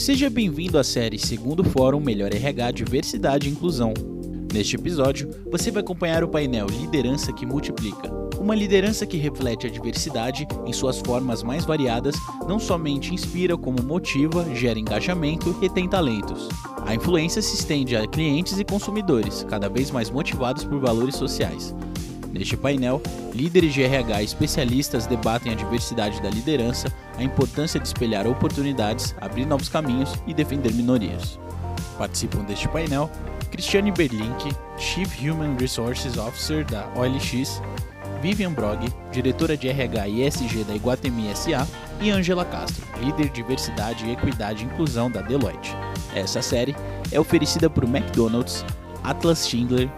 Seja 0.00 0.30
bem-vindo 0.30 0.78
à 0.78 0.82
série 0.82 1.18
Segundo 1.18 1.62
Fórum 1.62 2.00
Melhor 2.00 2.32
RH 2.32 2.70
Diversidade 2.70 3.46
e 3.46 3.52
Inclusão. 3.52 3.92
Neste 4.50 4.74
episódio, 4.74 5.28
você 5.50 5.70
vai 5.70 5.82
acompanhar 5.82 6.24
o 6.24 6.28
painel 6.28 6.68
Liderança 6.68 7.34
que 7.34 7.44
Multiplica. 7.44 8.10
Uma 8.40 8.54
liderança 8.54 9.04
que 9.04 9.18
reflete 9.18 9.66
a 9.66 9.70
diversidade 9.70 10.48
em 10.64 10.72
suas 10.72 10.98
formas 11.00 11.42
mais 11.42 11.66
variadas 11.66 12.14
não 12.48 12.58
somente 12.58 13.12
inspira, 13.12 13.58
como 13.58 13.82
motiva, 13.82 14.42
gera 14.54 14.78
engajamento 14.78 15.50
e 15.50 15.60
retém 15.60 15.86
talentos. 15.86 16.48
A 16.86 16.94
influência 16.94 17.42
se 17.42 17.56
estende 17.56 17.94
a 17.94 18.06
clientes 18.06 18.58
e 18.58 18.64
consumidores, 18.64 19.44
cada 19.50 19.68
vez 19.68 19.90
mais 19.90 20.08
motivados 20.08 20.64
por 20.64 20.80
valores 20.80 21.16
sociais. 21.16 21.74
Neste 22.32 22.56
painel, 22.56 23.02
líderes 23.34 23.74
de 23.74 23.82
RH 23.82 24.22
e 24.22 24.24
especialistas 24.24 25.06
debatem 25.06 25.52
a 25.52 25.56
diversidade 25.56 26.22
da 26.22 26.30
liderança, 26.30 26.92
a 27.16 27.22
importância 27.22 27.80
de 27.80 27.86
espelhar 27.86 28.26
oportunidades, 28.26 29.14
abrir 29.20 29.46
novos 29.46 29.68
caminhos 29.68 30.14
e 30.26 30.32
defender 30.32 30.72
minorias. 30.72 31.38
Participam 31.98 32.44
deste 32.44 32.68
painel 32.68 33.10
Cristiane 33.50 33.90
Berlink, 33.90 34.54
Chief 34.78 35.08
Human 35.20 35.56
Resources 35.58 36.16
Officer 36.16 36.64
da 36.64 36.88
OLX, 36.94 37.60
Vivian 38.22 38.52
Brog, 38.52 38.86
diretora 39.10 39.56
de 39.56 39.68
RH 39.68 40.08
e 40.08 40.22
ESG 40.22 40.64
da 40.64 40.74
Iguatemi 40.74 41.34
SA, 41.34 41.66
e 42.00 42.10
Angela 42.10 42.44
Castro, 42.44 42.86
líder 43.02 43.26
de 43.26 43.34
diversidade, 43.34 44.08
equidade 44.10 44.62
e 44.62 44.66
inclusão 44.66 45.10
da 45.10 45.20
Deloitte. 45.20 45.76
Essa 46.14 46.40
série 46.40 46.76
é 47.10 47.18
oferecida 47.18 47.68
por 47.68 47.84
McDonald's, 47.84 48.64
Atlas 49.02 49.48
Schindler, 49.48 49.90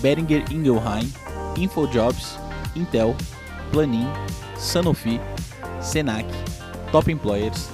Beringer 0.00 0.44
Ingelheim, 0.50 1.10
InfoJobs, 1.56 2.38
Intel, 2.76 3.14
Planin, 3.72 4.06
Sanofi, 4.56 5.20
Senac, 5.80 6.26
Top 6.92 7.10
Employers 7.10 7.68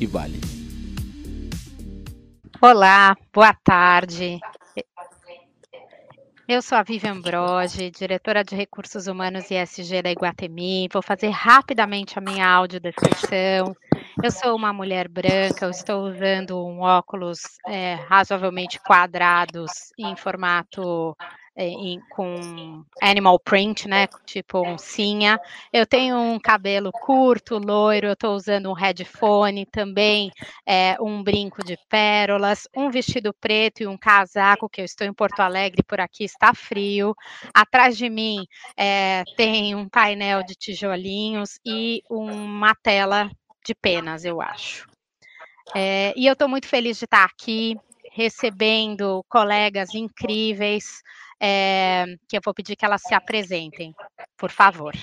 e 0.00 0.06
Vale. 0.06 0.40
Olá, 2.60 3.16
boa 3.32 3.54
tarde. 3.54 4.40
Eu 6.48 6.62
sou 6.62 6.78
a 6.78 6.82
Vivian 6.82 7.20
Broge, 7.20 7.90
diretora 7.90 8.42
de 8.42 8.56
Recursos 8.56 9.06
Humanos 9.06 9.50
e 9.50 9.54
SG 9.54 10.00
da 10.02 10.10
Iguatemi. 10.10 10.88
Vou 10.90 11.02
fazer 11.02 11.28
rapidamente 11.28 12.18
a 12.18 12.22
minha 12.22 12.48
audiodescrição. 12.48 13.76
Eu 14.22 14.30
sou 14.32 14.56
uma 14.56 14.72
mulher 14.72 15.08
branca, 15.08 15.66
eu 15.66 15.70
estou 15.70 16.08
usando 16.08 16.58
um 16.58 16.80
óculos 16.80 17.40
é, 17.66 17.96
razoavelmente 18.08 18.80
quadrados 18.80 19.70
em 19.98 20.16
formato 20.16 21.14
em, 21.64 22.00
com 22.10 22.84
animal 23.02 23.38
print, 23.38 23.88
né? 23.88 24.06
Tipo 24.24 24.66
oncinha. 24.66 25.40
Eu 25.72 25.86
tenho 25.86 26.16
um 26.16 26.38
cabelo 26.38 26.92
curto, 26.92 27.58
loiro, 27.58 28.06
eu 28.06 28.12
estou 28.12 28.34
usando 28.34 28.70
um 28.70 28.74
headphone 28.74 29.66
também, 29.66 30.30
é, 30.66 30.96
um 31.00 31.22
brinco 31.22 31.64
de 31.64 31.76
pérolas, 31.88 32.68
um 32.76 32.90
vestido 32.90 33.34
preto 33.34 33.82
e 33.82 33.86
um 33.86 33.96
casaco, 33.96 34.68
que 34.68 34.80
eu 34.80 34.84
estou 34.84 35.06
em 35.06 35.12
Porto 35.12 35.40
Alegre, 35.40 35.82
por 35.82 36.00
aqui 36.00 36.24
está 36.24 36.54
frio. 36.54 37.14
Atrás 37.52 37.96
de 37.96 38.08
mim 38.08 38.46
é, 38.76 39.24
tem 39.36 39.74
um 39.74 39.88
painel 39.88 40.44
de 40.44 40.54
tijolinhos 40.54 41.58
e 41.66 42.02
uma 42.08 42.74
tela 42.82 43.30
de 43.66 43.74
penas, 43.74 44.24
eu 44.24 44.40
acho. 44.40 44.86
É, 45.74 46.14
e 46.16 46.26
eu 46.26 46.32
estou 46.32 46.48
muito 46.48 46.66
feliz 46.66 46.98
de 46.98 47.04
estar 47.04 47.24
aqui 47.24 47.76
recebendo 48.10 49.24
colegas 49.28 49.94
incríveis, 49.94 51.02
é, 51.40 52.04
que 52.28 52.36
eu 52.36 52.40
vou 52.44 52.52
pedir 52.52 52.76
que 52.76 52.84
elas 52.84 53.02
se 53.02 53.14
apresentem, 53.14 53.94
por 54.36 54.50
favor. 54.50 54.94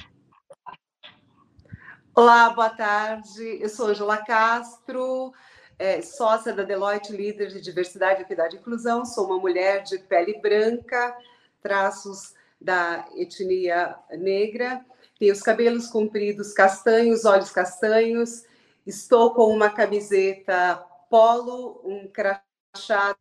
Olá, 2.13 2.49
boa 2.49 2.69
tarde. 2.69 3.59
Eu 3.61 3.69
sou 3.69 3.87
Angela 3.87 4.17
Castro, 4.17 5.33
é, 5.77 6.01
sócia 6.01 6.53
da 6.53 6.63
Deloitte, 6.63 7.11
líder 7.11 7.49
de 7.49 7.61
diversidade, 7.61 8.21
equidade 8.21 8.55
e 8.55 8.59
inclusão. 8.59 9.05
Sou 9.05 9.25
uma 9.25 9.37
mulher 9.37 9.83
de 9.83 9.99
pele 9.99 10.39
branca, 10.39 11.15
traços 11.61 12.33
da 12.59 13.05
etnia 13.15 13.95
negra. 14.11 14.85
Tenho 15.19 15.33
os 15.33 15.41
cabelos 15.41 15.87
compridos 15.87 16.53
castanhos, 16.53 17.25
olhos 17.25 17.51
castanhos. 17.51 18.45
Estou 18.85 19.33
com 19.33 19.53
uma 19.53 19.69
camiseta 19.69 20.77
polo, 21.09 21.81
um 21.83 22.07
crachá 22.07 23.15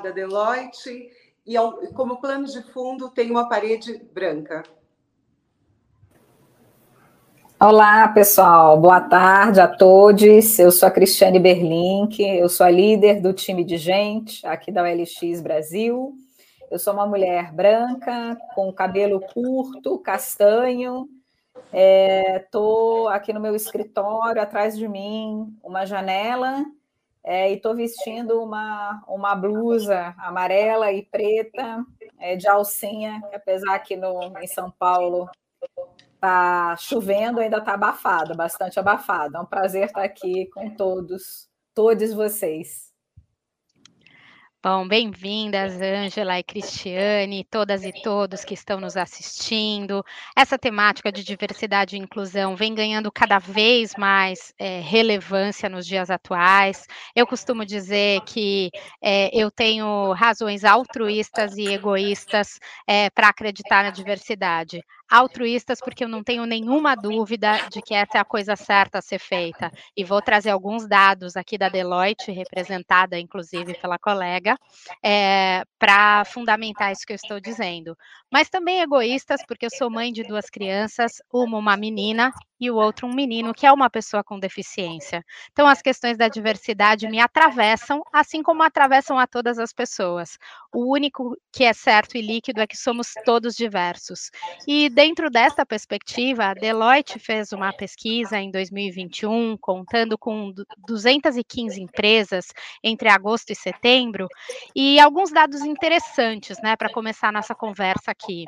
da 0.00 0.10
Deloitte 0.10 1.10
e 1.48 1.56
como 1.94 2.20
plano 2.20 2.44
de 2.44 2.62
fundo 2.62 3.08
tem 3.08 3.30
uma 3.30 3.48
parede 3.48 3.96
branca. 4.12 4.62
Olá, 7.58 8.06
pessoal. 8.08 8.78
Boa 8.78 9.00
tarde 9.00 9.58
a 9.58 9.66
todos. 9.66 10.58
Eu 10.58 10.70
sou 10.70 10.86
a 10.86 10.90
Cristiane 10.90 11.40
Berlink, 11.40 12.22
eu 12.22 12.50
sou 12.50 12.66
a 12.66 12.70
líder 12.70 13.22
do 13.22 13.32
time 13.32 13.64
de 13.64 13.78
gente 13.78 14.46
aqui 14.46 14.70
da 14.70 14.82
OLX 14.82 15.40
Brasil. 15.40 16.12
Eu 16.70 16.78
sou 16.78 16.92
uma 16.92 17.06
mulher 17.06 17.50
branca, 17.50 18.36
com 18.54 18.70
cabelo 18.70 19.18
curto, 19.18 19.98
castanho. 20.00 21.08
Estou 21.72 23.10
é, 23.10 23.14
aqui 23.14 23.32
no 23.32 23.40
meu 23.40 23.56
escritório, 23.56 24.42
atrás 24.42 24.76
de 24.76 24.86
mim, 24.86 25.46
uma 25.64 25.86
janela 25.86 26.62
é, 27.30 27.50
e 27.50 27.56
estou 27.56 27.76
vestindo 27.76 28.42
uma, 28.42 29.04
uma 29.06 29.34
blusa 29.34 30.14
amarela 30.16 30.90
e 30.90 31.04
preta 31.04 31.84
é, 32.18 32.34
de 32.34 32.48
alcinha, 32.48 33.22
apesar 33.34 33.78
que 33.80 33.94
no, 33.96 34.32
em 34.38 34.46
São 34.46 34.70
Paulo 34.70 35.28
está 36.14 36.74
chovendo, 36.78 37.38
ainda 37.38 37.58
está 37.58 37.74
abafado, 37.74 38.34
bastante 38.34 38.80
abafado. 38.80 39.36
É 39.36 39.40
um 39.40 39.44
prazer 39.44 39.84
estar 39.84 40.04
aqui 40.04 40.46
com 40.54 40.70
todos, 40.70 41.50
todos 41.74 42.14
vocês. 42.14 42.87
Bom, 44.60 44.88
bem-vindas, 44.88 45.80
Ângela 45.80 46.36
e 46.36 46.42
Cristiane, 46.42 47.46
todas 47.48 47.84
e 47.84 47.92
todos 48.02 48.44
que 48.44 48.54
estão 48.54 48.80
nos 48.80 48.96
assistindo. 48.96 50.04
Essa 50.36 50.58
temática 50.58 51.12
de 51.12 51.22
diversidade 51.22 51.94
e 51.94 51.98
inclusão 52.00 52.56
vem 52.56 52.74
ganhando 52.74 53.10
cada 53.12 53.38
vez 53.38 53.92
mais 53.96 54.52
é, 54.58 54.80
relevância 54.80 55.68
nos 55.68 55.86
dias 55.86 56.10
atuais. 56.10 56.86
Eu 57.14 57.24
costumo 57.24 57.64
dizer 57.64 58.20
que 58.22 58.70
é, 59.00 59.30
eu 59.32 59.48
tenho 59.48 60.12
razões 60.14 60.64
altruístas 60.64 61.56
e 61.56 61.72
egoístas 61.72 62.58
é, 62.84 63.10
para 63.10 63.28
acreditar 63.28 63.84
na 63.84 63.90
diversidade 63.90 64.82
altruístas, 65.10 65.80
porque 65.80 66.04
eu 66.04 66.08
não 66.08 66.22
tenho 66.22 66.44
nenhuma 66.44 66.94
dúvida 66.94 67.52
de 67.70 67.80
que 67.80 67.94
essa 67.94 68.18
é 68.18 68.20
a 68.20 68.24
coisa 68.24 68.56
certa 68.56 68.98
a 68.98 69.02
ser 69.02 69.18
feita. 69.18 69.70
E 69.96 70.04
vou 70.04 70.20
trazer 70.20 70.50
alguns 70.50 70.86
dados 70.86 71.36
aqui 71.36 71.56
da 71.56 71.68
Deloitte, 71.68 72.30
representada 72.30 73.18
inclusive 73.18 73.74
pela 73.74 73.98
colega, 73.98 74.56
é, 75.02 75.62
para 75.78 76.24
fundamentar 76.24 76.92
isso 76.92 77.06
que 77.06 77.12
eu 77.12 77.16
estou 77.16 77.40
dizendo. 77.40 77.96
Mas 78.30 78.48
também 78.48 78.80
egoístas, 78.80 79.40
porque 79.46 79.66
eu 79.66 79.70
sou 79.70 79.90
mãe 79.90 80.12
de 80.12 80.22
duas 80.22 80.50
crianças, 80.50 81.22
uma 81.32 81.58
uma 81.58 81.76
menina 81.76 82.32
e 82.60 82.70
o 82.70 82.76
outro 82.76 83.06
um 83.06 83.14
menino 83.14 83.54
que 83.54 83.66
é 83.66 83.72
uma 83.72 83.88
pessoa 83.88 84.22
com 84.24 84.38
deficiência. 84.38 85.24
Então, 85.52 85.66
as 85.66 85.80
questões 85.80 86.16
da 86.16 86.28
diversidade 86.28 87.08
me 87.08 87.20
atravessam, 87.20 88.02
assim 88.12 88.42
como 88.42 88.62
atravessam 88.62 89.18
a 89.18 89.26
todas 89.26 89.58
as 89.58 89.72
pessoas. 89.72 90.36
O 90.72 90.92
único 90.92 91.36
que 91.52 91.64
é 91.64 91.72
certo 91.72 92.16
e 92.16 92.20
líquido 92.20 92.60
é 92.60 92.66
que 92.66 92.76
somos 92.76 93.12
todos 93.24 93.54
diversos. 93.54 94.30
E 94.66 94.90
dentro 94.98 95.30
desta 95.30 95.64
perspectiva, 95.64 96.46
a 96.46 96.54
Deloitte 96.54 97.20
fez 97.20 97.52
uma 97.52 97.72
pesquisa 97.72 98.36
em 98.40 98.50
2021, 98.50 99.56
contando 99.56 100.18
com 100.18 100.52
215 100.88 101.80
empresas 101.80 102.46
entre 102.82 103.08
agosto 103.08 103.50
e 103.50 103.54
setembro, 103.54 104.26
e 104.74 104.98
alguns 104.98 105.30
dados 105.30 105.60
interessantes, 105.60 106.60
né, 106.64 106.74
para 106.74 106.92
começar 106.92 107.28
a 107.28 107.32
nossa 107.32 107.54
conversa 107.54 108.10
aqui. 108.10 108.44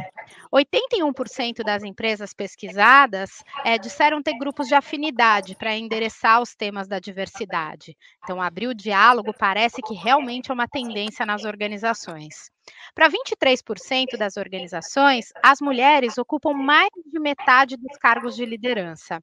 81% 0.53 1.63
das 1.63 1.85
empresas 1.85 2.35
pesquisadas 2.35 3.45
é, 3.65 3.79
disseram 3.79 4.21
ter 4.21 4.37
grupos 4.37 4.67
de 4.67 4.75
afinidade 4.75 5.55
para 5.55 5.77
endereçar 5.77 6.43
os 6.43 6.57
temas 6.57 6.89
da 6.89 6.99
diversidade. 6.99 7.97
Então, 8.25 8.43
abrir 8.43 8.67
o 8.67 8.75
diálogo 8.75 9.33
parece 9.39 9.81
que 9.83 9.95
realmente 9.95 10.51
é 10.51 10.55
uma 10.55 10.67
tendência 10.67 11.25
nas 11.25 11.45
organizações. 11.45 12.51
Para 12.95 13.09
23% 13.09 14.17
das 14.19 14.37
organizações, 14.37 15.33
as 15.43 15.61
mulheres 15.61 16.19
ocupam 16.19 16.53
mais 16.53 16.91
de 17.07 17.19
metade 17.19 17.77
dos 17.77 17.97
cargos 17.99 18.37
de 18.37 18.45
liderança, 18.45 19.23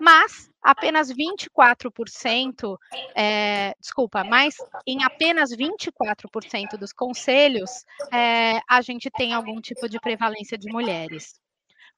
mas 0.00 0.50
apenas 0.62 1.12
24%, 1.12 2.76
é, 3.14 3.74
desculpa, 3.80 4.24
mas 4.24 4.56
em 4.86 5.02
apenas 5.04 5.50
24% 5.50 6.78
dos 6.78 6.92
conselhos 6.92 7.84
é, 8.12 8.60
a 8.68 8.80
gente 8.80 9.10
tem 9.10 9.32
algum 9.32 9.60
tipo 9.60 9.88
de 9.88 9.98
prevalência 10.00 10.56
de 10.56 10.70
mulheres. 10.72 11.40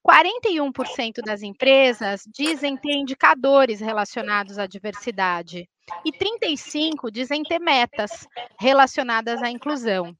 41% 0.05 1.23
das 1.25 1.41
empresas 1.41 2.21
dizem 2.27 2.77
ter 2.77 2.93
indicadores 2.93 3.79
relacionados 3.79 4.59
à 4.59 4.67
diversidade 4.67 5.67
e 6.05 6.11
35 6.11 7.09
dizem 7.11 7.41
ter 7.41 7.59
metas 7.59 8.27
relacionadas 8.59 9.41
à 9.41 9.49
inclusão. 9.49 10.15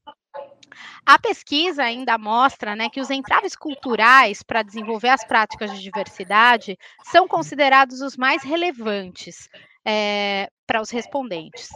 A 1.06 1.20
pesquisa 1.20 1.84
ainda 1.84 2.18
mostra 2.18 2.76
né, 2.76 2.90
que 2.90 3.00
os 3.00 3.10
entraves 3.10 3.56
culturais 3.56 4.42
para 4.44 4.64
desenvolver 4.64 5.10
as 5.10 5.24
práticas 5.24 5.72
de 5.72 5.82
diversidade 5.82 6.78
são 7.12 7.28
considerados 7.28 8.02
os 8.02 8.18
mais 8.18 8.44
relevantes, 8.44 9.50
é, 9.86 10.50
para 10.66 10.82
os 10.82 10.90
respondentes. 10.90 11.70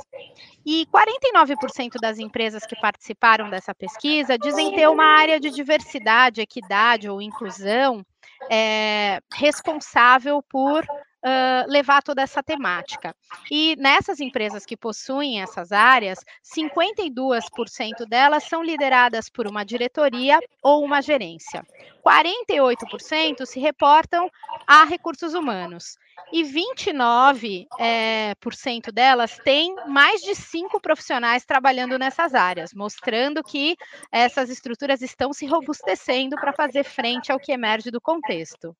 E 0.66 0.88
49% 0.88 2.00
das 2.02 2.18
empresas 2.18 2.66
que 2.66 2.76
participaram 2.82 3.50
dessa 3.50 3.74
pesquisa 3.76 4.38
dizem 4.38 4.74
ter 4.74 4.90
uma 4.90 5.06
área 5.06 5.40
de 5.40 5.52
diversidade, 5.52 6.42
equidade 6.42 7.08
ou 7.08 7.22
inclusão 7.22 8.04
é, 8.50 9.22
responsável 9.32 10.44
por 10.50 10.84
uh, 11.24 11.70
levar 11.70 12.02
toda 12.02 12.22
essa 12.22 12.42
temática. 12.42 13.16
E 13.52 13.76
nessas 13.78 14.20
empresas 14.20 14.66
que 14.66 14.78
possuem 14.78 15.42
essas 15.42 15.72
áreas, 15.72 16.20
52% 16.44 18.06
delas 18.08 18.44
são 18.44 18.64
lideradas 18.64 19.30
por 19.30 19.48
uma 19.48 19.64
diretoria 19.64 20.40
ou 20.62 20.84
uma 20.84 21.02
gerência. 21.02 21.66
48% 22.06 23.46
se 23.46 23.60
reportam 23.60 24.30
a 24.66 24.84
recursos 24.86 25.34
humanos 25.34 25.98
e 26.32 26.44
29% 26.44 27.66
é, 27.80 28.36
por 28.36 28.54
cento 28.54 28.92
delas 28.92 29.38
têm 29.44 29.76
mais 29.88 30.22
de 30.22 30.36
cinco 30.36 30.80
profissionais 30.82 31.46
trabalhando 31.46 31.98
nessas 31.98 32.34
áreas, 32.34 32.74
mostrando 32.74 33.44
que 33.44 33.76
essas 34.12 34.50
estruturas 34.50 35.02
estão 35.02 35.34
se 35.34 35.46
robustecendo 35.46 36.36
para 36.36 36.54
fazer 36.54 36.84
frente 36.84 37.32
ao 37.32 37.40
que 37.40 37.52
emerge 37.52 37.90
do 37.92 38.02
contexto. 38.02 38.76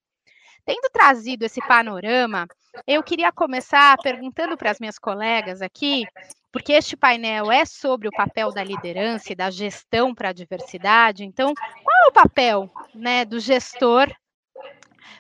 Tendo 0.70 0.88
trazido 0.94 1.46
esse 1.46 1.60
panorama, 1.62 2.46
eu 2.86 3.02
queria 3.02 3.32
começar 3.32 3.98
perguntando 4.04 4.56
para 4.56 4.70
as 4.70 4.80
minhas 4.80 5.00
colegas 5.00 5.64
aqui, 5.64 6.06
porque 6.52 6.74
este 6.74 6.96
painel 6.96 7.52
é 7.52 7.66
sobre 7.66 8.08
o 8.08 8.12
papel 8.12 8.52
da 8.52 8.64
liderança 8.64 9.34
e 9.34 9.36
da 9.36 9.50
gestão 9.50 10.14
para 10.14 10.30
a 10.30 10.34
diversidade. 10.34 11.26
Então, 11.26 11.56
qual 11.56 12.06
é 12.06 12.08
o 12.08 12.12
papel 12.12 12.72
né, 12.94 13.26
do 13.26 13.40
gestor 13.40 14.16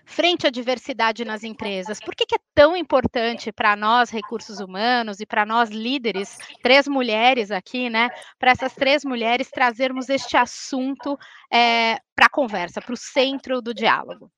frente 0.05 0.45
à 0.45 0.51
diversidade 0.51 1.25
nas 1.25 1.43
empresas? 1.43 1.99
Por 1.99 2.13
que, 2.13 2.27
que 2.27 2.35
é 2.35 2.39
tão 2.53 2.77
importante 2.77 3.51
para 3.51 3.75
nós, 3.75 4.11
recursos 4.11 4.59
humanos, 4.59 5.19
e 5.19 5.25
para 5.25 5.47
nós, 5.47 5.71
líderes, 5.71 6.37
três 6.61 6.87
mulheres 6.87 7.49
aqui, 7.49 7.89
né? 7.89 8.11
Para 8.37 8.51
essas 8.51 8.75
três 8.75 9.03
mulheres 9.03 9.49
trazermos 9.49 10.09
este 10.09 10.37
assunto 10.37 11.17
é, 11.51 11.97
para 12.15 12.27
a 12.27 12.31
conversa, 12.31 12.79
para 12.79 12.93
o 12.93 12.97
centro 12.97 13.63
do 13.63 13.73
diálogo? 13.73 14.31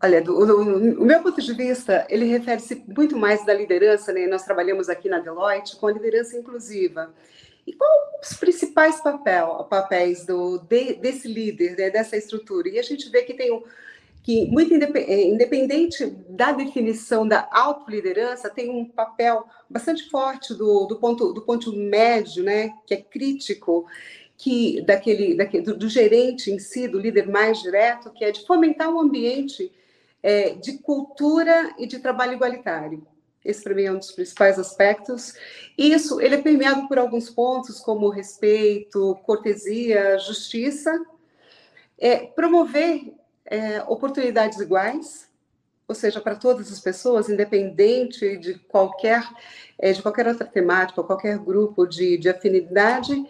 Olha, 0.00 0.22
do, 0.22 0.46
do, 0.46 1.02
o 1.02 1.04
meu 1.04 1.20
ponto 1.22 1.42
de 1.42 1.52
vista, 1.52 2.06
ele 2.08 2.24
refere-se 2.26 2.84
muito 2.86 3.16
mais 3.16 3.44
da 3.44 3.52
liderança, 3.52 4.12
né? 4.12 4.26
Nós 4.28 4.44
trabalhamos 4.44 4.88
aqui 4.88 5.08
na 5.08 5.18
Deloitte 5.18 5.76
com 5.76 5.88
a 5.88 5.92
liderança 5.92 6.36
inclusiva. 6.36 7.12
E 7.66 7.72
qual 7.72 7.90
os 8.22 8.34
principais 8.34 9.00
papel, 9.00 9.66
papéis 9.68 10.24
do, 10.24 10.58
de, 10.58 10.94
desse 10.94 11.26
líder, 11.26 11.76
né? 11.76 11.90
dessa 11.90 12.16
estrutura? 12.16 12.68
E 12.68 12.78
a 12.78 12.82
gente 12.82 13.10
vê 13.10 13.22
que 13.22 13.34
tem 13.34 13.52
um, 13.52 13.62
que 14.22 14.46
muito 14.46 14.74
é, 14.74 15.24
independente 15.24 16.06
da 16.28 16.52
definição 16.52 17.26
da 17.26 17.48
autoliderança, 17.50 18.50
tem 18.50 18.70
um 18.70 18.84
papel 18.84 19.46
bastante 19.68 20.08
forte 20.10 20.54
do, 20.54 20.86
do 20.86 20.96
ponto 20.96 21.32
do 21.32 21.42
ponto 21.42 21.74
médio, 21.74 22.44
né, 22.44 22.74
que 22.86 22.94
é 22.94 22.98
crítico, 22.98 23.86
que 24.36 24.82
daquele, 24.82 25.34
daquele 25.34 25.62
do, 25.64 25.76
do 25.76 25.88
gerente 25.88 26.50
em 26.50 26.58
si, 26.58 26.86
do 26.86 26.98
líder 26.98 27.26
mais 27.26 27.60
direto, 27.60 28.10
que 28.10 28.24
é 28.24 28.30
de 28.30 28.46
fomentar 28.46 28.88
um 28.88 29.00
ambiente 29.00 29.72
é, 30.22 30.50
de 30.50 30.78
cultura 30.78 31.74
e 31.78 31.86
de 31.86 31.98
trabalho 31.98 32.34
igualitário. 32.34 33.06
Esse, 33.44 33.62
para 33.62 33.74
mim, 33.74 33.84
é 33.84 33.92
um 33.92 33.98
dos 33.98 34.12
principais 34.12 34.58
aspectos. 34.58 35.34
Isso, 35.76 36.20
ele 36.20 36.34
é 36.34 36.42
permeado 36.42 36.88
por 36.88 36.98
alguns 36.98 37.30
pontos, 37.30 37.80
como 37.80 38.08
respeito, 38.08 39.16
cortesia, 39.24 40.18
justiça. 40.18 40.92
É, 41.98 42.26
promover 42.26 43.14
é, 43.46 43.82
oportunidades 43.84 44.60
iguais, 44.60 45.28
ou 45.86 45.94
seja, 45.94 46.20
para 46.20 46.36
todas 46.36 46.70
as 46.70 46.80
pessoas, 46.80 47.28
independente 47.28 48.36
de 48.36 48.58
qualquer 48.58 49.26
é, 49.78 49.92
de 49.92 50.02
qualquer 50.02 50.26
outra 50.26 50.44
temática, 50.44 51.02
qualquer 51.02 51.38
grupo 51.38 51.86
de, 51.86 52.18
de 52.18 52.28
afinidade, 52.28 53.24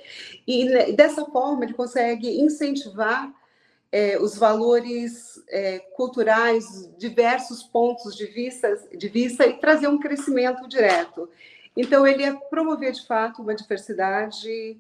e 0.47 0.65
né, 0.65 0.93
dessa 0.93 1.25
forma 1.27 1.65
ele 1.65 1.75
consegue 1.75 2.41
incentivar 2.41 3.33
é, 3.91 4.19
os 4.19 4.37
valores 4.37 5.43
é, 5.49 5.79
culturais, 5.97 6.91
diversos 6.99 7.63
pontos 7.63 8.17
de 8.17 8.27
vista, 8.27 8.77
de 8.97 9.09
vista 9.09 9.47
e 9.47 9.55
trazer 9.55 9.89
um 9.89 9.99
crescimento 9.99 10.69
direto. 10.69 11.29
Então, 11.77 12.07
ele 12.07 12.23
é 12.23 12.35
promover, 12.35 12.93
de 12.93 13.07
fato, 13.07 13.41
uma 13.41 13.55
diversidade 13.55 14.77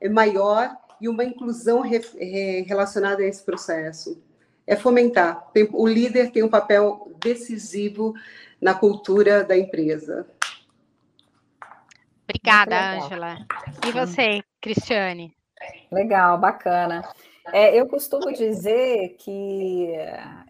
é, 0.00 0.08
maior 0.08 0.76
e 1.00 1.08
uma 1.08 1.24
inclusão 1.24 1.80
re, 1.80 1.98
re, 2.18 2.62
relacionada 2.62 3.22
a 3.22 3.26
esse 3.26 3.44
processo. 3.44 4.20
É 4.66 4.74
fomentar. 4.74 5.48
Tem, 5.52 5.68
o 5.72 5.86
líder 5.86 6.30
tem 6.30 6.42
um 6.42 6.48
papel 6.48 7.12
decisivo 7.22 8.14
na 8.60 8.74
cultura 8.74 9.44
da 9.44 9.56
empresa. 9.56 10.26
Obrigada, 12.24 12.96
Ângela. 12.96 13.38
E 13.86 13.92
você, 13.92 14.42
Cristiane? 14.60 15.34
Legal, 15.90 16.36
bacana. 16.38 17.02
É, 17.52 17.78
eu 17.78 17.86
costumo 17.88 18.32
dizer 18.32 19.16
que 19.18 19.92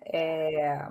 é, 0.05 0.87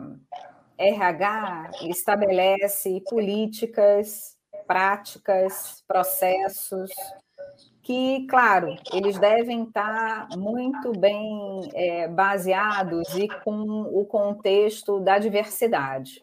RH 0.77 1.71
estabelece 1.83 3.01
políticas, 3.09 4.37
práticas, 4.65 5.83
processos 5.87 6.91
que, 7.81 8.27
claro, 8.27 8.75
eles 8.91 9.17
devem 9.17 9.63
estar 9.63 10.27
muito 10.37 10.91
bem 10.91 11.69
é, 11.73 12.07
baseados 12.07 13.15
e 13.15 13.29
com 13.43 13.61
o 13.61 14.05
contexto 14.05 14.99
da 14.99 15.17
diversidade. 15.17 16.21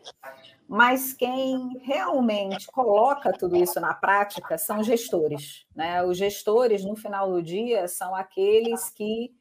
Mas 0.69 1.15
quem 1.15 1.79
realmente 1.83 2.67
coloca 2.67 3.33
tudo 3.33 3.57
isso 3.57 3.81
na 3.81 3.95
prática 3.95 4.59
são 4.59 4.83
gestores. 4.83 5.65
Né? 5.75 6.03
Os 6.03 6.19
gestores, 6.19 6.85
no 6.85 6.97
final 6.97 7.31
do 7.31 7.43
dia, 7.43 7.89
são 7.89 8.15
aqueles 8.15 8.91
que 8.91 9.33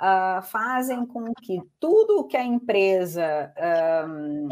uh, 0.00 0.42
fazem 0.42 1.06
com 1.06 1.32
que 1.42 1.60
tudo 1.80 2.26
que 2.26 2.36
a 2.36 2.44
empresa 2.44 3.52
um, 4.08 4.48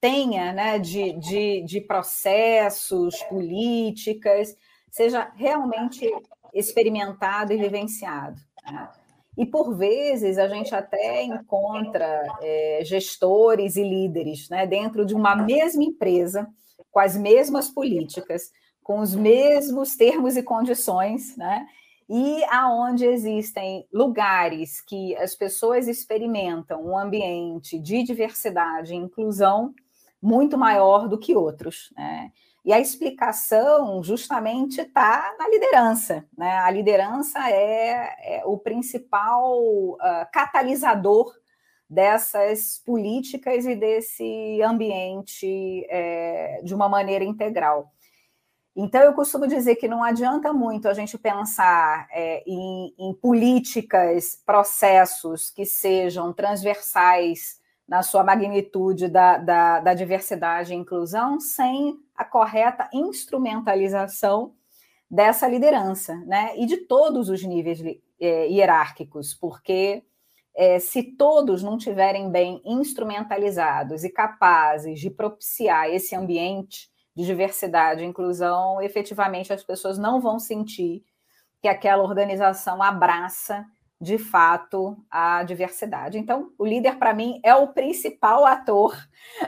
tenha 0.00 0.52
né, 0.52 0.78
de, 0.78 1.12
de, 1.12 1.62
de 1.62 1.80
processos, 1.80 3.22
políticas, 3.24 4.56
seja 4.90 5.30
realmente 5.36 6.10
experimentado 6.54 7.52
e 7.52 7.56
vivenciado. 7.56 8.40
Né? 8.64 8.88
E, 9.36 9.46
por 9.46 9.76
vezes, 9.76 10.38
a 10.38 10.48
gente 10.48 10.74
até 10.74 11.22
encontra 11.22 12.26
é, 12.40 12.80
gestores 12.84 13.76
e 13.76 13.82
líderes 13.82 14.48
né, 14.48 14.66
dentro 14.66 15.04
de 15.04 15.14
uma 15.14 15.36
mesma 15.36 15.84
empresa, 15.84 16.48
com 16.90 16.98
as 16.98 17.16
mesmas 17.16 17.68
políticas, 17.68 18.50
com 18.82 18.98
os 19.00 19.14
mesmos 19.14 19.96
termos 19.96 20.36
e 20.36 20.42
condições, 20.42 21.36
né? 21.36 21.64
E 22.12 22.42
aonde 22.46 23.06
existem 23.06 23.86
lugares 23.92 24.80
que 24.80 25.14
as 25.14 25.36
pessoas 25.36 25.86
experimentam 25.86 26.84
um 26.84 26.98
ambiente 26.98 27.78
de 27.78 28.02
diversidade 28.02 28.92
e 28.92 28.96
inclusão 28.96 29.72
muito 30.20 30.58
maior 30.58 31.06
do 31.08 31.16
que 31.16 31.36
outros. 31.36 31.92
Né? 31.96 32.32
E 32.64 32.72
a 32.72 32.80
explicação 32.80 34.02
justamente 34.02 34.80
está 34.80 35.36
na 35.38 35.48
liderança. 35.48 36.26
Né? 36.36 36.50
A 36.58 36.68
liderança 36.72 37.48
é, 37.48 38.38
é 38.38 38.42
o 38.44 38.58
principal 38.58 39.60
uh, 39.60 40.26
catalisador 40.32 41.32
dessas 41.88 42.82
políticas 42.84 43.66
e 43.66 43.76
desse 43.76 44.60
ambiente 44.62 45.86
é, 45.88 46.60
de 46.64 46.74
uma 46.74 46.88
maneira 46.88 47.24
integral. 47.24 47.92
Então, 48.74 49.02
eu 49.02 49.12
costumo 49.12 49.46
dizer 49.46 49.76
que 49.76 49.88
não 49.88 50.02
adianta 50.02 50.52
muito 50.52 50.88
a 50.88 50.94
gente 50.94 51.18
pensar 51.18 52.06
é, 52.12 52.42
em, 52.46 52.94
em, 52.98 53.12
políticas, 53.14 54.40
processos 54.46 55.50
que 55.50 55.66
sejam 55.66 56.32
transversais 56.32 57.60
na 57.88 58.02
sua 58.02 58.22
magnitude 58.22 59.08
da, 59.08 59.36
da, 59.38 59.80
da 59.80 59.94
diversidade 59.94 60.72
e 60.72 60.76
inclusão, 60.76 61.40
sem 61.40 61.98
a 62.14 62.24
correta 62.24 62.88
instrumentalização 62.92 64.54
dessa 65.10 65.48
liderança, 65.48 66.14
né? 66.24 66.52
E 66.56 66.66
de 66.66 66.76
todos 66.76 67.28
os 67.28 67.42
níveis 67.42 67.82
é, 68.20 68.46
hierárquicos, 68.46 69.34
porque 69.34 70.04
é, 70.54 70.78
se 70.78 71.02
todos 71.02 71.62
não 71.62 71.76
tiverem 71.76 72.30
bem 72.30 72.62
instrumentalizados 72.64 74.04
e 74.04 74.10
capazes 74.10 75.00
de 75.00 75.10
propiciar 75.10 75.90
esse 75.90 76.14
ambiente 76.14 76.88
de 77.20 77.26
diversidade 77.26 78.02
e 78.02 78.06
inclusão, 78.06 78.80
efetivamente 78.80 79.52
as 79.52 79.62
pessoas 79.62 79.98
não 79.98 80.20
vão 80.20 80.38
sentir 80.38 81.04
que 81.60 81.68
aquela 81.68 82.02
organização 82.02 82.82
abraça 82.82 83.66
de 84.00 84.16
fato 84.16 84.96
a 85.10 85.42
diversidade. 85.42 86.18
Então, 86.18 86.52
o 86.58 86.64
líder, 86.64 86.96
para 86.96 87.12
mim, 87.12 87.38
é 87.44 87.54
o 87.54 87.68
principal 87.68 88.46
ator 88.46 88.96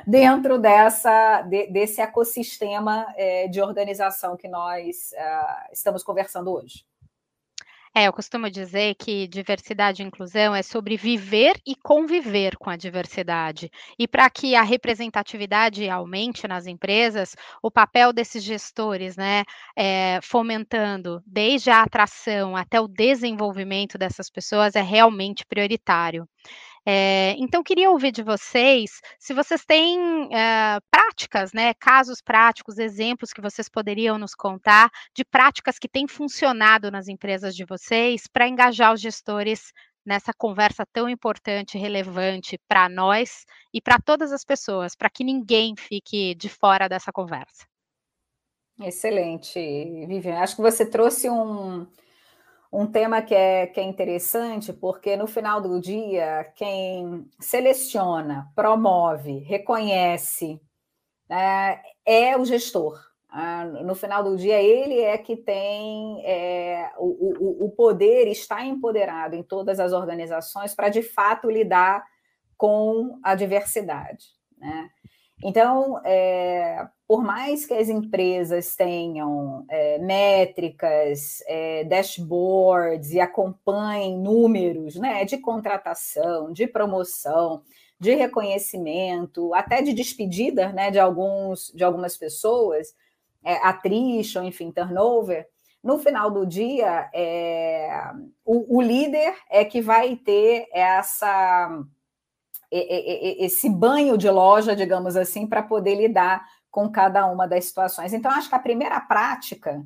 dentro 0.06 0.58
dessa, 0.58 1.40
de, 1.42 1.68
desse 1.68 2.02
ecossistema 2.02 3.06
é, 3.16 3.48
de 3.48 3.62
organização 3.62 4.36
que 4.36 4.48
nós 4.48 5.12
uh, 5.12 5.72
estamos 5.72 6.02
conversando 6.02 6.52
hoje. 6.52 6.84
É, 7.94 8.06
eu 8.06 8.12
costumo 8.12 8.50
dizer 8.50 8.94
que 8.94 9.28
diversidade 9.28 10.02
e 10.02 10.06
inclusão 10.06 10.54
é 10.54 10.62
sobre 10.62 10.96
viver 10.96 11.60
e 11.66 11.76
conviver 11.76 12.56
com 12.56 12.70
a 12.70 12.76
diversidade. 12.76 13.70
E 13.98 14.08
para 14.08 14.30
que 14.30 14.54
a 14.54 14.62
representatividade 14.62 15.86
aumente 15.90 16.48
nas 16.48 16.66
empresas, 16.66 17.36
o 17.62 17.70
papel 17.70 18.10
desses 18.10 18.42
gestores, 18.42 19.14
né, 19.16 19.44
é, 19.76 20.18
fomentando 20.22 21.22
desde 21.26 21.70
a 21.70 21.82
atração 21.82 22.56
até 22.56 22.80
o 22.80 22.88
desenvolvimento 22.88 23.98
dessas 23.98 24.30
pessoas, 24.30 24.74
é 24.74 24.80
realmente 24.82 25.44
prioritário. 25.44 26.26
É, 26.84 27.36
então, 27.38 27.62
queria 27.62 27.90
ouvir 27.90 28.10
de 28.10 28.22
vocês 28.22 29.00
se 29.18 29.32
vocês 29.32 29.64
têm 29.64 30.28
é, 30.34 30.80
práticas, 30.90 31.52
né, 31.52 31.72
casos 31.74 32.20
práticos, 32.20 32.76
exemplos 32.76 33.32
que 33.32 33.40
vocês 33.40 33.68
poderiam 33.68 34.18
nos 34.18 34.34
contar 34.34 34.90
de 35.14 35.24
práticas 35.24 35.78
que 35.78 35.88
têm 35.88 36.08
funcionado 36.08 36.90
nas 36.90 37.06
empresas 37.06 37.54
de 37.54 37.64
vocês 37.64 38.26
para 38.26 38.48
engajar 38.48 38.92
os 38.92 39.00
gestores 39.00 39.72
nessa 40.04 40.32
conversa 40.36 40.84
tão 40.92 41.08
importante, 41.08 41.78
relevante 41.78 42.58
para 42.68 42.88
nós 42.88 43.44
e 43.72 43.80
para 43.80 43.98
todas 43.98 44.32
as 44.32 44.44
pessoas, 44.44 44.96
para 44.96 45.08
que 45.08 45.22
ninguém 45.22 45.74
fique 45.76 46.34
de 46.34 46.48
fora 46.48 46.88
dessa 46.88 47.12
conversa. 47.12 47.64
Excelente, 48.80 49.60
Vivian. 50.08 50.38
Acho 50.40 50.56
que 50.56 50.62
você 50.62 50.84
trouxe 50.84 51.30
um, 51.30 51.86
um 52.72 52.86
tema 52.86 53.20
que 53.20 53.34
é, 53.34 53.66
que 53.66 53.78
é 53.78 53.82
interessante, 53.82 54.72
porque 54.72 55.14
no 55.14 55.26
final 55.26 55.60
do 55.60 55.78
dia, 55.78 56.50
quem 56.56 57.28
seleciona, 57.38 58.50
promove, 58.54 59.40
reconhece, 59.40 60.58
né, 61.28 61.82
é 62.06 62.36
o 62.36 62.44
gestor. 62.44 62.98
Ah, 63.28 63.64
no 63.64 63.94
final 63.94 64.22
do 64.22 64.36
dia, 64.36 64.60
ele 64.60 65.00
é 65.00 65.16
que 65.16 65.36
tem 65.36 66.22
é, 66.24 66.90
o, 66.98 67.64
o, 67.64 67.66
o 67.66 67.70
poder, 67.70 68.26
está 68.28 68.64
empoderado 68.64 69.34
em 69.34 69.42
todas 69.42 69.80
as 69.80 69.92
organizações 69.92 70.74
para, 70.74 70.88
de 70.88 71.02
fato, 71.02 71.50
lidar 71.50 72.04
com 72.56 73.18
a 73.22 73.34
diversidade. 73.34 74.26
Né? 74.58 74.90
Então, 75.42 75.98
é, 76.04 76.86
por 77.12 77.22
mais 77.22 77.66
que 77.66 77.74
as 77.74 77.90
empresas 77.90 78.74
tenham 78.74 79.66
é, 79.68 79.98
métricas, 79.98 81.42
é, 81.46 81.84
dashboards 81.84 83.10
e 83.10 83.20
acompanhem 83.20 84.16
números 84.16 84.96
né, 84.96 85.22
de 85.26 85.36
contratação, 85.36 86.50
de 86.54 86.66
promoção, 86.66 87.64
de 88.00 88.14
reconhecimento, 88.14 89.52
até 89.52 89.82
de 89.82 89.92
despedida 89.92 90.72
né, 90.72 90.90
de, 90.90 90.98
alguns, 90.98 91.70
de 91.74 91.84
algumas 91.84 92.16
pessoas, 92.16 92.94
é, 93.44 93.56
attrition, 93.56 94.44
enfim, 94.44 94.70
turnover, 94.70 95.46
no 95.84 95.98
final 95.98 96.30
do 96.30 96.46
dia, 96.46 97.10
é, 97.12 98.10
o, 98.42 98.78
o 98.78 98.80
líder 98.80 99.34
é 99.50 99.66
que 99.66 99.82
vai 99.82 100.16
ter 100.16 100.66
essa 100.72 101.78
esse 102.74 103.68
banho 103.68 104.16
de 104.16 104.30
loja, 104.30 104.74
digamos 104.74 105.14
assim, 105.14 105.46
para 105.46 105.62
poder 105.62 105.94
lidar 105.94 106.42
com 106.72 106.90
cada 106.90 107.26
uma 107.26 107.46
das 107.46 107.66
situações. 107.66 108.14
Então, 108.14 108.32
acho 108.32 108.48
que 108.48 108.54
a 108.54 108.58
primeira 108.58 108.98
prática 108.98 109.84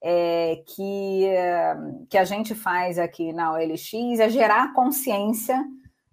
é, 0.00 0.62
que, 0.66 1.26
que 2.08 2.16
a 2.16 2.24
gente 2.24 2.54
faz 2.54 2.98
aqui 2.98 3.32
na 3.32 3.52
OLX 3.52 4.20
é 4.20 4.28
gerar 4.30 4.72
consciência 4.72 5.62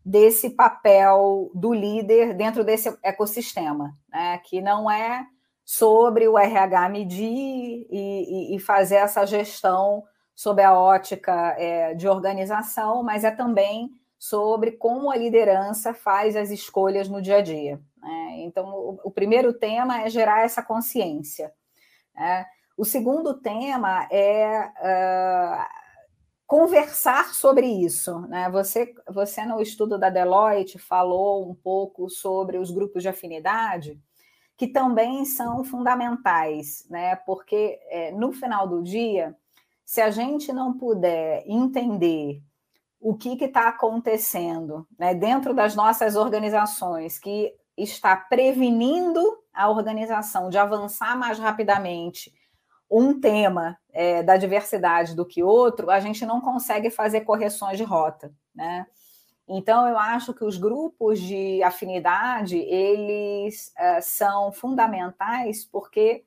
desse 0.03 0.49
papel 0.49 1.51
do 1.53 1.71
líder 1.71 2.33
dentro 2.33 2.63
desse 2.63 2.97
ecossistema, 3.03 3.95
né? 4.11 4.39
que 4.39 4.61
não 4.61 4.89
é 4.89 5.25
sobre 5.63 6.27
o 6.27 6.37
RH 6.37 6.89
medir 6.89 7.85
e, 7.91 8.55
e 8.55 8.59
fazer 8.59 8.95
essa 8.95 9.23
gestão 9.27 10.03
sob 10.33 10.63
a 10.63 10.73
ótica 10.73 11.55
é, 11.59 11.93
de 11.93 12.07
organização, 12.07 13.03
mas 13.03 13.23
é 13.23 13.29
também 13.29 13.91
sobre 14.17 14.71
como 14.71 15.11
a 15.11 15.15
liderança 15.15 15.93
faz 15.93 16.35
as 16.35 16.49
escolhas 16.49 17.07
no 17.07 17.21
dia 17.21 17.37
a 17.37 17.41
dia. 17.41 17.79
Né? 18.01 18.35
Então, 18.39 18.69
o, 18.69 18.99
o, 19.05 19.11
primeiro 19.11 19.53
tema 19.53 20.01
é 20.01 20.09
gerar 20.09 20.43
essa 20.43 20.63
consciência. 20.63 21.53
Né? 22.15 22.45
O 22.77 22.85
segundo 22.85 23.33
tema 23.33 24.07
é 24.11 24.67
uh, 24.67 25.65
conversar 26.47 27.33
sobre 27.33 27.67
isso. 27.67 28.19
Né? 28.21 28.49
Você, 28.51 28.93
você, 29.07 29.45
no 29.45 29.61
estudo 29.61 29.97
da 29.97 30.09
Deloitte, 30.09 30.79
falou 30.79 31.49
um 31.49 31.55
pouco 31.55 32.09
sobre 32.09 32.57
os 32.57 32.71
grupos 32.71 33.03
de 33.03 33.09
afinidade, 33.09 33.99
que 34.57 34.67
também 34.67 35.25
são 35.25 35.63
fundamentais, 35.63 36.85
né? 36.89 37.15
porque 37.17 37.79
é, 37.89 38.11
no 38.11 38.31
final 38.31 38.67
do 38.67 38.81
dia, 38.81 39.35
se 39.85 40.01
a 40.01 40.09
gente 40.11 40.51
não 40.51 40.77
puder 40.77 41.43
entender 41.47 42.41
o 42.99 43.15
que 43.15 43.33
está 43.43 43.69
acontecendo 43.69 44.85
né, 44.97 45.15
dentro 45.15 45.53
das 45.53 45.75
nossas 45.75 46.15
organizações 46.15 47.17
que 47.17 47.53
está 47.81 48.15
prevenindo 48.15 49.39
a 49.53 49.69
organização 49.69 50.49
de 50.49 50.57
avançar 50.57 51.17
mais 51.17 51.39
rapidamente 51.39 52.33
um 52.89 53.19
tema 53.19 53.77
é, 53.91 54.23
da 54.23 54.35
diversidade 54.35 55.15
do 55.15 55.25
que 55.25 55.43
outro, 55.43 55.91
a 55.91 55.99
gente 55.99 56.25
não 56.25 56.41
consegue 56.41 56.89
fazer 56.89 57.21
correções 57.21 57.77
de 57.77 57.83
rota, 57.83 58.33
né? 58.53 58.87
Então, 59.47 59.87
eu 59.87 59.97
acho 59.97 60.33
que 60.33 60.43
os 60.43 60.57
grupos 60.57 61.19
de 61.19 61.61
afinidade, 61.63 62.55
eles 62.55 63.73
é, 63.75 63.99
são 63.99 64.51
fundamentais 64.51 65.65
porque 65.65 66.23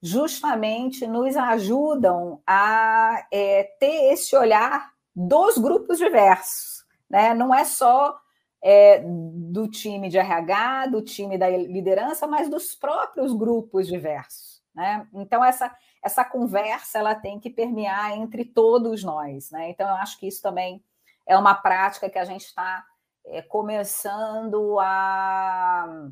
justamente 0.00 1.06
nos 1.06 1.36
ajudam 1.36 2.40
a 2.46 3.26
é, 3.32 3.64
ter 3.80 4.12
esse 4.12 4.36
olhar 4.36 4.92
dos 5.14 5.58
grupos 5.58 5.98
diversos, 5.98 6.84
né? 7.10 7.34
Não 7.34 7.54
é 7.54 7.64
só 7.64 8.21
é, 8.62 9.02
do 9.04 9.68
time 9.68 10.08
de 10.08 10.18
RH, 10.18 10.86
do 10.86 11.02
time 11.02 11.36
da 11.36 11.48
liderança, 11.48 12.26
mas 12.26 12.48
dos 12.48 12.74
próprios 12.74 13.32
grupos 13.32 13.88
diversos, 13.88 14.62
né? 14.74 15.06
Então 15.12 15.44
essa 15.44 15.74
essa 16.02 16.24
conversa 16.24 16.98
ela 16.98 17.14
tem 17.14 17.38
que 17.38 17.48
permear 17.48 18.12
entre 18.18 18.44
todos 18.44 19.04
nós, 19.04 19.50
né? 19.50 19.70
Então 19.70 19.88
eu 19.88 19.94
acho 19.96 20.18
que 20.18 20.26
isso 20.26 20.42
também 20.42 20.82
é 21.26 21.36
uma 21.38 21.54
prática 21.54 22.10
que 22.10 22.18
a 22.18 22.24
gente 22.24 22.44
está 22.44 22.84
é, 23.26 23.40
começando 23.40 24.78
a, 24.80 26.08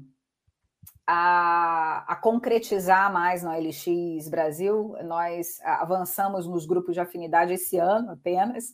a, 1.06 2.04
a, 2.06 2.16
concretizar 2.16 3.12
mais 3.12 3.42
no 3.42 3.50
LX 3.50 4.28
Brasil. 4.28 4.94
Nós 5.04 5.60
avançamos 5.64 6.46
nos 6.46 6.66
grupos 6.66 6.94
de 6.94 7.00
afinidade 7.00 7.52
esse 7.52 7.76
ano 7.78 8.12
apenas, 8.12 8.66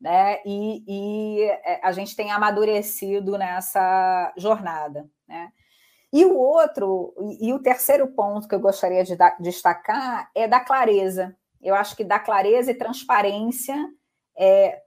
né? 0.00 0.38
E, 0.44 0.84
e 0.86 1.42
é, 1.42 1.80
a 1.82 1.92
gente 1.92 2.14
tem 2.14 2.30
amadurecido 2.30 3.36
nessa 3.38 4.32
jornada, 4.36 5.08
né? 5.26 5.52
E 6.12 6.24
o 6.24 6.36
outro, 6.36 7.14
e 7.40 7.52
o 7.52 7.58
terceiro 7.58 8.06
ponto 8.08 8.48
que 8.48 8.54
eu 8.54 8.60
gostaria 8.60 9.04
de 9.04 9.16
destacar 9.40 10.30
é 10.34 10.46
da 10.46 10.60
clareza. 10.60 11.36
Eu 11.60 11.74
acho 11.74 11.96
que 11.96 12.04
da 12.04 12.18
clareza 12.18 12.70
e 12.70 12.74
transparência 12.74 13.76
é, 14.38 14.80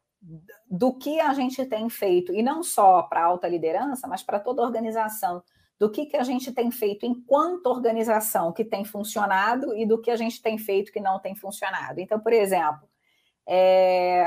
do 0.70 0.94
que 0.94 1.20
a 1.20 1.34
gente 1.34 1.66
tem 1.66 1.90
feito, 1.90 2.34
e 2.34 2.42
não 2.42 2.64
só 2.64 3.04
para 3.04 3.22
a 3.22 3.26
alta 3.26 3.48
liderança, 3.48 4.08
mas 4.08 4.24
para 4.24 4.40
toda 4.40 4.62
a 4.62 4.66
organização, 4.66 5.44
do 5.78 5.90
que, 5.90 6.06
que 6.06 6.18
a 6.18 6.24
gente 6.24 6.52
tem 6.52 6.70
feito 6.72 7.06
enquanto 7.06 7.68
organização 7.68 8.52
que 8.52 8.66
tem 8.66 8.84
funcionado 8.84 9.76
e 9.78 9.86
do 9.86 10.02
que 10.02 10.12
a 10.12 10.16
gente 10.18 10.42
tem 10.42 10.58
feito 10.58 10.92
que 10.92 11.00
não 11.00 11.20
tem 11.20 11.36
funcionado. 11.36 12.02
Então, 12.02 12.20
por 12.20 12.34
exemplo, 12.34 12.88
é, 13.48 14.26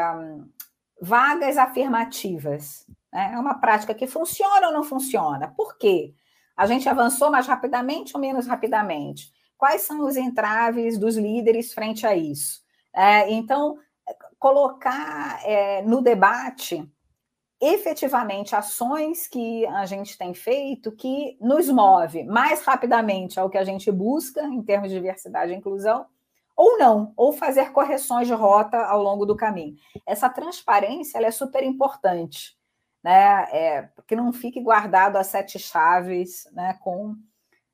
vagas 1.03 1.59
afirmativas. 1.59 2.87
Né? 3.13 3.33
É 3.35 3.39
uma 3.39 3.55
prática 3.55 3.93
que 3.93 4.07
funciona 4.07 4.69
ou 4.69 4.73
não 4.73 4.85
funciona? 4.85 5.49
Por 5.49 5.77
quê? 5.77 6.15
A 6.57 6.65
gente 6.65 6.89
avançou 6.89 7.29
mais 7.29 7.47
rapidamente 7.49 8.13
ou 8.15 8.21
menos 8.21 8.47
rapidamente? 8.47 9.33
Quais 9.59 9.83
são 9.83 10.07
os 10.07 10.17
entraves 10.17 10.97
dos 10.97 11.17
líderes 11.17 11.73
frente 11.73 12.07
a 12.07 12.15
isso? 12.15 12.63
É, 12.95 13.33
então, 13.33 13.79
colocar 14.39 15.41
é, 15.45 15.83
no 15.83 16.01
debate 16.01 16.89
efetivamente 17.61 18.55
ações 18.55 19.27
que 19.27 19.67
a 19.67 19.87
gente 19.87 20.17
tem 20.17 20.35
feito 20.35 20.93
que 20.93 21.37
nos 21.41 21.69
move 21.69 22.25
mais 22.25 22.63
rapidamente 22.63 23.41
ao 23.41 23.49
que 23.49 23.59
a 23.59 23.65
gente 23.65 23.91
busca 23.91 24.43
em 24.43 24.63
termos 24.63 24.89
de 24.91 24.97
diversidade 24.97 25.53
e 25.53 25.57
inclusão 25.57 26.07
ou 26.57 26.79
não, 26.79 27.13
ou 27.17 27.33
fazer 27.33 27.73
correções 27.73 28.27
de 28.27 28.35
rota 28.35 28.77
ao 28.77 29.03
longo 29.03 29.25
do 29.25 29.37
caminho. 29.37 29.77
Essa 30.07 30.29
transparência 30.29 31.19
é 31.19 31.31
super 31.31 31.63
importante, 31.63 32.57
né? 33.03 33.49
É, 33.53 33.89
que 34.07 34.15
não 34.15 34.33
fique 34.33 34.61
guardado 34.61 35.17
a 35.17 35.25
sete 35.25 35.59
chaves, 35.59 36.49
né? 36.53 36.75
Com 36.83 37.17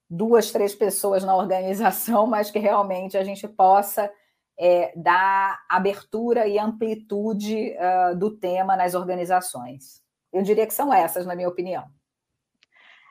duas, 0.08 0.50
três 0.50 0.74
pessoas 0.74 1.24
na 1.24 1.36
organização, 1.36 2.26
mas 2.28 2.50
que 2.50 2.58
realmente 2.58 3.16
a 3.16 3.24
gente 3.24 3.46
possa 3.46 4.10
é, 4.58 4.92
dar 4.96 5.60
abertura 5.68 6.46
e 6.46 6.58
amplitude 6.58 7.76
uh, 7.76 8.16
do 8.16 8.36
tema 8.36 8.76
nas 8.76 8.94
organizações. 8.94 10.02
Eu 10.32 10.42
diria 10.42 10.66
que 10.66 10.74
são 10.74 10.92
essas, 10.92 11.24
na 11.24 11.34
minha 11.34 11.48
opinião. 11.48 11.88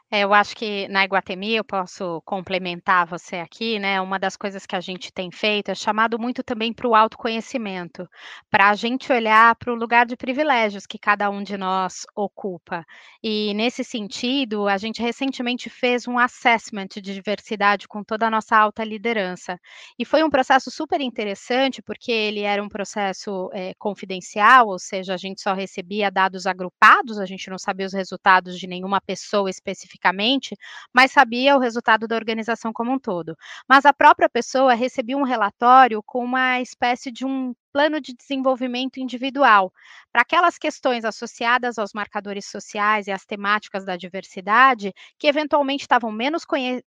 É, 0.10 0.22
eu 0.22 0.34
acho 0.34 0.56
que 0.56 0.88
na 0.88 1.04
Iguatemi 1.04 1.56
eu 1.56 1.66
posso 1.66 2.22
complementar 2.22 3.06
você 3.06 3.38
aqui, 3.38 3.78
né? 3.78 4.00
Uma 4.00 4.18
das 4.18 4.38
coisas 4.38 4.66
que 4.66 4.74
a 4.74 4.80
gente 4.80 5.12
tem 5.12 5.30
feito 5.30 5.70
é 5.70 5.76
chamado 5.76 6.18
muito 6.18 6.42
também 6.42 6.72
para 6.72 6.88
o 6.88 6.96
autoconhecimento, 6.96 8.08
para 8.50 8.70
a 8.70 8.74
gente 8.74 9.12
olhar 9.12 9.54
para 9.58 9.70
o 9.74 9.76
lugar 9.76 10.06
de 10.06 10.16
privilégios 10.16 10.86
que 10.86 10.98
cada 10.98 11.30
um 11.30 11.44
de 11.44 11.58
nós 11.58 12.06
ocupa. 12.16 12.86
E 13.22 13.54
nesse 13.54 13.84
sentido, 13.84 14.66
a 14.70 14.78
gente 14.78 15.02
recentemente 15.02 15.70
fez 15.70 16.08
um 16.08 16.18
assessment 16.18 16.88
de 16.88 17.14
diversidade 17.14 17.86
com 17.86 18.02
toda 18.02 18.28
a 18.28 18.32
nossa 18.32 18.56
alta 18.56 18.86
liderança. 18.86 19.60
E 20.00 20.06
foi 20.06 20.24
um 20.24 20.30
processo 20.30 20.72
super 20.72 21.02
interessante, 21.02 21.82
porque 21.82 22.14
ele 22.14 22.44
era 22.44 22.64
um 22.64 22.70
processo 22.70 23.50
é, 23.54 23.74
confidencial, 23.78 24.68
ou 24.68 24.80
seja, 24.80 25.14
a 25.16 25.18
gente 25.18 25.42
só 25.42 25.54
recebia 25.54 26.10
dados 26.10 26.48
agrupados, 26.48 27.20
a 27.20 27.26
gente 27.26 27.50
não 27.50 27.58
sabia 27.58 27.86
os 27.86 27.94
resultados 27.94 28.58
de 28.58 28.68
nenhuma 28.68 29.02
pessoa 29.02 29.50
específica 29.50 29.97
especificamente, 29.98 30.56
mas 30.94 31.12
sabia 31.12 31.56
o 31.56 31.60
resultado 31.60 32.08
da 32.08 32.16
organização 32.16 32.72
como 32.72 32.92
um 32.92 33.00
todo. 33.00 33.36
Mas 33.68 33.86
a 33.86 33.94
própria 33.94 34.30
pessoa 34.30 34.74
recebia 34.74 35.18
um 35.18 35.24
relatório 35.24 36.02
com 36.06 36.24
uma 36.24 36.62
espécie 36.62 37.12
de 37.12 37.26
um 37.26 37.54
plano 37.78 38.02
de 38.02 38.12
desenvolvimento 38.12 39.00
individual, 39.00 39.72
para 40.12 40.24
aquelas 40.24 40.58
questões 40.58 41.06
associadas 41.06 41.78
aos 41.78 41.94
marcadores 41.94 42.48
sociais 42.48 43.06
e 43.06 43.12
às 43.12 43.24
temáticas 43.24 43.86
da 43.86 43.96
diversidade, 43.96 44.92
que 45.20 45.28
eventualmente 45.28 45.84
estavam 45.84 46.12
menos 46.12 46.44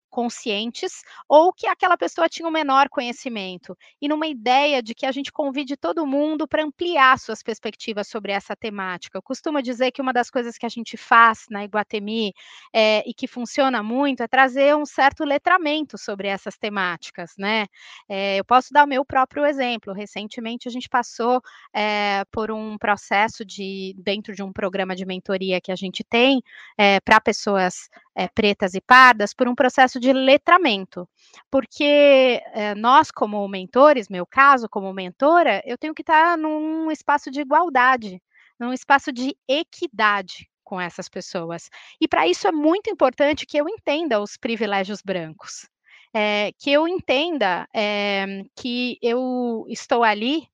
conscientes 0.10 1.04
ou 1.28 1.54
que 1.54 1.68
aquela 1.68 1.96
pessoa 1.96 2.28
tinha 2.28 2.48
um 2.48 2.52
menor 2.52 2.90
conhecimento, 2.90 3.78
e 4.02 4.08
numa 4.08 4.26
ideia 4.26 4.82
de 4.82 4.96
que 4.96 5.06
a 5.06 5.12
gente 5.12 5.32
convide 5.32 5.78
todo 5.78 6.08
mundo 6.08 6.48
para 6.48 6.64
ampliar 6.64 7.20
suas 7.20 7.44
perspectivas 7.44 8.08
sobre 8.08 8.32
essa 8.32 8.56
temática. 8.56 9.16
Eu 9.16 9.22
costumo 9.22 9.62
dizer 9.62 9.92
que 9.92 10.02
uma 10.02 10.12
das 10.12 10.32
coisas 10.32 10.58
que 10.58 10.66
a 10.66 10.70
gente 10.70 10.98
faz 10.98 11.46
na 11.52 11.64
Iguatemi 11.64 12.34
é, 12.74 13.08
e 13.08 13.14
que 13.14 13.28
funciona 13.28 13.84
muito 13.84 14.24
é 14.24 14.28
trazer 14.28 14.76
um 14.76 14.88
certo 14.88 15.24
letramento 15.24 16.00
sobre 16.00 16.28
essas 16.28 16.58
temáticas, 16.58 17.34
né? 17.38 17.68
É, 18.10 18.40
eu 18.40 18.46
posso 18.46 18.74
dar 18.74 18.86
o 18.86 18.88
meu 18.88 19.06
próprio 19.06 19.46
exemplo. 19.46 19.94
Recentemente 19.94 20.68
a 20.68 20.72
gente 20.72 20.79
gente 20.80 20.90
passou 20.90 21.42
é, 21.74 22.24
por 22.32 22.52
um 22.52 22.78
processo 22.78 23.46
de 23.46 23.94
dentro 23.98 24.34
de 24.34 24.42
um 24.42 24.52
programa 24.52 24.96
de 24.96 25.06
mentoria 25.06 25.62
que 25.62 25.72
a 25.72 25.76
gente 25.76 26.04
tem 26.04 26.42
é, 26.78 26.96
eh, 26.96 27.00
para 27.02 27.22
pessoas 27.22 27.90
é, 28.16 28.28
pretas 28.28 28.74
e 28.74 28.82
pardas, 28.82 29.34
por 29.34 29.48
um 29.48 29.56
processo 29.56 30.00
de 30.00 30.12
letramento, 30.12 31.08
porque 31.52 32.42
nós 32.78 33.12
como 33.12 33.48
mentores, 33.48 34.10
meu 34.10 34.26
caso 34.26 34.68
como 34.70 34.94
mentora, 34.94 35.62
eu 35.66 35.78
tenho 35.78 35.94
que 35.94 36.02
estar 36.02 36.38
num 36.38 36.92
espaço 36.92 37.32
de 37.32 37.42
igualdade, 37.42 38.22
num 38.60 38.74
espaço 38.74 39.12
de 39.12 39.36
equidade 39.48 40.50
com 40.70 40.80
essas 40.80 41.10
pessoas. 41.10 41.70
E 42.00 42.08
para 42.08 42.28
isso 42.28 42.48
é 42.48 42.52
muito 42.52 42.92
importante 42.92 43.46
que 43.46 43.58
eu 43.58 43.68
entenda 43.68 44.22
os 44.22 44.38
privilégios 44.38 45.02
brancos. 45.02 45.68
É, 46.14 46.52
que 46.58 46.72
eu 46.72 46.88
entenda 46.88 47.68
é, 47.74 48.44
que 48.56 48.98
eu 49.02 49.66
estou 49.68 50.04
ali 50.04 50.48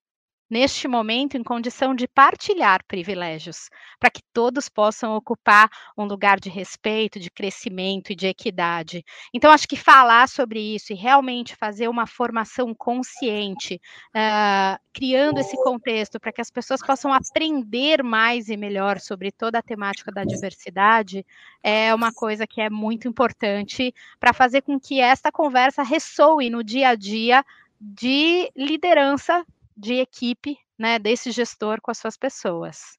neste 0.50 0.88
momento, 0.88 1.38
em 1.38 1.44
condição 1.44 1.96
de 1.96 2.08
partilhar 2.08 2.84
privilégios, 2.88 3.70
para 4.00 4.10
que 4.10 4.22
todos 4.34 4.70
possam 4.70 5.16
ocupar 5.16 5.70
um 5.98 6.06
lugar 6.06 6.40
de 6.40 6.50
respeito, 6.50 7.20
de 7.20 7.32
crescimento 7.32 8.12
e 8.12 8.16
de 8.16 8.28
equidade. 8.28 9.04
Então, 9.34 9.52
acho 9.52 9.68
que 9.68 9.76
falar 9.76 10.28
sobre 10.30 10.60
isso 10.60 10.94
e 10.94 10.96
realmente 10.96 11.56
fazer 11.56 11.88
uma 11.88 12.06
formação 12.06 12.74
consciente, 12.74 13.82
uh, 14.16 14.80
criando 14.94 15.40
esse 15.40 15.56
contexto 15.64 16.20
para 16.20 16.32
que 16.32 16.42
as 16.42 16.52
pessoas 16.52 16.82
possam 16.82 17.12
aprender 17.12 18.04
mais 18.04 18.48
e 18.48 18.56
melhor 18.56 19.00
sobre 19.00 19.32
toda 19.32 19.60
a 19.60 19.64
temática 19.64 20.12
da 20.12 20.24
diversidade, 20.24 21.26
é 21.64 21.94
uma 21.94 22.14
coisa 22.14 22.46
que 22.46 22.62
é 22.62 22.70
muito 22.70 23.08
importante 23.08 23.94
para 24.20 24.34
fazer 24.34 24.62
com 24.62 24.80
que 24.80 25.00
esta 25.00 25.32
conversa 25.32 25.84
ressoe 25.84 26.50
no 26.50 26.64
dia 26.64 26.90
a 26.90 26.96
dia 26.96 27.44
de 27.80 28.50
liderança 28.56 29.46
de 29.76 29.96
equipe, 29.96 30.58
né, 30.78 31.00
desse 31.00 31.32
gestor 31.32 31.80
com 31.82 31.92
as 31.92 31.98
suas 31.98 32.18
pessoas. 32.18 32.98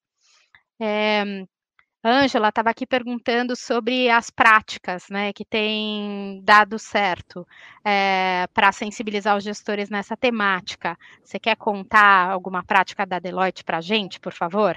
É, 0.80 1.46
Ângela 2.04 2.50
estava 2.50 2.70
aqui 2.70 2.86
perguntando 2.86 3.56
sobre 3.56 4.08
as 4.08 4.30
práticas, 4.30 5.08
né, 5.10 5.32
que 5.32 5.44
têm 5.44 6.40
dado 6.44 6.78
certo 6.78 7.46
é, 7.84 8.46
para 8.54 8.70
sensibilizar 8.70 9.36
os 9.36 9.42
gestores 9.42 9.90
nessa 9.90 10.16
temática. 10.16 10.96
Você 11.24 11.38
quer 11.38 11.56
contar 11.56 12.30
alguma 12.30 12.62
prática 12.62 13.04
da 13.04 13.18
Deloitte 13.18 13.64
para 13.64 13.78
a 13.78 13.80
gente, 13.80 14.20
por 14.20 14.32
favor? 14.32 14.76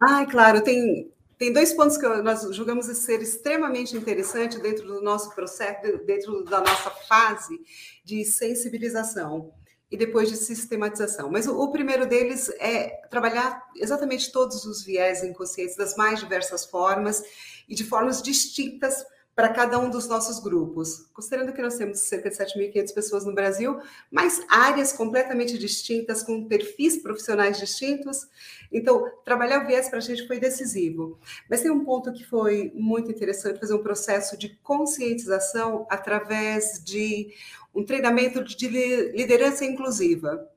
Ah, 0.00 0.24
claro, 0.24 0.62
tem, 0.62 1.12
tem 1.38 1.52
dois 1.52 1.74
pontos 1.74 1.98
que 1.98 2.08
nós 2.22 2.42
julgamos 2.54 2.86
ser 2.86 3.20
extremamente 3.20 3.94
interessantes 3.94 4.58
dentro 4.60 4.86
do 4.86 5.02
nosso 5.02 5.34
processo, 5.34 5.82
dentro 6.06 6.44
da 6.44 6.60
nossa 6.60 6.90
fase 6.90 7.60
de 8.02 8.24
sensibilização 8.24 9.52
e 9.90 9.96
depois 9.96 10.28
de 10.28 10.36
sistematização. 10.36 11.30
Mas 11.30 11.46
o, 11.46 11.58
o, 11.58 11.72
primeiro 11.72 12.06
deles 12.06 12.48
é 12.60 13.00
trabalhar 13.10 13.66
exatamente 13.76 14.30
todos 14.30 14.64
os 14.64 14.84
viés 14.84 15.24
inconscientes 15.24 15.76
das 15.76 15.96
mais 15.96 16.20
diversas 16.20 16.64
formas 16.64 17.22
e 17.68 17.74
de 17.74 17.84
formas 17.84 18.22
distintas 18.22 19.04
para 19.34 19.48
cada 19.48 19.78
um 19.78 19.88
dos 19.88 20.06
nossos 20.06 20.38
grupos. 20.40 21.06
Considerando 21.12 21.52
que 21.52 21.62
nós 21.62 21.76
temos 21.76 22.00
cerca 22.00 22.28
de 22.28 22.36
7.500 22.36 22.94
pessoas 22.94 23.24
no 23.24 23.34
Brasil, 23.34 23.80
mas 24.10 24.44
áreas 24.48 24.92
completamente 24.92 25.56
distintas, 25.56 26.22
com 26.22 26.46
perfis 26.46 26.98
profissionais 26.98 27.58
distintos. 27.58 28.28
Então, 28.70 29.10
trabalhar 29.24 29.64
o 29.64 29.66
viés 29.66 29.88
para 29.88 29.98
a 29.98 30.02
gente 30.02 30.26
foi 30.26 30.38
decisivo. 30.38 31.18
Mas 31.48 31.62
tem 31.62 31.70
um 31.70 31.84
ponto 31.84 32.12
que 32.12 32.24
foi 32.24 32.70
muito 32.74 33.10
interessante, 33.10 33.60
fazer 33.60 33.74
um 33.74 33.82
processo 33.82 34.36
de 34.36 34.50
conscientização 34.62 35.86
através 35.88 36.82
de 36.84 37.32
um 37.74 37.84
treinamento 37.84 38.44
de 38.44 38.68
liderança 38.68 39.64
inclusiva. 39.64 40.48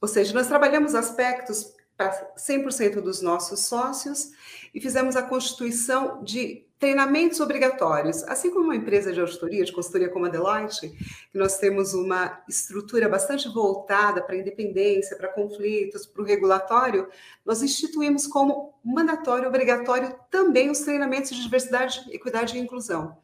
Ou 0.00 0.08
seja, 0.08 0.34
nós 0.34 0.46
trabalhamos 0.46 0.94
aspectos 0.94 1.72
para 1.96 2.34
100% 2.36 3.00
dos 3.00 3.20
nossos 3.22 3.60
sócios 3.60 4.30
e 4.74 4.80
fizemos 4.80 5.16
a 5.16 5.22
constituição 5.22 6.22
de 6.22 6.66
treinamentos 6.78 7.38
obrigatórios. 7.38 8.24
Assim 8.24 8.50
como 8.50 8.64
uma 8.64 8.76
empresa 8.76 9.12
de 9.12 9.20
auditoria, 9.20 9.64
de 9.64 9.72
consultoria 9.72 10.08
como 10.08 10.26
a 10.26 10.28
Deloitte, 10.28 10.92
nós 11.32 11.58
temos 11.58 11.94
uma 11.94 12.42
estrutura 12.48 13.08
bastante 13.08 13.48
voltada 13.48 14.20
para 14.20 14.34
a 14.34 14.38
independência, 14.38 15.16
para 15.16 15.28
conflitos, 15.28 16.06
para 16.06 16.22
o 16.22 16.24
regulatório, 16.24 17.08
nós 17.44 17.62
instituímos 17.62 18.26
como 18.26 18.74
mandatório, 18.84 19.48
obrigatório, 19.48 20.14
também 20.30 20.70
os 20.70 20.80
treinamentos 20.80 21.30
de 21.30 21.42
diversidade, 21.42 22.04
equidade 22.10 22.56
e 22.56 22.60
inclusão. 22.60 23.16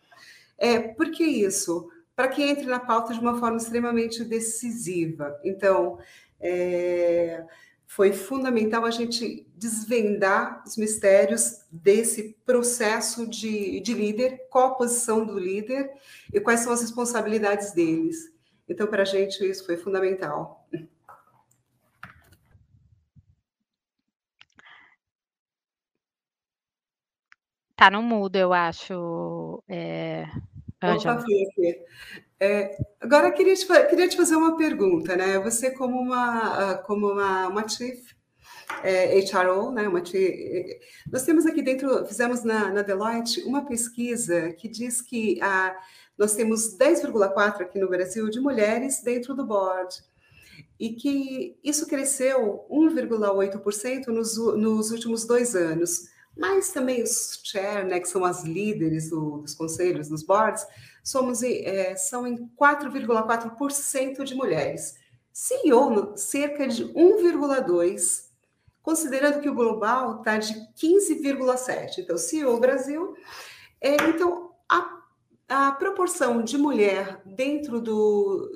É, 0.56 0.78
por 0.78 1.10
que 1.10 1.24
isso? 1.24 1.88
para 2.18 2.26
que 2.26 2.42
entre 2.42 2.66
na 2.66 2.80
pauta 2.80 3.14
de 3.14 3.20
uma 3.20 3.38
forma 3.38 3.58
extremamente 3.58 4.24
decisiva. 4.24 5.38
Então, 5.44 6.00
é, 6.40 7.44
foi 7.88 8.12
fundamental 8.12 8.84
a 8.84 8.90
gente 8.90 9.50
desvendar 9.56 10.62
os 10.64 10.76
mistérios 10.76 11.64
desse 11.72 12.36
processo 12.44 13.26
de, 13.26 13.80
de 13.80 13.94
líder, 13.94 14.46
qual 14.50 14.68
a 14.68 14.74
posição 14.74 15.24
do 15.24 15.38
líder 15.38 15.90
e 16.32 16.38
quais 16.38 16.60
são 16.60 16.70
as 16.70 16.82
responsabilidades 16.82 17.72
deles. 17.72 18.30
Então, 18.68 18.86
para 18.86 19.02
a 19.02 19.06
gente, 19.06 19.42
isso 19.42 19.64
foi 19.64 19.78
fundamental. 19.78 20.68
Tá 27.74 27.90
no 27.90 28.02
mudo, 28.02 28.36
eu 28.36 28.52
acho. 28.52 29.64
É... 29.66 30.26
Opa. 30.82 31.24
É, 32.40 32.76
agora, 33.00 33.32
queria 33.32 33.54
te, 33.54 33.66
queria 33.66 34.08
te 34.08 34.16
fazer 34.16 34.36
uma 34.36 34.56
pergunta, 34.56 35.16
né? 35.16 35.38
Você, 35.40 35.72
como 35.72 36.00
uma, 36.00 36.72
ah, 36.72 36.78
como 36.78 37.10
uma, 37.10 37.48
uma 37.48 37.68
chief 37.68 38.12
é, 38.84 39.18
HRO, 39.20 39.72
né? 39.72 39.88
Uma 39.88 40.04
chief, 40.04 40.78
nós 41.10 41.24
temos 41.24 41.46
aqui 41.46 41.62
dentro, 41.62 42.06
fizemos 42.06 42.44
na, 42.44 42.70
na 42.72 42.82
Deloitte 42.82 43.42
uma 43.42 43.66
pesquisa 43.66 44.52
que 44.52 44.68
diz 44.68 45.02
que 45.02 45.40
a, 45.42 45.76
nós 46.16 46.34
temos 46.34 46.78
10,4% 46.78 47.60
aqui 47.60 47.78
no 47.80 47.88
Brasil 47.88 48.30
de 48.30 48.38
mulheres 48.40 49.02
dentro 49.02 49.34
do 49.34 49.44
board 49.44 49.96
e 50.78 50.90
que 50.90 51.58
isso 51.64 51.88
cresceu 51.88 52.64
1,8% 52.70 54.06
nos, 54.08 54.36
nos 54.36 54.92
últimos 54.92 55.26
dois 55.26 55.56
anos 55.56 56.08
mas 56.38 56.70
também 56.70 57.02
os 57.02 57.40
chair, 57.42 57.84
né, 57.84 57.98
que 57.98 58.08
são 58.08 58.24
as 58.24 58.44
líderes 58.44 59.10
do, 59.10 59.38
dos 59.38 59.54
conselhos, 59.54 60.08
dos 60.08 60.22
boards, 60.22 60.64
somos, 61.02 61.42
é, 61.42 61.96
são 61.96 62.26
em 62.26 62.48
4,4% 62.60 64.24
de 64.24 64.34
mulheres. 64.34 64.94
CEO, 65.32 66.16
cerca 66.16 66.66
de 66.66 66.84
1,2%, 66.86 68.28
considerando 68.82 69.40
que 69.40 69.48
o 69.48 69.54
global 69.54 70.18
está 70.18 70.38
de 70.38 70.54
15,7%. 70.76 71.98
Então, 71.98 72.16
CEO 72.16 72.58
Brasil. 72.58 73.14
É, 73.80 73.94
então, 74.08 74.52
a, 74.68 75.02
a 75.48 75.72
proporção 75.72 76.42
de 76.42 76.58
mulher 76.58 77.22
dentro 77.24 77.80
do, 77.80 78.50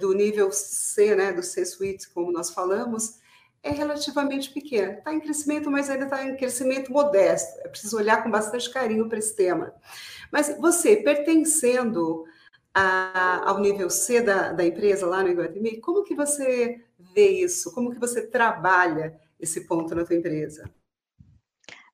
do 0.00 0.12
nível 0.12 0.50
C, 0.50 1.14
né, 1.14 1.32
do 1.32 1.42
C-suite, 1.42 2.10
como 2.10 2.32
nós 2.32 2.50
falamos, 2.50 3.20
é 3.62 3.70
relativamente 3.70 4.50
pequena. 4.50 4.94
Está 4.94 5.14
em 5.14 5.20
crescimento, 5.20 5.70
mas 5.70 5.88
ainda 5.88 6.04
está 6.04 6.24
em 6.24 6.36
crescimento 6.36 6.92
modesto. 6.92 7.60
É 7.60 7.68
preciso 7.68 7.96
olhar 7.96 8.22
com 8.22 8.30
bastante 8.30 8.68
carinho 8.70 9.08
para 9.08 9.18
esse 9.18 9.34
tema. 9.36 9.72
Mas 10.30 10.56
você, 10.58 10.96
pertencendo 10.96 12.24
a, 12.74 13.48
ao 13.48 13.60
nível 13.60 13.88
C 13.88 14.20
da, 14.20 14.52
da 14.52 14.64
empresa 14.64 15.06
lá 15.06 15.22
no 15.22 15.28
Iguatemi, 15.28 15.80
como 15.80 16.02
que 16.02 16.14
você 16.14 16.80
vê 16.98 17.28
isso? 17.28 17.72
Como 17.72 17.90
que 17.90 17.98
você 17.98 18.26
trabalha 18.26 19.18
esse 19.38 19.62
ponto 19.62 19.94
na 19.94 20.04
sua 20.04 20.16
empresa? 20.16 20.68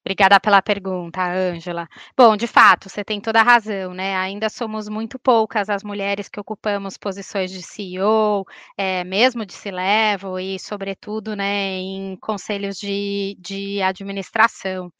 Obrigada 0.08 0.40
pela 0.40 0.62
pergunta, 0.62 1.20
Ângela. 1.22 1.86
Bom, 2.16 2.34
de 2.34 2.46
fato, 2.46 2.88
você 2.88 3.04
tem 3.04 3.20
toda 3.20 3.40
a 3.40 3.42
razão, 3.42 3.92
né? 3.92 4.16
Ainda 4.16 4.48
somos 4.48 4.88
muito 4.88 5.18
poucas 5.18 5.68
as 5.68 5.84
mulheres 5.84 6.30
que 6.30 6.40
ocupamos 6.40 6.96
posições 6.96 7.50
de 7.50 7.62
CEO, 7.62 8.46
é, 8.74 9.04
mesmo 9.04 9.44
de 9.44 9.52
C-level 9.52 10.40
e, 10.40 10.58
sobretudo, 10.58 11.36
né, 11.36 11.72
em 11.74 12.16
conselhos 12.22 12.78
de, 12.78 13.36
de 13.38 13.82
administração. 13.82 14.90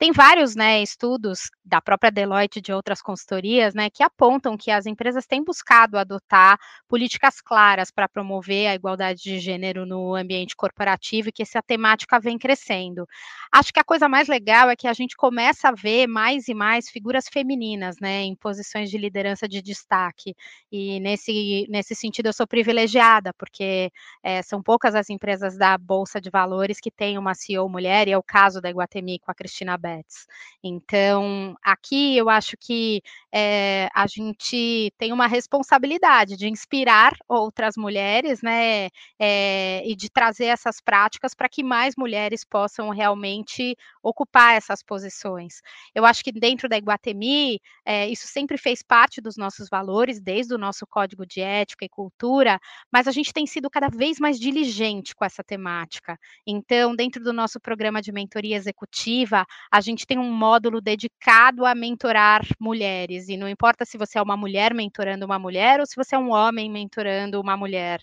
Tem 0.00 0.10
vários, 0.10 0.56
né, 0.56 0.82
estudos 0.82 1.42
da 1.64 1.80
própria 1.80 2.10
Deloitte 2.10 2.58
e 2.58 2.62
de 2.62 2.72
outras 2.72 3.00
consultorias, 3.00 3.72
né, 3.72 3.88
que 3.88 4.02
apontam 4.02 4.56
que 4.56 4.72
as 4.72 4.84
empresas 4.84 5.26
têm 5.26 5.44
buscado 5.44 5.96
adotar 5.96 6.58
políticas 6.88 7.40
claras 7.40 7.92
para 7.92 8.08
promover 8.08 8.66
a 8.66 8.74
igualdade 8.74 9.22
de 9.22 9.38
gênero 9.38 9.86
no 9.86 10.16
ambiente 10.16 10.56
corporativo 10.56 11.28
e 11.28 11.32
que 11.32 11.44
essa 11.44 11.62
temática 11.62 12.18
vem 12.18 12.36
crescendo. 12.36 13.06
Acho 13.52 13.72
que 13.72 13.78
a 13.78 13.84
coisa 13.84 14.08
mais 14.08 14.26
legal 14.26 14.55
legal 14.56 14.70
é 14.70 14.76
que 14.76 14.88
a 14.88 14.92
gente 14.94 15.16
começa 15.16 15.68
a 15.68 15.72
ver 15.72 16.06
mais 16.06 16.48
e 16.48 16.54
mais 16.54 16.88
figuras 16.88 17.26
femininas, 17.30 17.96
né, 18.00 18.22
em 18.22 18.34
posições 18.34 18.90
de 18.90 18.96
liderança 18.96 19.46
de 19.46 19.60
destaque. 19.60 20.34
E 20.72 20.98
nesse, 21.00 21.66
nesse 21.68 21.94
sentido 21.94 22.26
eu 22.26 22.32
sou 22.32 22.46
privilegiada, 22.46 23.32
porque 23.34 23.90
é, 24.22 24.42
são 24.42 24.62
poucas 24.62 24.94
as 24.94 25.10
empresas 25.10 25.58
da 25.58 25.76
Bolsa 25.76 26.20
de 26.20 26.30
Valores 26.30 26.80
que 26.80 26.90
têm 26.90 27.18
uma 27.18 27.34
CEO 27.34 27.68
mulher, 27.68 28.08
e 28.08 28.12
é 28.12 28.18
o 28.18 28.22
caso 28.22 28.60
da 28.60 28.70
Iguatemi 28.70 29.18
com 29.18 29.30
a 29.30 29.34
Cristina 29.34 29.76
Betts. 29.76 30.26
Então, 30.62 31.54
aqui 31.62 32.16
eu 32.16 32.30
acho 32.30 32.56
que 32.58 33.02
é, 33.32 33.88
a 33.94 34.06
gente 34.06 34.90
tem 34.96 35.12
uma 35.12 35.26
responsabilidade 35.26 36.36
de 36.36 36.48
inspirar 36.48 37.12
outras 37.28 37.74
mulheres, 37.76 38.40
né, 38.42 38.88
é, 39.18 39.82
e 39.86 39.94
de 39.94 40.08
trazer 40.08 40.46
essas 40.46 40.80
práticas 40.80 41.34
para 41.34 41.48
que 41.48 41.62
mais 41.62 41.94
mulheres 41.96 42.42
possam 42.44 42.88
realmente 42.88 43.76
ocupar 44.02 44.45
ocupar 44.46 44.56
essas 44.56 44.82
posições. 44.82 45.60
Eu 45.94 46.04
acho 46.04 46.22
que 46.22 46.32
dentro 46.32 46.68
da 46.68 46.76
Iguatemi, 46.76 47.60
é, 47.84 48.08
isso 48.08 48.26
sempre 48.28 48.56
fez 48.56 48.82
parte 48.82 49.20
dos 49.20 49.36
nossos 49.36 49.68
valores, 49.68 50.20
desde 50.20 50.54
o 50.54 50.58
nosso 50.58 50.86
código 50.86 51.26
de 51.26 51.40
ética 51.40 51.84
e 51.84 51.88
cultura, 51.88 52.58
mas 52.92 53.08
a 53.08 53.10
gente 53.10 53.32
tem 53.32 53.46
sido 53.46 53.68
cada 53.68 53.88
vez 53.88 54.18
mais 54.18 54.38
diligente 54.38 55.14
com 55.14 55.24
essa 55.24 55.42
temática. 55.42 56.18
Então, 56.46 56.94
dentro 56.94 57.22
do 57.22 57.32
nosso 57.32 57.58
programa 57.60 58.00
de 58.00 58.12
mentoria 58.12 58.56
executiva, 58.56 59.44
a 59.70 59.80
gente 59.80 60.06
tem 60.06 60.18
um 60.18 60.30
módulo 60.30 60.80
dedicado 60.80 61.64
a 61.64 61.74
mentorar 61.74 62.42
mulheres, 62.60 63.28
e 63.28 63.36
não 63.36 63.48
importa 63.48 63.84
se 63.84 63.98
você 63.98 64.18
é 64.18 64.22
uma 64.22 64.36
mulher 64.36 64.74
mentorando 64.74 65.24
uma 65.24 65.38
mulher 65.38 65.80
ou 65.80 65.86
se 65.86 65.96
você 65.96 66.14
é 66.14 66.18
um 66.18 66.30
homem 66.30 66.70
mentorando 66.70 67.40
uma 67.40 67.56
mulher 67.56 68.00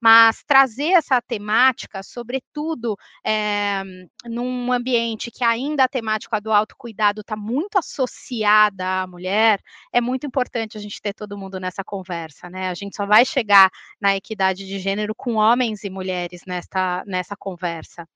mas 0.00 0.42
trazer 0.46 0.90
essa 0.90 1.20
temática, 1.20 2.02
sobretudo 2.02 2.96
é, 3.24 3.82
num 4.24 4.72
ambiente 4.72 5.30
que 5.30 5.42
ainda 5.42 5.75
a 5.80 5.88
temática 5.88 6.40
do 6.40 6.52
autocuidado 6.52 7.20
está 7.20 7.36
muito 7.36 7.78
associada 7.78 9.02
à 9.02 9.06
mulher, 9.06 9.60
é 9.92 10.00
muito 10.00 10.26
importante 10.26 10.76
a 10.76 10.80
gente 10.80 11.00
ter 11.00 11.12
todo 11.12 11.38
mundo 11.38 11.58
nessa 11.60 11.84
conversa, 11.84 12.48
né? 12.50 12.68
A 12.68 12.74
gente 12.74 12.96
só 12.96 13.06
vai 13.06 13.24
chegar 13.24 13.70
na 14.00 14.16
equidade 14.16 14.66
de 14.66 14.78
gênero 14.78 15.14
com 15.14 15.34
homens 15.34 15.84
e 15.84 15.90
mulheres 15.90 16.42
nessa, 16.46 17.02
nessa 17.06 17.36
conversa. 17.36 18.08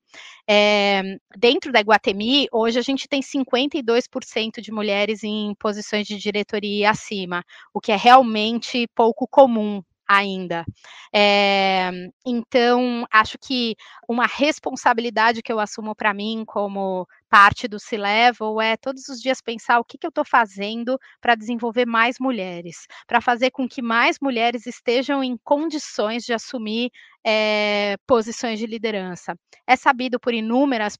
É, 0.47 1.17
dentro 1.37 1.71
da 1.71 1.79
Iguatemi, 1.79 2.47
hoje 2.51 2.79
a 2.79 2.81
gente 2.81 3.07
tem 3.07 3.21
52% 3.21 4.61
de 4.61 4.71
mulheres 4.71 5.23
em 5.23 5.55
posições 5.55 6.05
de 6.07 6.17
diretoria 6.17 6.89
acima, 6.91 7.43
o 7.73 7.79
que 7.79 7.91
é 7.91 7.95
realmente 7.95 8.87
pouco 8.95 9.27
comum 9.27 9.81
ainda. 10.11 10.65
É, 11.13 11.89
então, 12.25 13.05
acho 13.09 13.37
que 13.39 13.75
uma 14.07 14.25
responsabilidade 14.25 15.41
que 15.41 15.51
eu 15.51 15.59
assumo 15.59 15.95
para 15.95 16.13
mim 16.13 16.43
como 16.45 17.07
parte 17.31 17.65
do 17.65 17.79
C-Level 17.79 18.59
é 18.59 18.75
todos 18.75 19.07
os 19.07 19.21
dias 19.21 19.41
pensar 19.41 19.79
o 19.79 19.85
que, 19.85 19.97
que 19.97 20.05
eu 20.05 20.09
estou 20.09 20.25
fazendo 20.25 20.99
para 21.21 21.33
desenvolver 21.33 21.85
mais 21.85 22.17
mulheres, 22.19 22.85
para 23.07 23.21
fazer 23.21 23.51
com 23.51 23.69
que 23.69 23.81
mais 23.81 24.17
mulheres 24.21 24.67
estejam 24.67 25.23
em 25.23 25.37
condições 25.41 26.25
de 26.25 26.33
assumir 26.33 26.91
é, 27.25 27.95
posições 28.05 28.59
de 28.59 28.65
liderança. 28.65 29.33
É 29.65 29.75
sabido 29.77 30.19
por 30.19 30.33
inúmeras 30.33 30.97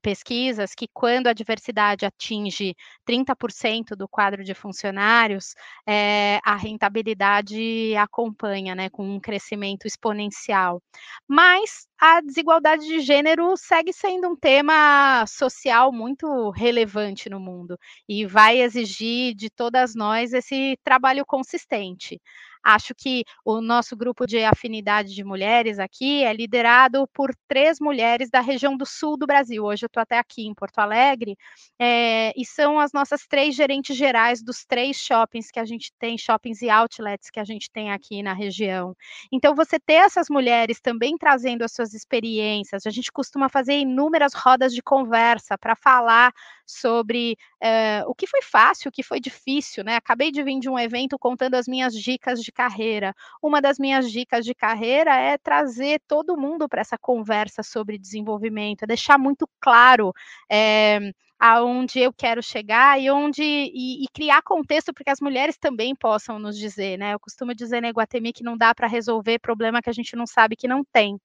pesquisas 0.00 0.74
que 0.74 0.86
quando 0.92 1.26
a 1.26 1.32
diversidade 1.32 2.06
atinge 2.06 2.74
30% 3.04 3.96
do 3.96 4.08
quadro 4.08 4.44
de 4.44 4.54
funcionários, 4.54 5.54
é, 5.86 6.38
a 6.44 6.54
rentabilidade 6.54 7.96
acompanha, 7.96 8.74
né, 8.74 8.88
com 8.90 9.08
um 9.08 9.18
crescimento 9.18 9.86
exponencial. 9.86 10.80
Mas 11.26 11.88
a 11.98 12.20
desigualdade 12.20 12.86
de 12.86 13.00
gênero 13.00 13.56
segue 13.56 13.92
sendo 13.92 14.28
um 14.28 14.36
tema 14.36 15.24
social 15.26 15.90
muito 15.92 16.50
relevante 16.50 17.30
no 17.30 17.40
mundo 17.40 17.78
e 18.08 18.26
vai 18.26 18.60
exigir 18.60 19.34
de 19.34 19.48
todas 19.50 19.94
nós 19.94 20.32
esse 20.34 20.78
trabalho 20.84 21.24
consistente. 21.24 22.20
Acho 22.68 22.96
que 22.96 23.22
o 23.44 23.60
nosso 23.60 23.96
grupo 23.96 24.26
de 24.26 24.42
afinidade 24.42 25.14
de 25.14 25.22
mulheres 25.22 25.78
aqui 25.78 26.24
é 26.24 26.32
liderado 26.32 27.06
por 27.14 27.30
três 27.46 27.78
mulheres 27.78 28.28
da 28.28 28.40
região 28.40 28.76
do 28.76 28.84
sul 28.84 29.16
do 29.16 29.24
Brasil. 29.24 29.62
Hoje 29.64 29.84
eu 29.84 29.86
estou 29.86 30.00
até 30.00 30.18
aqui 30.18 30.44
em 30.48 30.52
Porto 30.52 30.80
Alegre, 30.80 31.36
é, 31.78 32.32
e 32.36 32.44
são 32.44 32.80
as 32.80 32.92
nossas 32.92 33.24
três 33.28 33.54
gerentes 33.54 33.96
gerais 33.96 34.42
dos 34.42 34.64
três 34.64 34.96
shoppings 34.96 35.48
que 35.52 35.60
a 35.60 35.64
gente 35.64 35.92
tem, 35.96 36.18
shoppings 36.18 36.60
e 36.60 36.68
outlets 36.68 37.30
que 37.30 37.38
a 37.38 37.44
gente 37.44 37.70
tem 37.70 37.92
aqui 37.92 38.20
na 38.20 38.32
região. 38.32 38.96
Então, 39.32 39.54
você 39.54 39.78
ter 39.78 39.94
essas 39.94 40.28
mulheres 40.28 40.80
também 40.80 41.16
trazendo 41.16 41.62
as 41.62 41.72
suas 41.72 41.94
experiências, 41.94 42.84
a 42.84 42.90
gente 42.90 43.12
costuma 43.12 43.48
fazer 43.48 43.74
inúmeras 43.74 44.32
rodas 44.34 44.74
de 44.74 44.82
conversa 44.82 45.56
para 45.56 45.76
falar 45.76 46.32
sobre 46.66 47.36
é, 47.62 48.02
o 48.06 48.14
que 48.14 48.26
foi 48.26 48.42
fácil, 48.42 48.88
o 48.88 48.92
que 48.92 49.02
foi 49.02 49.20
difícil, 49.20 49.84
né? 49.84 49.96
Acabei 49.96 50.30
de 50.32 50.42
vir 50.42 50.58
de 50.58 50.68
um 50.68 50.78
evento 50.78 51.18
contando 51.18 51.54
as 51.54 51.68
minhas 51.68 51.94
dicas 51.94 52.42
de 52.42 52.50
carreira. 52.50 53.14
Uma 53.42 53.60
das 53.62 53.78
minhas 53.78 54.10
dicas 54.10 54.44
de 54.44 54.54
carreira 54.54 55.14
é 55.14 55.38
trazer 55.38 56.00
todo 56.08 56.36
mundo 56.36 56.68
para 56.68 56.80
essa 56.80 56.98
conversa 56.98 57.62
sobre 57.62 57.98
desenvolvimento, 57.98 58.82
é 58.82 58.86
deixar 58.86 59.18
muito 59.18 59.48
claro 59.60 60.12
é, 60.50 61.12
aonde 61.38 62.00
eu 62.00 62.12
quero 62.12 62.42
chegar 62.42 63.00
e 63.00 63.10
onde 63.10 63.42
e, 63.42 64.04
e, 64.04 64.08
criar 64.12 64.42
contexto 64.42 64.92
para 64.92 65.04
que 65.04 65.10
as 65.10 65.20
mulheres 65.20 65.56
também 65.58 65.94
possam 65.94 66.38
nos 66.38 66.58
dizer, 66.58 66.98
né? 66.98 67.12
Eu 67.14 67.20
costumo 67.20 67.54
dizer 67.54 67.82
na 67.82 67.88
Iguatemi 67.90 68.32
que 68.32 68.42
não 68.42 68.56
dá 68.56 68.74
para 68.74 68.86
resolver 68.86 69.38
problema 69.38 69.82
que 69.82 69.90
a 69.90 69.92
gente 69.92 70.16
não 70.16 70.26
sabe 70.26 70.56
que 70.56 70.66
não 70.66 70.82
tem. 70.84 71.18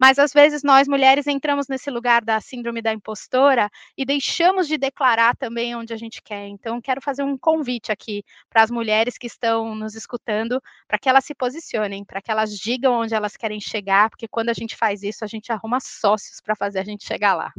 Mas 0.00 0.18
às 0.18 0.32
vezes 0.32 0.62
nós 0.62 0.88
mulheres 0.88 1.26
entramos 1.26 1.68
nesse 1.68 1.90
lugar 1.90 2.24
da 2.24 2.40
síndrome 2.40 2.80
da 2.80 2.92
impostora 2.92 3.70
e 3.96 4.04
deixamos 4.04 4.66
de 4.66 4.78
declarar 4.78 5.36
também 5.36 5.74
onde 5.76 5.92
a 5.92 5.96
gente 5.96 6.22
quer. 6.22 6.46
Então 6.48 6.80
quero 6.80 7.00
fazer 7.02 7.22
um 7.22 7.36
convite 7.36 7.92
aqui 7.92 8.22
para 8.48 8.62
as 8.62 8.70
mulheres 8.70 9.18
que 9.18 9.26
estão 9.26 9.74
nos 9.74 9.94
escutando, 9.94 10.62
para 10.86 10.98
que 10.98 11.08
elas 11.08 11.24
se 11.24 11.34
posicionem, 11.34 12.04
para 12.04 12.22
que 12.22 12.30
elas 12.30 12.56
digam 12.56 12.94
onde 12.94 13.14
elas 13.14 13.36
querem 13.36 13.60
chegar, 13.60 14.10
porque 14.10 14.28
quando 14.28 14.48
a 14.48 14.54
gente 14.54 14.76
faz 14.76 15.02
isso, 15.02 15.24
a 15.24 15.28
gente 15.28 15.52
arruma 15.52 15.78
sócios 15.80 16.40
para 16.40 16.56
fazer 16.56 16.80
a 16.80 16.84
gente 16.84 17.04
chegar 17.06 17.34
lá. 17.34 17.52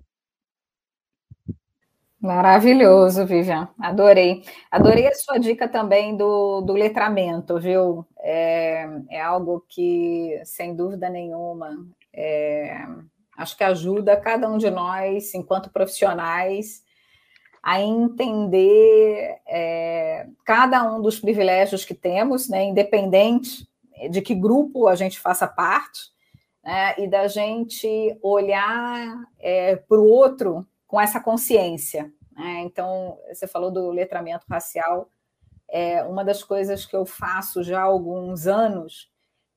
Maravilhoso, 2.22 3.26
Vivian. 3.26 3.70
Adorei. 3.80 4.44
Adorei 4.70 5.08
a 5.08 5.16
sua 5.16 5.38
dica 5.38 5.70
também 5.70 6.18
do, 6.18 6.60
do 6.62 6.74
letramento, 6.74 7.58
viu? 7.58 8.06
É, 8.20 8.86
é 9.10 9.22
algo 9.22 9.64
que, 9.70 10.38
sem 10.44 10.76
dúvida 10.76 11.10
nenhuma, 11.10 11.88
é, 12.14 12.86
acho 13.38 13.56
que 13.56 13.64
ajuda 13.64 14.18
cada 14.18 14.50
um 14.50 14.58
de 14.58 14.70
nós, 14.70 15.34
enquanto 15.34 15.72
profissionais, 15.72 16.84
a 17.64 17.82
entender 17.82 19.38
é, 19.48 20.28
cada 20.44 20.84
um 20.84 21.02
dos 21.02 21.20
privilégios 21.22 21.86
que 21.86 21.94
temos, 21.94 22.50
né, 22.50 22.66
independente 22.66 23.66
de 24.12 24.22
que 24.22 24.36
grupo 24.36 24.88
a 24.90 24.96
gente 24.96 25.20
faça 25.20 25.48
parte, 25.48 26.02
né, 26.64 26.96
e 26.98 27.08
da 27.08 27.28
gente 27.28 28.18
olhar 28.22 29.24
é, 29.40 29.78
para 29.78 30.00
o 30.00 30.10
outro 30.10 30.68
com 30.90 31.00
essa 31.00 31.22
consciência. 31.22 32.12
Né? 32.36 32.62
Então, 32.62 33.18
você 33.32 33.48
falou 33.48 33.72
do 33.72 33.92
letramento 33.92 34.46
racial. 34.50 35.10
É, 35.70 36.04
uma 36.04 36.26
das 36.26 36.44
coisas 36.44 36.84
que 36.84 36.96
eu 36.96 37.06
faço 37.06 37.64
já 37.64 37.80
há 37.80 37.84
alguns 37.84 38.48
anos 38.48 39.10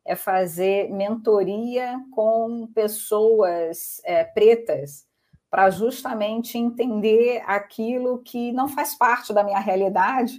é 0.05 0.15
fazer 0.15 0.93
mentoria 0.93 1.99
com 2.13 2.67
pessoas 2.75 4.01
é, 4.05 4.23
pretas 4.23 5.07
para 5.51 5.71
justamente 5.71 6.59
entender 6.59 7.43
aquilo 7.47 8.23
que 8.23 8.53
não 8.53 8.69
faz 8.69 8.95
parte 8.95 9.33
da 9.33 9.43
minha 9.43 9.59
realidade, 9.59 10.39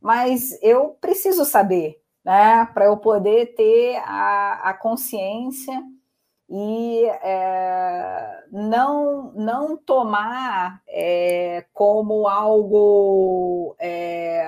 mas 0.00 0.60
eu 0.62 0.90
preciso 1.00 1.44
saber, 1.44 2.02
né, 2.24 2.66
para 2.74 2.86
eu 2.86 2.96
poder 2.98 3.54
ter 3.54 3.96
a, 4.04 4.70
a 4.70 4.74
consciência 4.74 5.82
e 6.48 7.04
é, 7.22 8.44
não, 8.52 9.32
não 9.32 9.76
tomar 9.76 10.80
é, 10.88 11.64
como 11.72 12.28
algo 12.28 13.74
é, 13.80 14.46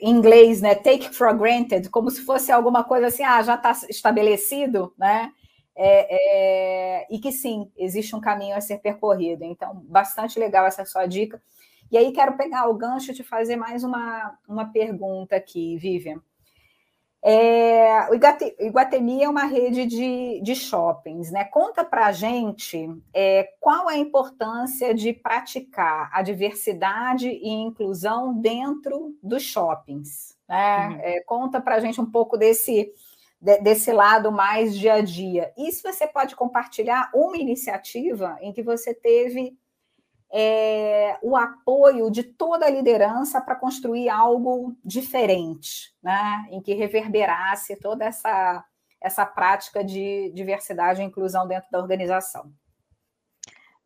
em 0.00 0.10
inglês, 0.10 0.60
né? 0.60 0.74
Take 0.74 1.12
for 1.12 1.36
granted, 1.36 1.90
como 1.90 2.10
se 2.10 2.22
fosse 2.22 2.52
alguma 2.52 2.84
coisa 2.84 3.08
assim, 3.08 3.24
ah, 3.24 3.42
já 3.42 3.56
está 3.56 3.72
estabelecido, 3.88 4.94
né? 4.96 5.32
É, 5.78 7.02
é, 7.02 7.06
e 7.10 7.18
que 7.18 7.32
sim, 7.32 7.70
existe 7.76 8.14
um 8.14 8.20
caminho 8.20 8.56
a 8.56 8.60
ser 8.60 8.78
percorrido. 8.78 9.44
Então, 9.44 9.74
bastante 9.88 10.38
legal 10.38 10.66
essa 10.66 10.84
sua 10.84 11.06
dica. 11.06 11.42
E 11.90 11.98
aí, 11.98 12.12
quero 12.12 12.36
pegar 12.36 12.68
o 12.68 12.74
gancho 12.74 13.12
de 13.12 13.22
fazer 13.22 13.56
mais 13.56 13.84
uma, 13.84 14.38
uma 14.48 14.72
pergunta 14.72 15.36
aqui, 15.36 15.76
Vivian. 15.76 16.20
É, 17.28 18.08
o 18.08 18.14
Iguatemi 18.14 19.24
é 19.24 19.28
uma 19.28 19.46
rede 19.46 19.84
de, 19.84 20.40
de 20.40 20.54
shoppings, 20.54 21.32
né? 21.32 21.42
Conta 21.42 21.84
para 21.84 22.06
a 22.06 22.12
gente 22.12 22.88
é, 23.12 23.52
qual 23.58 23.88
a 23.88 23.96
importância 23.96 24.94
de 24.94 25.12
praticar 25.12 26.08
a 26.12 26.22
diversidade 26.22 27.28
e 27.28 27.48
inclusão 27.48 28.32
dentro 28.32 29.12
dos 29.20 29.42
shoppings. 29.42 30.38
Né? 30.48 30.86
Uhum. 30.86 31.00
É, 31.00 31.20
conta 31.22 31.60
para 31.60 31.74
a 31.74 31.80
gente 31.80 32.00
um 32.00 32.08
pouco 32.08 32.36
desse, 32.38 32.92
de, 33.40 33.58
desse 33.58 33.90
lado 33.90 34.30
mais 34.30 34.78
dia 34.78 34.94
a 34.94 35.00
dia. 35.00 35.52
E 35.58 35.72
se 35.72 35.82
você 35.82 36.06
pode 36.06 36.36
compartilhar 36.36 37.10
uma 37.12 37.36
iniciativa 37.36 38.38
em 38.40 38.52
que 38.52 38.62
você 38.62 38.94
teve 38.94 39.58
é, 40.32 41.18
o 41.22 41.36
apoio 41.36 42.10
de 42.10 42.22
toda 42.22 42.66
a 42.66 42.70
liderança 42.70 43.40
para 43.40 43.54
construir 43.54 44.08
algo 44.08 44.76
diferente, 44.84 45.94
né? 46.02 46.46
em 46.50 46.60
que 46.60 46.74
reverberasse 46.74 47.76
toda 47.76 48.04
essa, 48.04 48.64
essa 49.00 49.24
prática 49.24 49.84
de 49.84 50.30
diversidade 50.34 51.00
e 51.00 51.04
inclusão 51.04 51.46
dentro 51.46 51.70
da 51.70 51.78
organização. 51.78 52.52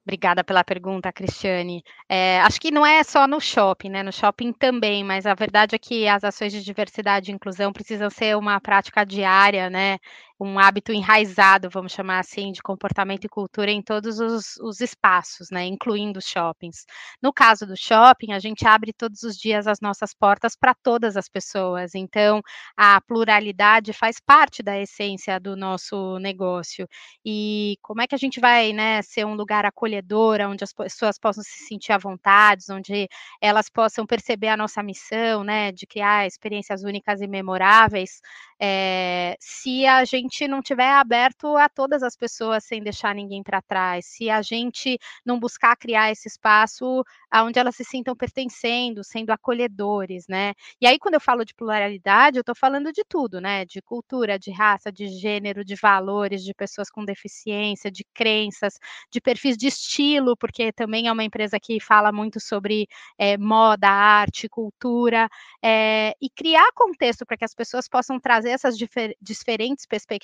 Obrigada 0.02 0.42
pela 0.42 0.64
pergunta, 0.64 1.12
Cristiane. 1.12 1.84
É, 2.08 2.40
acho 2.40 2.58
que 2.58 2.70
não 2.70 2.84
é 2.84 3.04
só 3.04 3.28
no 3.28 3.38
shopping, 3.38 3.90
né? 3.90 4.02
No 4.02 4.12
shopping 4.12 4.52
também, 4.52 5.04
mas 5.04 5.26
a 5.26 5.34
verdade 5.34 5.76
é 5.76 5.78
que 5.78 6.08
as 6.08 6.24
ações 6.24 6.52
de 6.52 6.64
diversidade 6.64 7.30
e 7.30 7.34
inclusão 7.34 7.72
precisam 7.72 8.08
ser 8.08 8.36
uma 8.36 8.58
prática 8.60 9.04
diária, 9.04 9.68
né? 9.68 9.98
Um 10.44 10.58
hábito 10.58 10.92
enraizado, 10.92 11.68
vamos 11.70 11.92
chamar 11.92 12.20
assim, 12.20 12.52
de 12.52 12.62
comportamento 12.62 13.24
e 13.24 13.28
cultura 13.28 13.70
em 13.70 13.82
todos 13.82 14.18
os, 14.18 14.56
os, 14.56 14.80
espaços, 14.80 15.50
né, 15.50 15.66
incluindo 15.66 16.18
os 16.18 16.26
shoppings. 16.26 16.86
No 17.22 17.32
caso 17.32 17.66
do 17.66 17.76
shopping, 17.76 18.32
a 18.32 18.38
gente 18.38 18.66
abre 18.66 18.92
todos 18.92 19.22
os 19.22 19.36
dias 19.36 19.66
as 19.66 19.80
nossas 19.80 20.14
portas 20.14 20.56
para 20.56 20.74
todas 20.74 21.16
as 21.16 21.28
pessoas, 21.28 21.94
então 21.94 22.40
a 22.76 23.00
pluralidade 23.00 23.92
faz 23.92 24.16
parte 24.20 24.62
da 24.62 24.78
essência 24.78 25.38
do 25.38 25.56
nosso 25.56 26.18
negócio. 26.18 26.88
E 27.24 27.76
como 27.82 28.00
é 28.00 28.06
que 28.06 28.14
a 28.14 28.18
gente 28.18 28.40
vai, 28.40 28.72
né, 28.72 29.02
ser 29.02 29.26
um 29.26 29.34
lugar 29.34 29.66
acolhedor, 29.66 30.40
onde 30.42 30.64
as 30.64 30.72
pessoas 30.72 31.18
possam 31.18 31.42
se 31.42 31.66
sentir 31.66 31.92
à 31.92 31.98
vontade, 31.98 32.64
onde 32.70 33.08
elas 33.40 33.68
possam 33.68 34.06
perceber 34.06 34.48
a 34.48 34.56
nossa 34.56 34.82
missão, 34.82 35.44
né, 35.44 35.72
de 35.72 35.86
criar 35.86 36.26
experiências 36.26 36.82
únicas 36.82 37.20
e 37.20 37.26
memoráveis, 37.26 38.20
é, 38.62 39.36
se 39.40 39.86
a 39.86 40.04
gente 40.04 40.29
não 40.48 40.60
tiver 40.60 40.90
aberto 40.92 41.56
a 41.56 41.68
todas 41.68 42.02
as 42.02 42.16
pessoas 42.16 42.64
sem 42.64 42.82
deixar 42.82 43.14
ninguém 43.14 43.42
para 43.42 43.62
trás, 43.62 44.06
se 44.06 44.28
a 44.28 44.42
gente 44.42 44.98
não 45.24 45.38
buscar 45.38 45.76
criar 45.76 46.10
esse 46.10 46.28
espaço 46.28 47.04
onde 47.34 47.58
elas 47.58 47.76
se 47.76 47.84
sintam 47.84 48.14
pertencendo, 48.16 49.04
sendo 49.04 49.30
acolhedores, 49.30 50.26
né? 50.28 50.52
E 50.80 50.86
aí, 50.86 50.98
quando 50.98 51.14
eu 51.14 51.20
falo 51.20 51.44
de 51.44 51.54
pluralidade, 51.54 52.38
eu 52.38 52.40
estou 52.40 52.54
falando 52.54 52.92
de 52.92 53.04
tudo, 53.08 53.40
né? 53.40 53.64
De 53.64 53.80
cultura, 53.80 54.38
de 54.38 54.50
raça, 54.50 54.90
de 54.90 55.06
gênero, 55.08 55.64
de 55.64 55.76
valores, 55.76 56.42
de 56.44 56.52
pessoas 56.52 56.90
com 56.90 57.04
deficiência, 57.04 57.90
de 57.90 58.04
crenças, 58.12 58.78
de 59.12 59.20
perfis 59.20 59.56
de 59.56 59.68
estilo, 59.68 60.36
porque 60.36 60.72
também 60.72 61.06
é 61.06 61.12
uma 61.12 61.24
empresa 61.24 61.58
que 61.60 61.78
fala 61.80 62.10
muito 62.12 62.40
sobre 62.40 62.88
é, 63.16 63.36
moda, 63.38 63.88
arte, 63.88 64.48
cultura, 64.48 65.28
é, 65.62 66.14
e 66.20 66.28
criar 66.28 66.72
contexto 66.74 67.24
para 67.24 67.36
que 67.36 67.44
as 67.44 67.54
pessoas 67.54 67.88
possam 67.88 68.18
trazer 68.18 68.40
trazer 68.40 68.50
essas 68.50 68.76
difer 68.76 69.16
diferentes 69.20 69.86
perspectivas 69.86 70.19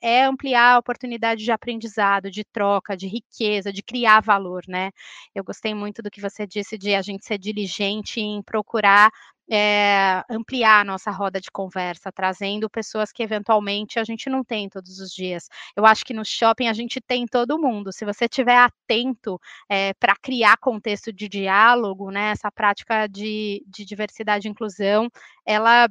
é 0.00 0.24
ampliar 0.24 0.74
a 0.74 0.78
oportunidade 0.78 1.44
de 1.44 1.52
aprendizado, 1.52 2.30
de 2.30 2.44
troca, 2.44 2.96
de 2.96 3.06
riqueza, 3.06 3.72
de 3.72 3.82
criar 3.82 4.20
valor, 4.20 4.62
né? 4.68 4.90
Eu 5.34 5.44
gostei 5.44 5.74
muito 5.74 6.02
do 6.02 6.10
que 6.10 6.20
você 6.20 6.46
disse 6.46 6.78
de 6.78 6.94
a 6.94 7.02
gente 7.02 7.24
ser 7.24 7.38
diligente 7.38 8.20
em 8.20 8.42
procurar 8.42 9.10
é, 9.50 10.22
ampliar 10.30 10.80
a 10.80 10.84
nossa 10.84 11.10
roda 11.10 11.40
de 11.40 11.50
conversa, 11.50 12.12
trazendo 12.12 12.70
pessoas 12.70 13.10
que 13.10 13.22
eventualmente 13.22 13.98
a 13.98 14.04
gente 14.04 14.30
não 14.30 14.44
tem 14.44 14.68
todos 14.68 15.00
os 15.00 15.10
dias. 15.12 15.48
Eu 15.76 15.84
acho 15.84 16.04
que 16.04 16.14
no 16.14 16.24
shopping 16.24 16.68
a 16.68 16.72
gente 16.72 17.00
tem 17.00 17.26
todo 17.26 17.58
mundo. 17.58 17.92
Se 17.92 18.04
você 18.04 18.26
estiver 18.26 18.56
atento 18.56 19.40
é, 19.68 19.88
eh, 19.90 19.94
para 19.94 20.14
criar 20.16 20.56
contexto 20.58 21.12
de 21.12 21.28
diálogo, 21.28 22.10
né, 22.10 22.30
essa 22.30 22.50
prática 22.52 23.08
de, 23.08 23.64
de 23.66 23.84
diversidade 23.84 24.46
e 24.46 24.50
inclusão, 24.50 25.08
ela 25.44 25.88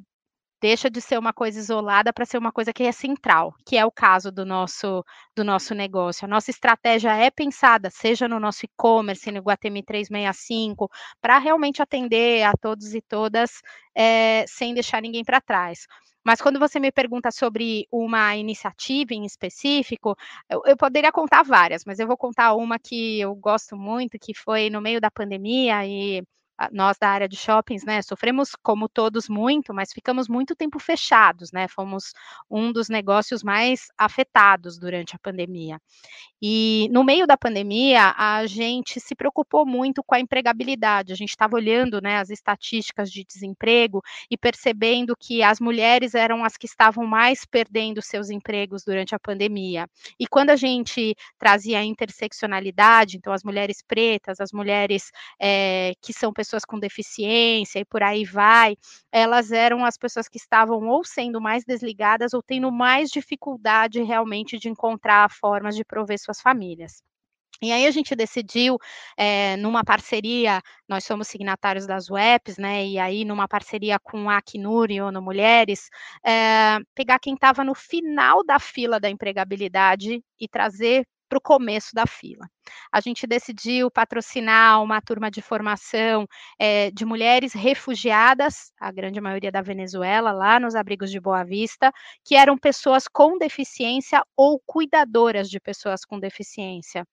deixa 0.61 0.89
de 0.89 1.01
ser 1.01 1.17
uma 1.17 1.33
coisa 1.33 1.59
isolada 1.59 2.11
para 2.13 2.25
ser 2.25 2.37
uma 2.37 2.51
coisa 2.51 2.73
que 2.73 2.83
é 2.83 2.91
central, 2.91 3.53
que 3.65 3.77
é 3.77 3.85
o 3.85 3.91
caso 3.91 4.31
do 4.31 4.45
nosso 4.45 5.03
do 5.35 5.43
nosso 5.43 5.73
negócio. 5.73 6.25
A 6.25 6.27
nossa 6.27 6.51
estratégia 6.51 7.15
é 7.15 7.31
pensada, 7.31 7.89
seja 7.89 8.27
no 8.27 8.39
nosso 8.39 8.65
e-commerce, 8.65 9.31
no 9.31 9.39
Guatemi 9.41 9.83
365, 9.83 10.89
para 11.21 11.37
realmente 11.37 11.81
atender 11.81 12.43
a 12.43 12.53
todos 12.53 12.93
e 12.93 13.01
todas 13.01 13.61
é, 13.95 14.45
sem 14.47 14.73
deixar 14.73 15.01
ninguém 15.01 15.23
para 15.23 15.41
trás. 15.41 15.87
Mas 16.23 16.41
quando 16.41 16.59
você 16.59 16.79
me 16.79 16.91
pergunta 16.91 17.31
sobre 17.31 17.87
uma 17.91 18.35
iniciativa 18.35 19.13
em 19.13 19.25
específico, 19.25 20.15
eu, 20.49 20.61
eu, 20.65 20.77
poderia 20.77 21.11
contar 21.11 21.43
várias, 21.43 21.85
mas 21.85 21.97
eu 21.99 22.07
vou 22.07 22.17
contar 22.17 22.53
uma 22.55 22.77
que 22.77 23.19
eu 23.19 23.33
gosto 23.35 23.75
muito, 23.77 24.19
que 24.19 24.33
foi 24.33 24.69
no 24.69 24.81
meio 24.81 24.99
da 25.01 25.09
pandemia 25.09 25.85
e 25.85 26.21
nós 26.71 26.97
da 26.99 27.09
área 27.09 27.27
de 27.27 27.35
shoppings, 27.37 27.85
né, 27.85 28.01
sofremos 28.01 28.51
como 28.61 28.89
todos 28.89 29.29
muito, 29.29 29.73
mas 29.73 29.93
ficamos 29.93 30.27
muito 30.27 30.55
tempo 30.55 30.79
fechados, 30.79 31.51
né? 31.51 31.67
Fomos 31.67 32.11
um 32.49 32.71
dos 32.71 32.89
negócios 32.89 33.43
mais 33.43 33.87
afetados 33.97 34.77
durante 34.77 35.15
a 35.15 35.19
pandemia. 35.19 35.79
E 36.41 36.87
no 36.91 37.03
meio 37.03 37.27
da 37.27 37.37
pandemia, 37.37 38.13
a 38.17 38.45
gente 38.45 38.99
se 38.99 39.13
preocupou 39.13 39.65
muito 39.65 40.01
com 40.03 40.15
a 40.15 40.19
empregabilidade. 40.19 41.11
A 41.11 41.15
gente 41.15 41.29
estava 41.31 41.55
olhando, 41.55 42.01
né, 42.01 42.17
as 42.17 42.29
estatísticas 42.29 43.11
de 43.11 43.25
desemprego 43.25 44.01
e 44.31 44.37
percebendo 44.37 45.15
que 45.19 45.43
as 45.43 45.59
mulheres 45.59 46.15
eram 46.15 46.43
as 46.43 46.55
que 46.55 46.65
estavam 46.65 47.05
mais 47.05 47.45
perdendo 47.45 48.01
seus 48.01 48.29
empregos 48.29 48.83
durante 48.83 49.13
a 49.13 49.19
pandemia. 49.19 49.87
E 50.19 50.25
quando 50.27 50.49
a 50.51 50.55
gente 50.55 51.15
trazia 51.37 51.79
a 51.79 51.83
interseccionalidade, 51.83 53.17
então 53.17 53.33
as 53.33 53.43
mulheres 53.43 53.83
pretas, 53.85 54.39
as 54.39 54.51
mulheres 54.51 55.11
é, 55.39 55.93
que 56.01 56.13
são 56.13 56.31
pessoas 56.31 56.48
pessoas 56.49 56.65
com 56.65 56.79
deficiência 56.79 57.79
e 57.79 57.85
por 57.85 58.01
aí 58.01 58.25
vai, 58.25 58.75
elas 59.11 59.51
eram 59.51 59.85
as 59.85 59.97
pessoas 59.97 60.27
que 60.27 60.37
estavam 60.37 60.87
ou 60.87 61.03
sendo 61.03 61.39
mais 61.39 61.63
desligadas 61.63 62.33
ou 62.33 62.41
tendo 62.41 62.71
mais 62.71 63.09
dificuldade 63.11 64.01
realmente 64.01 64.57
de 64.57 64.67
encontrar 64.67 65.29
formas 65.29 65.75
de 65.75 65.85
prover 65.85 66.17
suas 66.19 66.41
famílias. 66.41 67.03
E 67.61 67.73
aí 67.73 67.85
a 67.85 67.91
gente 67.91 68.15
decidiu, 68.15 68.77
é, 69.17 69.57
numa 69.57 69.83
parceria, 69.83 70.61
nós 70.87 71.03
somos 71.03 71.27
signatários 71.27 71.85
das 71.85 72.09
webs, 72.09 72.57
né? 72.57 72.85
E 72.87 72.97
aí, 72.97 73.25
numa 73.25 73.49
parceria 73.49 73.99
com 73.99 74.29
a 74.29 74.37
Acnur 74.37 74.89
e 74.89 75.01
ONU 75.01 75.21
Mulheres, 75.21 75.89
é, 76.25 76.77
pegar 76.95 77.19
quem 77.19 77.33
estava 77.33 77.61
no 77.63 77.75
final 77.75 78.45
da 78.45 78.59
fila 78.59 78.97
da 78.97 79.09
empregabilidade 79.09 80.23
e 80.39 80.47
trazer 80.47 81.05
para 81.29 81.37
o 81.37 81.41
começo 81.41 81.91
da 81.93 82.07
fila. 82.07 82.49
A 82.91 82.99
gente 82.99 83.27
decidiu 83.27 83.91
patrocinar 83.91 84.81
uma 84.81 84.99
turma 84.99 85.29
de 85.29 85.41
formação 85.41 86.27
é, 86.59 86.89
de 86.91 87.05
mulheres 87.05 87.53
refugiadas, 87.53 88.73
a 88.79 88.91
grande 88.91 89.21
maioria 89.21 89.51
da 89.51 89.61
Venezuela, 89.61 90.31
lá 90.31 90.59
nos 90.59 90.75
abrigos 90.75 91.11
de 91.11 91.19
Boa 91.19 91.43
Vista, 91.43 91.91
que 92.25 92.35
eram 92.35 92.57
pessoas 92.57 93.07
com 93.07 93.37
deficiência 93.37 94.23
ou 94.35 94.59
cuidadoras 94.65 95.49
de 95.49 95.59
pessoas 95.59 96.03
com 96.03 96.19
deficiência 96.19 97.05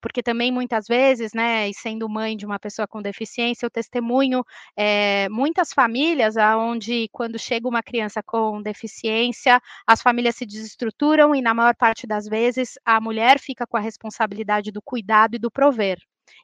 porque 0.00 0.22
também 0.22 0.50
muitas 0.52 0.86
vezes, 0.86 1.32
né, 1.34 1.68
e 1.68 1.74
sendo 1.74 2.08
mãe 2.08 2.36
de 2.36 2.46
uma 2.46 2.58
pessoa 2.58 2.86
com 2.86 3.02
deficiência, 3.02 3.66
eu 3.66 3.70
testemunho 3.70 4.44
é, 4.76 5.28
muitas 5.28 5.72
famílias 5.72 6.36
onde, 6.36 7.08
quando 7.12 7.38
chega 7.38 7.68
uma 7.68 7.82
criança 7.82 8.22
com 8.22 8.62
deficiência, 8.62 9.60
as 9.86 10.02
famílias 10.02 10.36
se 10.36 10.46
desestruturam 10.46 11.34
e, 11.34 11.42
na 11.42 11.54
maior 11.54 11.74
parte 11.76 12.06
das 12.06 12.26
vezes, 12.26 12.74
a 12.84 13.00
mulher 13.00 13.38
fica 13.38 13.66
com 13.66 13.76
a 13.76 13.80
responsabilidade 13.80 14.70
do 14.70 14.82
cuidado 14.82 15.34
e 15.36 15.38
do 15.38 15.50
prover. 15.50 15.98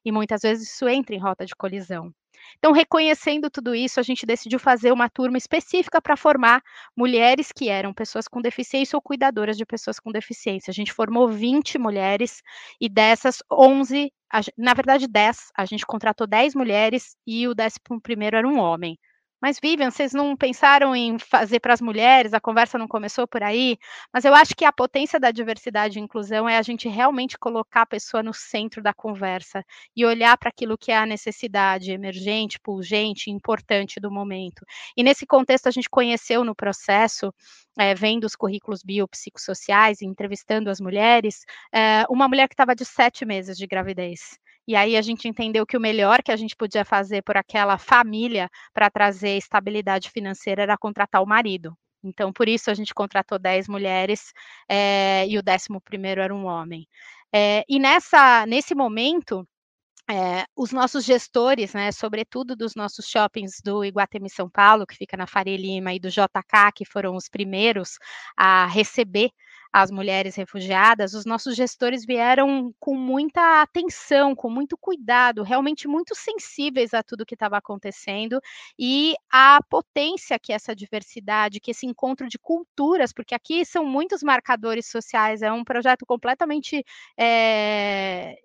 E 0.05 0.11
muitas 0.13 0.43
vezes 0.43 0.73
isso 0.73 0.89
entra 0.89 1.15
em 1.15 1.19
rota 1.19 1.45
de 1.47 1.55
colisão. 1.55 2.13
Então, 2.59 2.73
reconhecendo 2.73 3.51
tudo 3.51 3.75
isso, 3.75 4.01
a 4.01 4.03
gente 4.03 4.27
decidiu 4.27 4.59
fazer 4.59 4.93
uma 4.93 5.09
turma 5.09 5.39
específica 5.39 6.01
para 6.01 6.17
formar 6.17 6.63
mulheres 6.97 7.51
que 7.53 7.69
eram 7.69 7.93
pessoas 7.93 8.27
com 8.29 8.41
deficiência 8.41 8.97
ou 8.97 9.03
cuidadoras 9.03 9.57
de 9.57 9.67
pessoas 9.67 10.01
com 10.01 10.11
deficiência. 10.11 10.71
A 10.71 10.75
gente 10.75 10.93
formou 10.93 11.29
20 11.29 11.79
mulheres 11.79 12.43
e 12.81 12.89
dessas 12.89 13.39
11, 13.53 14.13
na 14.57 14.75
verdade 14.75 15.07
10, 15.07 15.51
a 15.57 15.65
gente 15.65 15.87
contratou 15.87 16.27
10 16.27 16.55
mulheres 16.55 17.17
e 17.27 17.47
o 17.49 17.55
décimo 17.55 18.01
primeiro 18.03 18.37
era 18.37 18.49
um 18.49 18.59
homem 18.59 18.99
mas 19.45 19.61
Vivian, 19.63 19.91
vocês 19.91 20.15
não 20.15 20.35
pensaram 20.35 20.97
em 20.97 21.19
fazer 21.19 21.61
para 21.61 21.75
as 21.75 21.81
mulheres? 21.83 22.33
A 22.33 22.41
conversa 22.41 22.79
não 22.79 22.89
começou 22.89 23.29
por 23.29 23.43
aí? 23.43 23.77
Mas 24.11 24.25
eu 24.25 24.35
acho 24.35 24.57
que 24.57 24.65
a 24.65 24.73
potência 24.73 25.21
da 25.21 25.31
diversidade 25.31 25.99
e 25.99 26.03
inclusão 26.03 26.49
é 26.49 26.57
a 26.57 26.63
gente 26.63 26.89
realmente 26.89 27.37
colocar 27.37 27.83
a 27.83 27.87
pessoa 27.87 28.23
no 28.23 28.33
centro 28.33 28.83
da 28.83 28.95
conversa 28.95 29.63
e 29.95 30.07
olhar 30.07 30.35
para 30.39 30.49
aquilo 30.49 30.79
que 30.79 30.91
é 30.91 30.97
a 30.97 31.05
necessidade 31.05 31.93
emergente, 31.93 32.59
pungente, 32.59 33.31
importante 33.31 34.01
do 34.01 34.11
momento. 34.11 34.65
E 34.97 35.03
nesse 35.03 35.27
contexto, 35.27 35.67
a 35.67 35.71
gente 35.71 35.91
conheceu 35.91 36.43
no 36.43 36.55
processo 36.55 37.31
é, 37.79 37.95
vendo 37.95 38.25
os 38.25 38.35
currículos 38.35 38.83
biopsicossociais, 38.83 40.01
entrevistando 40.01 40.71
as 40.71 40.81
mulheres, 40.81 41.45
é, 41.71 42.07
uma 42.09 42.27
mulher 42.29 42.49
que 42.49 42.55
estava 42.55 42.75
de 42.75 42.87
sete 42.87 43.27
meses 43.27 43.59
de 43.59 43.67
gravidez. 43.67 44.39
E 44.67 44.75
aí 44.75 44.97
a 44.97 45.03
gente 45.03 45.29
entendeu 45.29 45.67
que 45.67 45.77
o 45.77 45.81
melhor 45.81 46.23
que 46.23 46.33
a 46.33 46.37
gente 46.37 46.57
podia 46.57 46.85
fazer 46.85 47.23
por 47.23 47.37
aquela 47.37 47.77
família 47.79 48.49
para 48.73 48.91
trazer 48.91 49.37
estabilidade 49.37 50.11
financeira 50.11 50.63
era 50.63 50.79
contratar 50.79 51.23
o 51.23 51.27
marido. 51.27 51.77
Então, 52.03 52.33
por 52.33 52.49
isso 52.49 52.71
a 52.71 52.75
gente 52.75 52.95
contratou 52.95 53.39
10 53.39 53.69
mulheres 53.69 54.33
é, 54.69 55.27
e 55.27 55.39
o 55.39 55.43
décimo 55.43 55.81
primeiro 55.81 56.21
era 56.21 56.35
um 56.35 56.45
homem. 56.45 56.87
É, 57.33 57.65
e 57.69 57.79
nessa, 57.79 58.47
nesse 58.47 58.75
momento, 58.75 59.47
é, 60.09 60.45
os 60.55 60.71
nossos 60.71 61.05
gestores, 61.05 61.73
né, 61.73 61.91
sobretudo 61.91 62.55
dos 62.55 62.75
nossos 62.75 63.09
shoppings 63.09 63.61
do 63.65 63.85
Iguatemi 63.85 64.29
São 64.29 64.51
Paulo, 64.51 64.87
que 64.87 64.97
fica 64.97 65.17
na 65.17 65.27
Faria 65.27 65.57
Lima, 65.57 65.95
e 65.95 65.99
do 65.99 66.11
JK, 66.11 66.73
que 66.75 66.85
foram 66.85 67.17
os 67.17 67.29
primeiros 67.29 67.99
a 68.37 68.67
receber 68.67 69.31
as 69.75 69.91
mulheres 69.91 70.37
refugiadas, 70.37 71.15
os 71.15 71.25
nossos 71.27 71.57
gestores 71.57 72.07
vieram 72.07 72.73
com 72.79 72.95
muita 72.95 73.61
atenção, 73.61 74.33
com 74.33 74.49
muito 74.49 74.77
cuidado, 74.79 75.43
realmente 75.43 75.89
muito 75.89 76.15
sensíveis 76.15 76.95
a 76.95 77.03
tudo 77.03 77.27
que 77.27 77.35
estava 77.35 77.57
acontecendo 77.57 78.41
e 78.79 79.17
a 79.33 79.59
potência 79.69 80.39
que 80.39 80.53
essa 80.53 80.77
diversidade, 80.77 81.59
que 81.59 81.73
esse 81.73 81.87
encontro 81.87 82.29
de 82.29 82.39
culturas, 82.39 83.13
porque 83.13 83.35
aqui 83.35 83.65
são 83.65 83.85
muitos 83.85 84.23
marcadores 84.23 84.87
sociais, 84.87 85.43
é 85.43 85.51
um 85.51 85.65
projeto 85.65 86.07
completamente 86.07 86.85
é, 87.19 88.37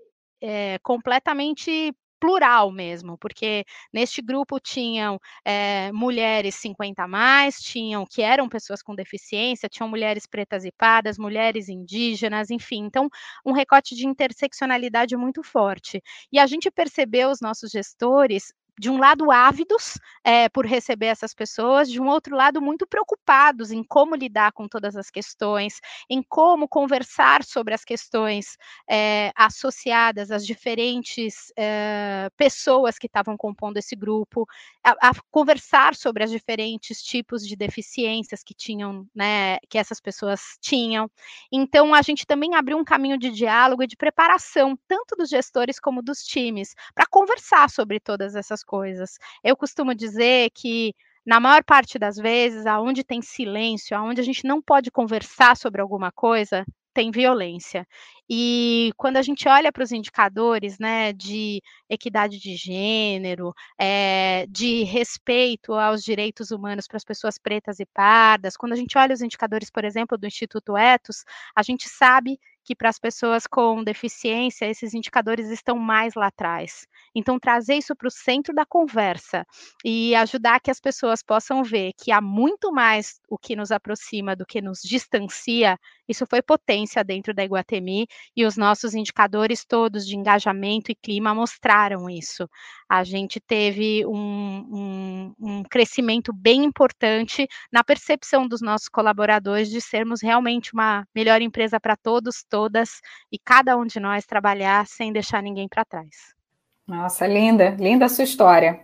é, 0.42 0.80
completamente 0.82 1.94
plural 2.20 2.72
mesmo, 2.72 3.18
porque 3.18 3.66
neste 3.94 4.22
grupo 4.22 4.60
tinham 4.60 5.20
é, 5.46 5.92
mulheres 5.92 6.56
50 6.56 7.04
a 7.04 7.08
mais, 7.08 7.60
tinham 7.60 8.06
que 8.06 8.22
eram 8.22 8.50
pessoas 8.50 8.82
com 8.82 8.96
deficiência, 8.96 9.70
tinham 9.70 9.90
mulheres 9.90 10.26
pretas 10.26 10.66
e 10.66 10.72
pardas, 10.72 11.18
mulheres 11.18 11.70
indígenas, 11.70 12.50
enfim, 12.50 12.84
então 12.86 13.10
um 13.46 13.52
recorte 13.52 13.96
de 13.96 14.08
interseccionalidade 14.08 15.16
muito 15.16 15.44
forte. 15.44 16.02
E 16.32 16.40
a 16.40 16.46
gente 16.48 16.70
percebeu 16.72 17.30
os 17.30 17.42
nossos 17.42 17.72
gestores 17.72 18.54
de 18.80 18.90
um 18.90 18.98
lado 18.98 19.30
ávidos 19.30 20.00
é, 20.24 20.48
por 20.48 20.66
receber 20.66 21.08
essas 21.08 21.34
pessoas, 21.34 21.92
de 21.92 22.00
um 22.02 22.08
outro 22.08 22.34
lado 22.34 22.62
muito 22.62 22.88
preocupados 22.88 23.72
em 23.72 23.84
como 23.84 24.16
lidar 24.16 24.54
com 24.54 24.70
todas 24.70 24.96
as 24.96 25.12
questões, 25.12 25.82
em 26.10 26.24
como 26.24 26.66
conversar 26.66 27.44
sobre 27.44 27.74
as 27.74 27.84
questões 27.84 28.58
é, 28.90 29.34
associadas 29.36 30.32
às 30.32 30.46
diferentes 30.46 31.52
é, 31.58 32.30
pessoas 32.38 32.98
que 32.98 33.08
estavam 33.08 33.36
compondo 33.36 33.76
esse 33.76 33.98
grupo, 33.98 34.48
a, 34.82 35.10
a, 35.10 35.12
conversar 35.30 35.94
sobre 35.94 36.24
as 36.24 36.32
diferentes 36.32 37.02
tipos 37.04 37.46
de 37.46 37.58
deficiências 37.58 38.42
que 38.42 38.54
tinham, 38.54 39.06
né, 39.14 39.58
que 39.70 39.78
essas 39.78 40.00
pessoas 40.00 40.58
tinham. 40.62 41.12
Então 41.52 41.94
a 41.94 42.02
gente 42.02 42.26
também 42.26 42.56
abriu 42.56 42.78
um 42.78 42.86
caminho 42.86 43.18
de 43.18 43.30
diálogo 43.30 43.84
e 43.84 43.88
de 43.88 43.98
preparação 43.98 44.80
tanto 44.88 45.18
dos 45.18 45.28
gestores 45.28 45.82
como 45.82 46.02
dos 46.02 46.20
times 46.20 46.74
para 46.96 47.06
conversar 47.06 47.70
sobre 47.70 48.00
todas 48.00 48.36
essas 48.36 48.64
coisas. 48.70 49.18
Eu 49.44 49.58
costumo 49.58 49.96
dizer 49.96 50.52
que 50.54 50.94
na 51.26 51.40
maior 51.40 51.64
parte 51.64 51.98
das 51.98 52.18
vezes, 52.18 52.66
aonde 52.68 53.04
tem 53.04 53.22
silêncio, 53.22 53.98
aonde 53.98 54.22
a 54.22 54.24
gente 54.24 54.46
não 54.46 54.62
pode 54.62 54.92
conversar 54.92 55.58
sobre 55.58 55.82
alguma 55.82 56.12
coisa, 56.12 56.64
tem 56.94 57.12
violência. 57.12 57.88
E 58.30 58.92
quando 58.98 59.18
a 59.18 59.22
gente 59.22 59.48
olha 59.48 59.72
para 59.72 59.84
os 59.84 59.92
indicadores 59.92 60.78
né, 60.80 61.14
de 61.14 61.62
equidade 61.90 62.40
de 62.40 62.56
gênero, 62.56 63.54
é, 63.80 64.46
de 64.50 64.84
respeito 64.84 65.74
aos 65.74 66.04
direitos 66.04 66.52
humanos 66.52 66.88
para 66.88 66.98
as 66.98 67.04
pessoas 67.04 67.38
pretas 67.38 67.80
e 67.80 67.86
pardas, 67.88 68.58
quando 68.58 68.74
a 68.74 68.76
gente 68.76 68.98
olha 68.98 69.14
os 69.14 69.22
indicadores, 69.22 69.72
por 69.72 69.84
exemplo, 69.84 70.18
do 70.18 70.28
Instituto 70.28 70.78
Etos, 70.78 71.24
a 71.56 71.64
gente 71.64 71.88
sabe 71.90 72.40
que 72.70 72.76
para 72.76 72.88
as 72.90 73.00
pessoas 73.00 73.48
com 73.48 73.84
deficiência, 73.84 74.68
esses 74.70 74.94
indicadores 74.94 75.50
estão 75.50 75.76
mais 75.76 76.14
lá 76.14 76.28
atrás. 76.28 76.86
Então, 77.16 77.40
trazer 77.40 77.78
isso 77.78 77.96
para 77.96 78.08
o 78.08 78.12
centro 78.12 78.54
da 78.54 78.64
conversa 78.64 79.44
e 79.84 80.14
ajudar 80.14 80.60
que 80.60 80.70
as 80.70 80.80
pessoas 80.80 81.24
possam 81.24 81.64
ver 81.64 81.94
que 81.98 82.12
há 82.12 82.22
muito 82.22 82.72
mais 82.72 83.20
o 83.28 83.40
que 83.40 83.56
nos 83.56 83.72
aproxima 83.72 84.36
do 84.36 84.46
que 84.46 84.62
nos 84.62 84.82
distancia, 84.84 85.80
isso 86.08 86.28
foi 86.30 86.44
potência 86.44 87.04
dentro 87.04 87.34
da 87.34 87.44
Iguatemi 87.44 88.06
e 88.38 88.46
os 88.46 88.56
nossos 88.56 88.94
indicadores 88.94 89.66
todos 89.66 90.06
de 90.06 90.16
engajamento 90.16 90.92
e 90.92 90.96
clima 90.96 91.34
mostraram 91.34 92.08
isso. 92.08 92.48
A 92.90 93.04
gente 93.04 93.40
teve 93.40 94.04
um, 94.08 94.14
um, 94.18 95.34
um 95.40 95.64
crescimento 95.64 96.34
bem 96.34 96.64
importante 96.64 97.48
na 97.72 97.84
percepção 97.84 98.48
dos 98.48 98.62
nossos 98.62 98.90
colaboradores 98.90 99.70
de 99.70 99.80
sermos 99.80 100.24
realmente 100.24 100.74
uma 100.74 101.06
melhor 101.14 101.40
empresa 101.40 101.80
para 101.80 101.96
todos, 101.96 102.44
todas 102.50 103.00
e 103.32 103.38
cada 103.38 103.78
um 103.78 103.86
de 103.86 104.00
nós 104.00 104.26
trabalhar 104.26 104.88
sem 104.88 105.14
deixar 105.14 105.44
ninguém 105.44 105.68
para 105.68 105.86
trás. 105.86 106.34
Nossa, 106.88 107.28
linda, 107.28 107.76
linda 107.80 108.06
a 108.06 108.10
sua 108.10 108.24
história. 108.24 108.80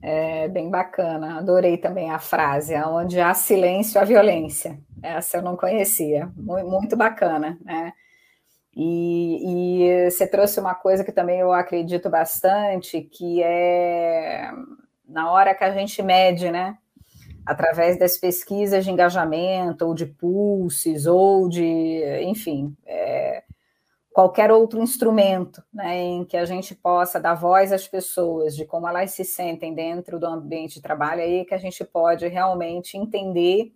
É 0.00 0.46
bem 0.48 0.70
bacana, 0.70 1.38
adorei 1.38 1.76
também 1.76 2.10
a 2.10 2.18
frase, 2.20 2.76
onde 2.76 3.18
há 3.18 3.34
silêncio, 3.34 4.00
há 4.00 4.04
violência. 4.04 4.78
Essa 5.02 5.38
eu 5.38 5.42
não 5.42 5.56
conhecia, 5.56 6.30
muito 6.36 6.94
bacana, 6.94 7.58
né? 7.64 7.92
E, 8.76 9.84
e, 9.86 10.10
você 10.10 10.26
trouxe 10.26 10.58
uma 10.58 10.74
coisa 10.74 11.04
que 11.04 11.12
também 11.12 11.40
eu 11.40 11.52
acredito 11.52 12.10
bastante, 12.10 13.00
que 13.00 13.42
é 13.42 14.50
na 15.08 15.30
hora 15.30 15.54
que 15.54 15.62
a 15.62 15.70
gente 15.70 16.02
mede, 16.02 16.50
né? 16.50 16.76
através 17.44 17.98
das 17.98 18.16
pesquisas 18.16 18.84
de 18.84 18.90
engajamento, 18.90 19.86
ou 19.86 19.94
de 19.94 20.06
pulses, 20.06 21.06
ou 21.06 21.48
de, 21.48 22.02
enfim, 22.22 22.74
é, 22.86 23.42
qualquer 24.12 24.50
outro 24.50 24.80
instrumento 24.80 25.62
né, 25.72 26.00
em 26.00 26.24
que 26.24 26.36
a 26.36 26.44
gente 26.44 26.74
possa 26.74 27.20
dar 27.20 27.34
voz 27.34 27.72
às 27.72 27.86
pessoas, 27.86 28.56
de 28.56 28.64
como 28.64 28.88
elas 28.88 29.10
se 29.10 29.24
sentem 29.24 29.74
dentro 29.74 30.18
do 30.18 30.26
ambiente 30.26 30.74
de 30.74 30.82
trabalho, 30.82 31.20
aí 31.20 31.44
que 31.44 31.54
a 31.54 31.58
gente 31.58 31.84
pode 31.84 32.26
realmente 32.28 32.96
entender 32.96 33.74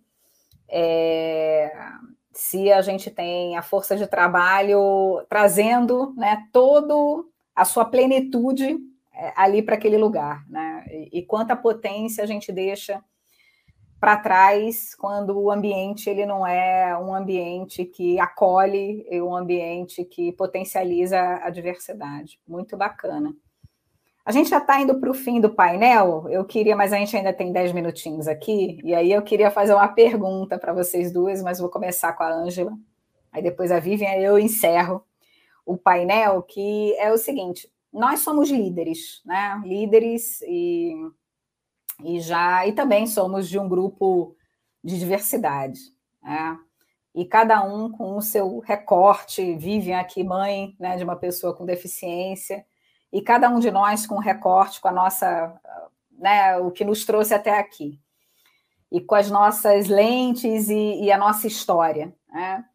é, 0.67 1.71
se 2.31 2.71
a 2.71 2.81
gente 2.81 3.09
tem 3.09 3.57
a 3.57 3.61
força 3.61 3.95
de 3.95 4.07
trabalho 4.07 5.25
trazendo 5.27 6.13
né, 6.15 6.47
todo 6.51 7.29
a 7.55 7.65
sua 7.65 7.85
plenitude 7.85 8.77
é, 9.13 9.33
ali 9.35 9.61
para 9.61 9.75
aquele 9.75 9.97
lugar, 9.97 10.45
né? 10.49 10.85
E, 10.89 11.19
e 11.19 11.25
quanta 11.25 11.55
potência 11.55 12.23
a 12.23 12.27
gente 12.27 12.51
deixa 12.51 13.03
para 13.99 14.15
trás 14.15 14.95
quando 14.95 15.37
o 15.37 15.51
ambiente 15.51 16.09
ele 16.09 16.25
não 16.25 16.47
é 16.47 16.97
um 16.97 17.13
ambiente 17.13 17.83
que 17.83 18.17
acolhe, 18.17 19.05
é 19.09 19.21
um 19.21 19.35
ambiente 19.35 20.05
que 20.05 20.31
potencializa 20.31 21.19
a 21.43 21.49
diversidade. 21.49 22.39
Muito 22.47 22.77
bacana. 22.77 23.35
A 24.29 24.31
gente 24.31 24.47
já 24.47 24.59
está 24.59 24.79
indo 24.79 24.99
para 24.99 25.09
o 25.09 25.13
fim 25.15 25.41
do 25.41 25.49
painel. 25.49 26.27
Eu 26.29 26.45
queria, 26.45 26.75
mas 26.75 26.93
a 26.93 26.97
gente 26.97 27.17
ainda 27.17 27.33
tem 27.33 27.51
10 27.51 27.73
minutinhos 27.73 28.27
aqui, 28.27 28.79
e 28.83 28.93
aí 28.93 29.11
eu 29.11 29.23
queria 29.23 29.49
fazer 29.49 29.73
uma 29.73 29.87
pergunta 29.87 30.59
para 30.59 30.71
vocês 30.71 31.11
duas, 31.11 31.41
mas 31.41 31.57
vou 31.57 31.67
começar 31.67 32.13
com 32.13 32.21
a 32.21 32.31
Ângela. 32.31 32.71
Aí 33.31 33.41
depois 33.41 33.71
a 33.71 33.79
Vivian, 33.79 34.13
eu 34.17 34.37
encerro 34.37 35.03
o 35.65 35.75
painel, 35.75 36.43
que 36.43 36.93
é 36.99 37.11
o 37.11 37.17
seguinte: 37.17 37.67
nós 37.91 38.19
somos 38.19 38.51
líderes, 38.51 39.19
né? 39.25 39.59
Líderes 39.65 40.43
e 40.43 40.93
e 42.03 42.19
já 42.19 42.67
e 42.67 42.73
também 42.73 43.07
somos 43.07 43.49
de 43.49 43.57
um 43.57 43.67
grupo 43.67 44.35
de 44.83 44.99
diversidade, 44.99 45.79
né? 46.21 46.55
E 47.15 47.25
cada 47.25 47.63
um 47.63 47.91
com 47.91 48.15
o 48.15 48.21
seu 48.21 48.59
recorte, 48.59 49.55
vivem 49.55 49.95
aqui 49.95 50.23
mãe 50.23 50.75
né, 50.79 50.97
de 50.97 51.03
uma 51.03 51.15
pessoa 51.15 51.51
com 51.51 51.65
deficiência, 51.65 52.63
e 53.11 53.21
cada 53.21 53.49
um 53.49 53.59
de 53.59 53.71
nós 53.71 54.05
com 54.05 54.17
recorte, 54.17 54.79
com 54.79 54.87
a 54.87 54.91
nossa, 54.91 55.59
né, 56.11 56.57
o 56.57 56.71
que 56.71 56.85
nos 56.85 57.05
trouxe 57.05 57.33
até 57.33 57.57
aqui, 57.57 57.99
e 58.91 59.01
com 59.01 59.15
as 59.15 59.29
nossas 59.29 59.87
lentes 59.87 60.69
e, 60.69 61.03
e 61.03 61.11
a 61.11 61.17
nossa 61.17 61.47
história. 61.47 62.13
Né? 62.29 62.65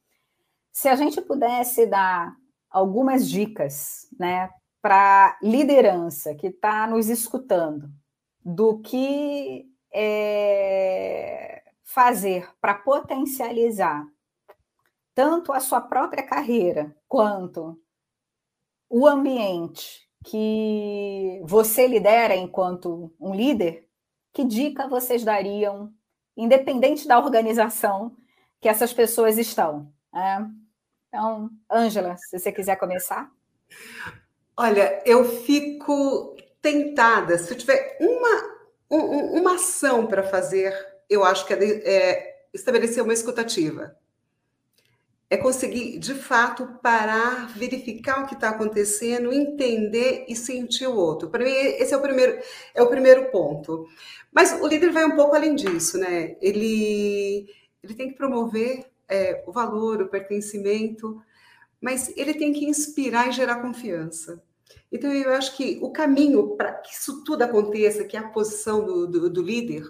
Se 0.72 0.88
a 0.88 0.96
gente 0.96 1.20
pudesse 1.20 1.86
dar 1.86 2.34
algumas 2.70 3.28
dicas 3.28 4.08
né, 4.18 4.50
para 4.82 5.38
liderança 5.42 6.34
que 6.34 6.48
está 6.48 6.86
nos 6.86 7.08
escutando, 7.08 7.90
do 8.44 8.78
que 8.80 9.66
é, 9.92 11.62
fazer 11.82 12.50
para 12.60 12.74
potencializar 12.74 14.06
tanto 15.14 15.52
a 15.52 15.60
sua 15.60 15.80
própria 15.80 16.22
carreira 16.22 16.94
quanto 17.08 17.80
o 18.90 19.06
ambiente 19.06 20.03
que 20.24 21.40
você 21.44 21.86
lidera 21.86 22.34
enquanto 22.34 23.12
um 23.20 23.34
líder, 23.34 23.86
que 24.32 24.44
dica 24.44 24.88
vocês 24.88 25.22
dariam, 25.22 25.92
independente 26.36 27.06
da 27.06 27.18
organização 27.18 28.16
que 28.60 28.68
essas 28.68 28.92
pessoas 28.92 29.38
estão? 29.38 29.92
Né? 30.12 30.50
Então, 31.08 31.50
Ângela, 31.70 32.16
se 32.16 32.38
você 32.38 32.50
quiser 32.50 32.76
começar. 32.76 33.30
Olha, 34.56 35.02
eu 35.04 35.24
fico 35.42 36.34
tentada, 36.62 37.36
se 37.38 37.52
eu 37.52 37.58
tiver 37.58 37.98
uma, 38.00 38.56
um, 38.90 39.40
uma 39.40 39.54
ação 39.56 40.06
para 40.06 40.22
fazer, 40.22 40.74
eu 41.08 41.22
acho 41.22 41.46
que 41.46 41.52
é, 41.52 41.88
é 41.88 42.46
estabelecer 42.52 43.02
uma 43.02 43.12
escutativa 43.12 43.96
é 45.34 45.36
conseguir, 45.36 45.98
de 45.98 46.14
fato, 46.14 46.78
parar, 46.80 47.48
verificar 47.56 48.22
o 48.22 48.26
que 48.26 48.34
está 48.34 48.50
acontecendo, 48.50 49.32
entender 49.32 50.24
e 50.28 50.36
sentir 50.36 50.86
o 50.86 50.94
outro. 50.94 51.28
Para 51.28 51.44
mim, 51.44 51.50
esse 51.50 51.92
é 51.92 51.96
o 51.96 52.00
primeiro, 52.00 52.38
é 52.72 52.82
o 52.82 52.88
primeiro 52.88 53.30
ponto. 53.32 53.86
Mas 54.32 54.52
o 54.52 54.66
líder 54.66 54.92
vai 54.92 55.04
um 55.04 55.16
pouco 55.16 55.34
além 55.34 55.56
disso, 55.56 55.98
né? 55.98 56.36
Ele, 56.40 57.48
ele 57.82 57.94
tem 57.94 58.10
que 58.10 58.16
promover 58.16 58.86
é, 59.08 59.42
o 59.44 59.50
valor, 59.50 60.02
o 60.02 60.08
pertencimento, 60.08 61.20
mas 61.80 62.16
ele 62.16 62.34
tem 62.34 62.52
que 62.52 62.64
inspirar 62.64 63.28
e 63.28 63.32
gerar 63.32 63.56
confiança. 63.56 64.40
Então, 64.90 65.12
eu 65.12 65.32
acho 65.32 65.56
que 65.56 65.80
o 65.82 65.90
caminho 65.90 66.56
para 66.56 66.74
que 66.74 66.94
isso 66.94 67.24
tudo 67.24 67.42
aconteça, 67.42 68.04
que 68.04 68.16
a 68.16 68.28
posição 68.28 68.84
do, 68.84 69.08
do, 69.08 69.30
do 69.30 69.42
líder, 69.42 69.82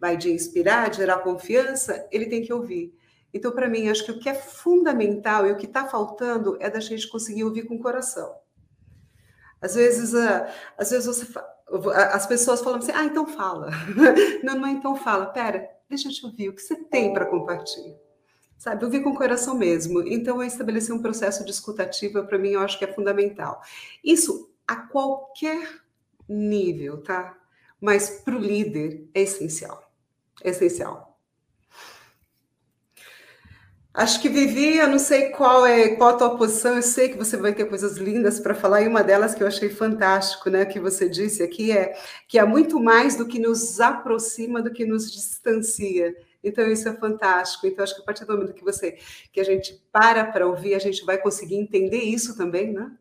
vai 0.00 0.16
de 0.16 0.32
inspirar, 0.32 0.88
de 0.88 0.98
gerar 0.98 1.18
confiança, 1.18 2.08
ele 2.10 2.26
tem 2.26 2.42
que 2.42 2.52
ouvir. 2.52 2.94
Então, 3.32 3.52
para 3.52 3.68
mim, 3.68 3.88
acho 3.88 4.04
que 4.04 4.12
o 4.12 4.18
que 4.18 4.28
é 4.28 4.34
fundamental 4.34 5.46
e 5.46 5.52
o 5.52 5.56
que 5.56 5.66
está 5.66 5.86
faltando 5.86 6.56
é 6.60 6.70
da 6.70 6.80
gente 6.80 7.08
conseguir 7.08 7.44
ouvir 7.44 7.64
com 7.64 7.76
o 7.76 7.82
coração. 7.82 8.34
Às 9.60 9.74
vezes, 9.74 10.12
uh, 10.14 10.46
às 10.78 10.90
vezes 10.90 11.06
você, 11.06 11.26
as 12.12 12.26
pessoas 12.26 12.60
falam 12.60 12.78
assim, 12.78 12.92
ah, 12.94 13.04
então 13.04 13.26
fala. 13.26 13.70
não, 14.42 14.58
não, 14.58 14.68
então 14.68 14.96
fala. 14.96 15.26
Pera, 15.26 15.68
deixa 15.88 16.08
eu 16.08 16.12
te 16.12 16.24
ouvir, 16.24 16.48
o 16.48 16.54
que 16.54 16.62
você 16.62 16.76
tem 16.76 17.12
para 17.12 17.26
compartilhar? 17.26 17.96
Sabe, 18.58 18.84
ouvir 18.84 19.02
com 19.02 19.10
o 19.10 19.16
coração 19.16 19.54
mesmo. 19.54 20.02
Então, 20.06 20.40
é 20.40 20.46
estabelecer 20.46 20.94
um 20.94 21.02
processo 21.02 21.44
de 21.44 21.50
escutativa, 21.50 22.22
para 22.22 22.38
mim, 22.38 22.50
eu 22.50 22.60
acho 22.60 22.78
que 22.78 22.84
é 22.84 22.92
fundamental. 22.92 23.60
Isso 24.02 24.50
a 24.66 24.76
qualquer 24.76 25.80
nível, 26.28 27.02
tá? 27.02 27.36
Mas 27.80 28.22
para 28.24 28.34
o 28.34 28.38
líder 28.38 29.08
é 29.14 29.22
essencial. 29.22 29.90
É 30.42 30.50
essencial. 30.50 31.15
Acho 33.96 34.20
que 34.20 34.28
Vivi, 34.28 34.76
eu 34.76 34.88
não 34.88 34.98
sei 34.98 35.30
qual 35.30 35.64
é 35.64 35.96
qual 35.96 36.10
a 36.10 36.18
tua 36.18 36.36
posição, 36.36 36.76
eu 36.76 36.82
sei 36.82 37.08
que 37.08 37.16
você 37.16 37.34
vai 37.34 37.54
ter 37.54 37.64
coisas 37.64 37.96
lindas 37.96 38.38
para 38.38 38.54
falar, 38.54 38.82
e 38.82 38.88
uma 38.88 39.02
delas 39.02 39.34
que 39.34 39.42
eu 39.42 39.46
achei 39.46 39.70
fantástico, 39.70 40.50
né, 40.50 40.66
que 40.66 40.78
você 40.78 41.08
disse 41.08 41.42
aqui 41.42 41.72
é 41.72 41.94
que 42.28 42.38
é 42.38 42.44
muito 42.44 42.78
mais 42.78 43.16
do 43.16 43.26
que 43.26 43.38
nos 43.38 43.80
aproxima 43.80 44.60
do 44.60 44.70
que 44.70 44.84
nos 44.84 45.10
distancia. 45.10 46.14
Então 46.44 46.70
isso 46.70 46.86
é 46.90 46.92
fantástico. 46.92 47.66
Então 47.66 47.82
acho 47.82 47.94
que 47.94 48.02
a 48.02 48.04
partir 48.04 48.26
do 48.26 48.34
momento 48.34 48.52
que 48.52 48.62
você 48.62 48.98
que 49.32 49.40
a 49.40 49.44
gente 49.44 49.82
para 49.90 50.26
para 50.26 50.46
ouvir, 50.46 50.74
a 50.74 50.78
gente 50.78 51.02
vai 51.06 51.16
conseguir 51.16 51.56
entender 51.56 52.02
isso 52.02 52.36
também, 52.36 52.74
né? 52.74 52.92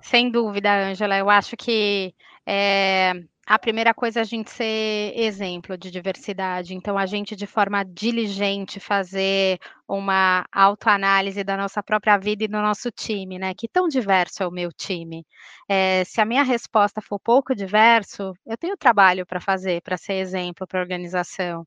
Sem 0.00 0.30
dúvida, 0.30 0.72
Ângela. 0.72 1.18
Eu 1.18 1.28
acho 1.28 1.56
que 1.56 2.14
é, 2.46 3.14
a 3.50 3.58
primeira 3.58 3.92
coisa 3.92 4.20
é 4.20 4.22
a 4.22 4.24
gente 4.24 4.48
ser 4.48 5.12
exemplo 5.16 5.76
de 5.76 5.90
diversidade. 5.90 6.72
Então, 6.72 6.96
a 6.96 7.04
gente, 7.04 7.34
de 7.34 7.48
forma 7.48 7.84
diligente, 7.84 8.78
fazer 8.78 9.58
uma 9.88 10.46
autoanálise 10.52 11.42
da 11.42 11.56
nossa 11.56 11.82
própria 11.82 12.16
vida 12.16 12.44
e 12.44 12.48
do 12.48 12.62
nosso 12.62 12.92
time, 12.92 13.40
né? 13.40 13.52
Que 13.52 13.66
tão 13.66 13.88
diverso 13.88 14.44
é 14.44 14.46
o 14.46 14.52
meu 14.52 14.70
time. 14.72 15.26
É, 15.68 16.04
se 16.04 16.20
a 16.20 16.24
minha 16.24 16.44
resposta 16.44 17.00
for 17.02 17.18
pouco 17.18 17.52
diverso, 17.52 18.32
eu 18.46 18.56
tenho 18.56 18.76
trabalho 18.76 19.26
para 19.26 19.40
fazer, 19.40 19.82
para 19.82 19.96
ser 19.96 20.14
exemplo 20.14 20.64
para 20.64 20.78
a 20.78 20.82
organização. 20.82 21.66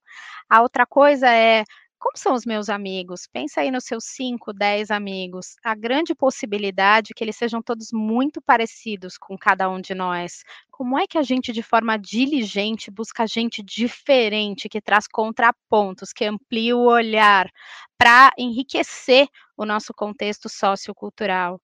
A 0.49 0.61
outra 0.61 0.85
coisa 0.85 1.27
é 1.29 1.65
como 2.03 2.17
são 2.17 2.33
os 2.33 2.45
meus 2.45 2.67
amigos? 2.67 3.27
Pensa 3.31 3.61
aí 3.61 3.71
nos 3.71 3.85
seus 3.85 4.03
5, 4.03 4.51
10 4.51 4.91
amigos. 4.91 5.55
A 5.63 5.73
grande 5.73 6.13
possibilidade 6.13 7.11
é 7.11 7.13
que 7.15 7.23
eles 7.23 7.37
sejam 7.37 7.61
todos 7.61 7.93
muito 7.93 8.41
parecidos 8.41 9.17
com 9.17 9.37
cada 9.37 9.69
um 9.69 9.79
de 9.79 9.95
nós. 9.95 10.43
Como 10.69 10.99
é 10.99 11.07
que 11.07 11.17
a 11.17 11.21
gente, 11.21 11.53
de 11.53 11.63
forma 11.63 11.97
diligente, 11.97 12.91
busca 12.91 13.25
gente 13.25 13.63
diferente, 13.63 14.67
que 14.67 14.81
traz 14.81 15.07
contrapontos, 15.07 16.11
que 16.11 16.25
amplia 16.25 16.75
o 16.75 16.87
olhar, 16.87 17.49
para 17.97 18.31
enriquecer 18.37 19.25
o 19.55 19.65
nosso 19.65 19.93
contexto 19.93 20.49
sociocultural? 20.49 21.57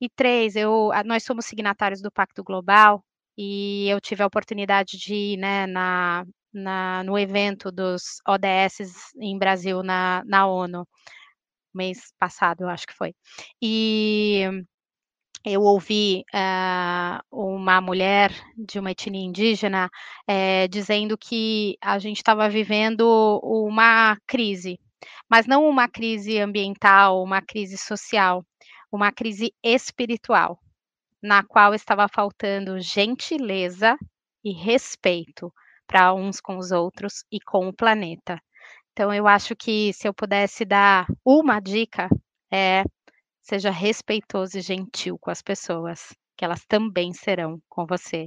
E 0.00 0.08
três, 0.08 0.56
eu, 0.56 0.90
nós 1.04 1.22
somos 1.22 1.44
signatários 1.44 2.00
do 2.00 2.10
Pacto 2.10 2.42
Global, 2.42 3.04
e 3.38 3.88
eu 3.90 4.00
tive 4.00 4.22
a 4.22 4.26
oportunidade 4.26 4.96
de 4.96 5.14
ir 5.14 5.36
né, 5.36 5.66
na, 5.66 6.24
na, 6.56 7.04
no 7.04 7.18
evento 7.18 7.70
dos 7.70 8.20
ODS 8.26 9.12
em 9.20 9.38
Brasil, 9.38 9.82
na, 9.82 10.22
na 10.26 10.46
ONU, 10.46 10.86
mês 11.74 12.12
passado, 12.18 12.62
eu 12.62 12.68
acho 12.68 12.86
que 12.86 12.94
foi. 12.94 13.14
E 13.62 14.42
eu 15.44 15.62
ouvi 15.62 16.24
uh, 16.34 17.20
uma 17.30 17.80
mulher 17.80 18.32
de 18.56 18.78
uma 18.78 18.90
etnia 18.90 19.24
indígena 19.24 19.88
uh, 20.28 20.68
dizendo 20.68 21.16
que 21.16 21.76
a 21.80 21.98
gente 21.98 22.16
estava 22.16 22.48
vivendo 22.48 23.40
uma 23.44 24.16
crise, 24.26 24.80
mas 25.30 25.46
não 25.46 25.68
uma 25.68 25.88
crise 25.88 26.38
ambiental, 26.40 27.22
uma 27.22 27.42
crise 27.42 27.76
social, 27.78 28.44
uma 28.90 29.12
crise 29.12 29.52
espiritual, 29.62 30.58
na 31.22 31.44
qual 31.44 31.74
estava 31.74 32.08
faltando 32.08 32.80
gentileza 32.80 33.96
e 34.42 34.52
respeito 34.52 35.52
para 35.86 36.14
uns 36.14 36.40
com 36.40 36.58
os 36.58 36.72
outros 36.72 37.24
e 37.30 37.40
com 37.40 37.68
o 37.68 37.72
planeta. 37.72 38.40
Então, 38.92 39.12
eu 39.12 39.26
acho 39.28 39.54
que 39.54 39.92
se 39.92 40.08
eu 40.08 40.14
pudesse 40.14 40.64
dar 40.64 41.06
uma 41.24 41.60
dica, 41.60 42.08
é 42.52 42.82
seja 43.42 43.70
respeitoso 43.70 44.58
e 44.58 44.60
gentil 44.60 45.18
com 45.20 45.30
as 45.30 45.42
pessoas, 45.42 46.14
que 46.36 46.44
elas 46.44 46.64
também 46.66 47.12
serão 47.12 47.60
com 47.68 47.86
você. 47.86 48.26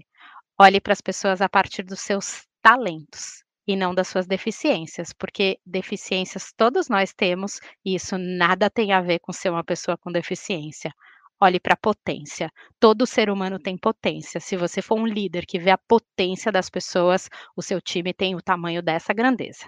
Olhe 0.59 0.79
para 0.79 0.93
as 0.93 1.01
pessoas 1.01 1.41
a 1.41 1.49
partir 1.49 1.83
dos 1.83 1.99
seus 2.01 2.45
talentos 2.61 3.43
e 3.67 3.75
não 3.75 3.93
das 3.93 4.07
suas 4.07 4.27
deficiências, 4.27 5.13
porque 5.13 5.59
deficiências 5.65 6.53
todos 6.55 6.89
nós 6.89 7.13
temos 7.13 7.59
e 7.85 7.95
isso 7.95 8.17
nada 8.17 8.69
tem 8.69 8.93
a 8.93 9.01
ver 9.01 9.19
com 9.19 9.33
ser 9.33 9.49
uma 9.49 9.63
pessoa 9.63 9.97
com 9.97 10.11
deficiência 10.11 10.93
olhe 11.39 11.59
para 11.59 11.73
a 11.73 11.77
potência. 11.77 12.51
Todo 12.79 13.07
ser 13.07 13.29
humano 13.29 13.59
tem 13.59 13.77
potência. 13.77 14.39
Se 14.39 14.57
você 14.57 14.81
for 14.81 14.99
um 14.99 15.05
líder 15.05 15.45
que 15.45 15.59
vê 15.59 15.71
a 15.71 15.77
potência 15.77 16.51
das 16.51 16.69
pessoas, 16.69 17.29
o 17.55 17.61
seu 17.61 17.81
time 17.81 18.13
tem 18.13 18.35
o 18.35 18.41
tamanho 18.41 18.81
dessa 18.81 19.13
grandeza. 19.13 19.65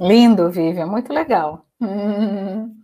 Lindo, 0.00 0.50
Vivian, 0.50 0.86
muito 0.86 1.12
legal. 1.12 1.66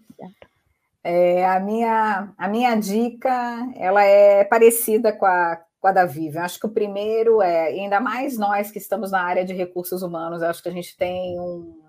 É, 1.04 1.46
a, 1.46 1.58
minha, 1.60 2.34
a 2.36 2.48
minha 2.48 2.74
dica 2.74 3.30
ela 3.76 4.02
é 4.04 4.44
parecida 4.44 5.10
com 5.10 5.24
a, 5.24 5.58
com 5.80 5.88
a 5.88 5.92
da 5.92 6.04
Vivian. 6.04 6.42
Acho 6.42 6.60
que 6.60 6.66
o 6.66 6.70
primeiro 6.70 7.40
é, 7.40 7.68
ainda 7.68 7.98
mais 7.98 8.36
nós 8.36 8.70
que 8.70 8.78
estamos 8.78 9.10
na 9.12 9.22
área 9.22 9.42
de 9.42 9.54
recursos 9.54 10.02
humanos, 10.02 10.42
acho 10.42 10.62
que 10.62 10.68
a 10.68 10.72
gente 10.72 10.94
tem 10.96 11.38
um, 11.40 11.87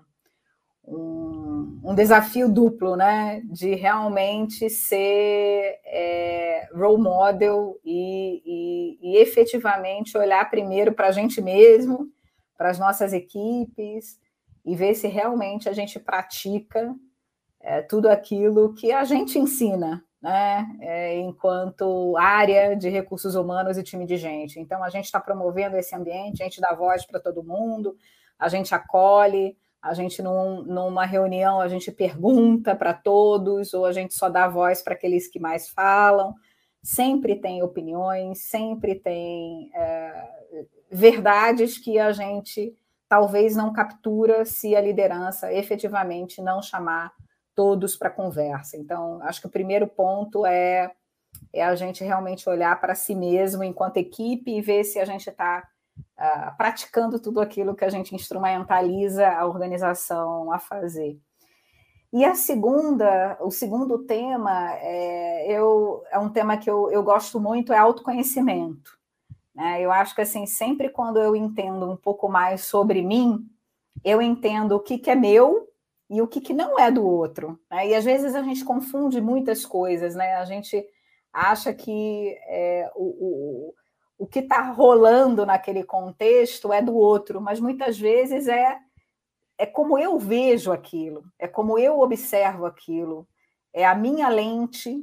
um, 0.90 1.80
um, 1.84 1.94
desafio 1.94 2.48
duplo, 2.48 2.96
né? 2.96 3.40
De 3.44 3.74
realmente 3.74 4.68
ser 4.68 5.80
é, 5.84 6.68
role 6.74 7.02
model 7.02 7.78
e, 7.84 8.42
e, 8.44 8.98
e 9.00 9.16
efetivamente 9.18 10.18
olhar 10.18 10.48
primeiro 10.50 10.92
para 10.92 11.08
a 11.08 11.12
gente 11.12 11.40
mesmo, 11.40 12.08
para 12.56 12.70
as 12.70 12.78
nossas 12.78 13.12
equipes 13.12 14.18
e 14.64 14.76
ver 14.76 14.94
se 14.94 15.08
realmente 15.08 15.68
a 15.68 15.72
gente 15.72 15.98
pratica 15.98 16.94
é, 17.60 17.82
tudo 17.82 18.08
aquilo 18.08 18.74
que 18.74 18.92
a 18.92 19.04
gente 19.04 19.38
ensina, 19.38 20.04
né? 20.20 20.66
É, 20.80 21.18
enquanto 21.18 22.16
área 22.16 22.74
de 22.74 22.88
recursos 22.88 23.34
humanos 23.34 23.78
e 23.78 23.82
time 23.82 24.06
de 24.06 24.16
gente. 24.16 24.58
Então, 24.58 24.82
a 24.82 24.90
gente 24.90 25.06
está 25.06 25.20
promovendo 25.20 25.76
esse 25.76 25.94
ambiente, 25.94 26.42
a 26.42 26.44
gente 26.44 26.60
dá 26.60 26.74
voz 26.74 27.06
para 27.06 27.20
todo 27.20 27.44
mundo, 27.44 27.96
a 28.38 28.48
gente 28.48 28.74
acolhe, 28.74 29.56
a 29.82 29.94
gente 29.94 30.22
num, 30.22 30.62
numa 30.62 31.06
reunião 31.06 31.60
a 31.60 31.68
gente 31.68 31.90
pergunta 31.90 32.74
para 32.74 32.92
todos 32.92 33.72
ou 33.72 33.86
a 33.86 33.92
gente 33.92 34.14
só 34.14 34.28
dá 34.28 34.46
voz 34.46 34.82
para 34.82 34.94
aqueles 34.94 35.26
que 35.26 35.38
mais 35.38 35.68
falam. 35.68 36.34
Sempre 36.82 37.36
tem 37.36 37.62
opiniões, 37.62 38.40
sempre 38.42 38.94
tem 38.94 39.70
é, 39.74 40.28
verdades 40.90 41.78
que 41.78 41.98
a 41.98 42.12
gente 42.12 42.76
talvez 43.08 43.56
não 43.56 43.72
captura 43.72 44.44
se 44.44 44.76
a 44.76 44.80
liderança 44.80 45.52
efetivamente 45.52 46.40
não 46.40 46.62
chamar 46.62 47.12
todos 47.54 47.96
para 47.96 48.08
conversa. 48.08 48.76
Então, 48.76 49.20
acho 49.22 49.40
que 49.40 49.46
o 49.46 49.50
primeiro 49.50 49.86
ponto 49.86 50.46
é, 50.46 50.92
é 51.52 51.62
a 51.62 51.74
gente 51.74 52.04
realmente 52.04 52.48
olhar 52.48 52.80
para 52.80 52.94
si 52.94 53.14
mesmo 53.14 53.64
enquanto 53.64 53.96
equipe 53.96 54.50
e 54.50 54.62
ver 54.62 54.84
se 54.84 54.98
a 54.98 55.04
gente 55.04 55.28
está 55.28 55.68
uh, 56.20 56.56
praticando 56.56 57.18
tudo 57.18 57.40
aquilo 57.40 57.74
que 57.74 57.84
a 57.84 57.88
gente 57.88 58.14
instrumentaliza 58.14 59.26
a 59.26 59.46
organização 59.46 60.52
a 60.52 60.58
fazer. 60.58 61.18
E 62.12 62.24
a 62.24 62.34
segunda, 62.34 63.38
o 63.40 63.50
segundo 63.50 63.98
tema, 64.04 64.74
é, 64.78 65.46
eu, 65.50 66.02
é 66.10 66.18
um 66.18 66.28
tema 66.28 66.56
que 66.56 66.68
eu, 66.68 66.90
eu 66.90 67.02
gosto 67.04 67.38
muito, 67.38 67.72
é 67.72 67.78
autoconhecimento. 67.78 68.98
Né? 69.54 69.80
Eu 69.80 69.92
acho 69.92 70.14
que 70.14 70.20
assim, 70.20 70.44
sempre 70.44 70.88
quando 70.88 71.20
eu 71.20 71.36
entendo 71.36 71.88
um 71.88 71.96
pouco 71.96 72.28
mais 72.28 72.62
sobre 72.62 73.00
mim, 73.00 73.48
eu 74.04 74.20
entendo 74.20 74.72
o 74.72 74.80
que, 74.80 74.98
que 74.98 75.10
é 75.10 75.14
meu 75.14 75.68
e 76.08 76.20
o 76.20 76.26
que, 76.26 76.40
que 76.40 76.52
não 76.52 76.78
é 76.78 76.90
do 76.90 77.06
outro. 77.06 77.60
Né? 77.70 77.88
E 77.88 77.94
às 77.94 78.04
vezes 78.04 78.34
a 78.34 78.42
gente 78.42 78.64
confunde 78.64 79.20
muitas 79.20 79.64
coisas, 79.64 80.16
né? 80.16 80.34
A 80.34 80.44
gente 80.44 80.84
acha 81.32 81.72
que 81.72 82.36
é, 82.48 82.90
o, 82.96 83.04
o, 83.04 83.74
o 84.20 84.26
que 84.26 84.40
está 84.40 84.60
rolando 84.60 85.46
naquele 85.46 85.82
contexto 85.82 86.70
é 86.74 86.82
do 86.82 86.94
outro, 86.94 87.40
mas 87.40 87.58
muitas 87.58 87.98
vezes 87.98 88.48
é, 88.48 88.78
é 89.56 89.64
como 89.64 89.98
eu 89.98 90.18
vejo 90.18 90.70
aquilo, 90.70 91.24
é 91.38 91.48
como 91.48 91.78
eu 91.78 91.98
observo 92.00 92.66
aquilo, 92.66 93.26
é 93.72 93.86
a 93.86 93.94
minha 93.94 94.28
lente 94.28 95.02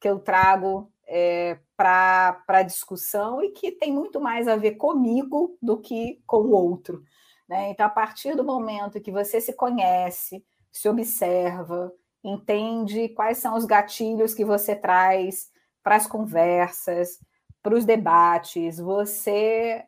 que 0.00 0.08
eu 0.08 0.18
trago 0.18 0.90
é, 1.06 1.60
para 1.76 2.42
a 2.48 2.62
discussão 2.64 3.40
e 3.40 3.50
que 3.50 3.70
tem 3.70 3.92
muito 3.92 4.20
mais 4.20 4.48
a 4.48 4.56
ver 4.56 4.72
comigo 4.72 5.56
do 5.62 5.78
que 5.78 6.20
com 6.26 6.38
o 6.38 6.50
outro. 6.50 7.04
Né? 7.48 7.70
Então, 7.70 7.86
a 7.86 7.90
partir 7.90 8.34
do 8.34 8.42
momento 8.42 9.00
que 9.00 9.12
você 9.12 9.40
se 9.40 9.52
conhece, 9.52 10.44
se 10.72 10.88
observa, 10.88 11.92
entende 12.24 13.10
quais 13.10 13.38
são 13.38 13.54
os 13.54 13.64
gatilhos 13.64 14.34
que 14.34 14.44
você 14.44 14.74
traz 14.74 15.52
para 15.84 15.94
as 15.94 16.08
conversas, 16.08 17.20
para 17.66 17.74
os 17.74 17.84
debates, 17.84 18.78
você 18.78 19.84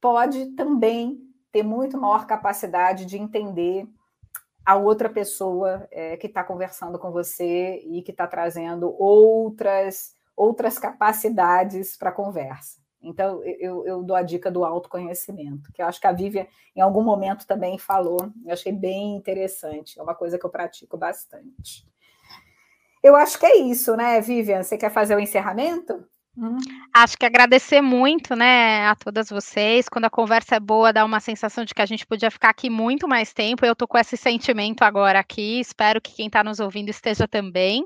pode 0.00 0.46
também 0.52 1.18
ter 1.50 1.64
muito 1.64 1.98
maior 1.98 2.24
capacidade 2.24 3.04
de 3.04 3.18
entender 3.18 3.84
a 4.64 4.76
outra 4.76 5.10
pessoa 5.10 5.88
é, 5.90 6.16
que 6.16 6.28
está 6.28 6.44
conversando 6.44 7.00
com 7.00 7.10
você 7.10 7.80
e 7.84 8.00
que 8.02 8.12
está 8.12 8.28
trazendo 8.28 8.94
outras 8.96 10.14
outras 10.36 10.78
capacidades 10.78 11.96
para 11.96 12.10
a 12.10 12.12
conversa. 12.12 12.78
Então, 13.02 13.42
eu, 13.44 13.84
eu, 13.84 14.04
dou 14.04 14.14
a 14.14 14.22
dica 14.22 14.48
do 14.48 14.64
autoconhecimento, 14.64 15.72
que 15.72 15.82
eu 15.82 15.86
acho 15.86 16.00
que 16.00 16.06
a 16.06 16.12
Vivian, 16.12 16.46
em 16.76 16.80
algum 16.80 17.02
momento, 17.02 17.44
também 17.44 17.76
falou. 17.76 18.30
Eu 18.46 18.52
achei 18.52 18.72
bem 18.72 19.16
interessante. 19.16 19.98
É 19.98 20.02
uma 20.02 20.14
coisa 20.14 20.38
que 20.38 20.46
eu 20.46 20.50
pratico 20.50 20.96
bastante. 20.96 21.84
Eu 23.02 23.16
acho 23.16 23.36
que 23.36 23.46
é 23.46 23.56
isso, 23.56 23.96
né, 23.96 24.20
Vivian? 24.20 24.62
Você 24.62 24.78
quer 24.78 24.90
fazer 24.90 25.16
o 25.16 25.20
encerramento? 25.20 26.06
Uhum. 26.36 26.58
Acho 26.94 27.18
que 27.18 27.26
agradecer 27.26 27.80
muito, 27.82 28.36
né, 28.36 28.86
a 28.86 28.94
todas 28.94 29.28
vocês. 29.28 29.88
Quando 29.88 30.04
a 30.04 30.10
conversa 30.10 30.56
é 30.56 30.60
boa, 30.60 30.92
dá 30.92 31.04
uma 31.04 31.18
sensação 31.20 31.64
de 31.64 31.74
que 31.74 31.82
a 31.82 31.86
gente 31.86 32.06
podia 32.06 32.30
ficar 32.30 32.50
aqui 32.50 32.70
muito 32.70 33.08
mais 33.08 33.32
tempo. 33.32 33.66
Eu 33.66 33.74
tô 33.74 33.86
com 33.86 33.98
esse 33.98 34.16
sentimento 34.16 34.82
agora 34.82 35.18
aqui. 35.18 35.60
Espero 35.60 36.00
que 36.00 36.14
quem 36.14 36.28
está 36.28 36.42
nos 36.44 36.60
ouvindo 36.60 36.88
esteja 36.88 37.26
também. 37.28 37.84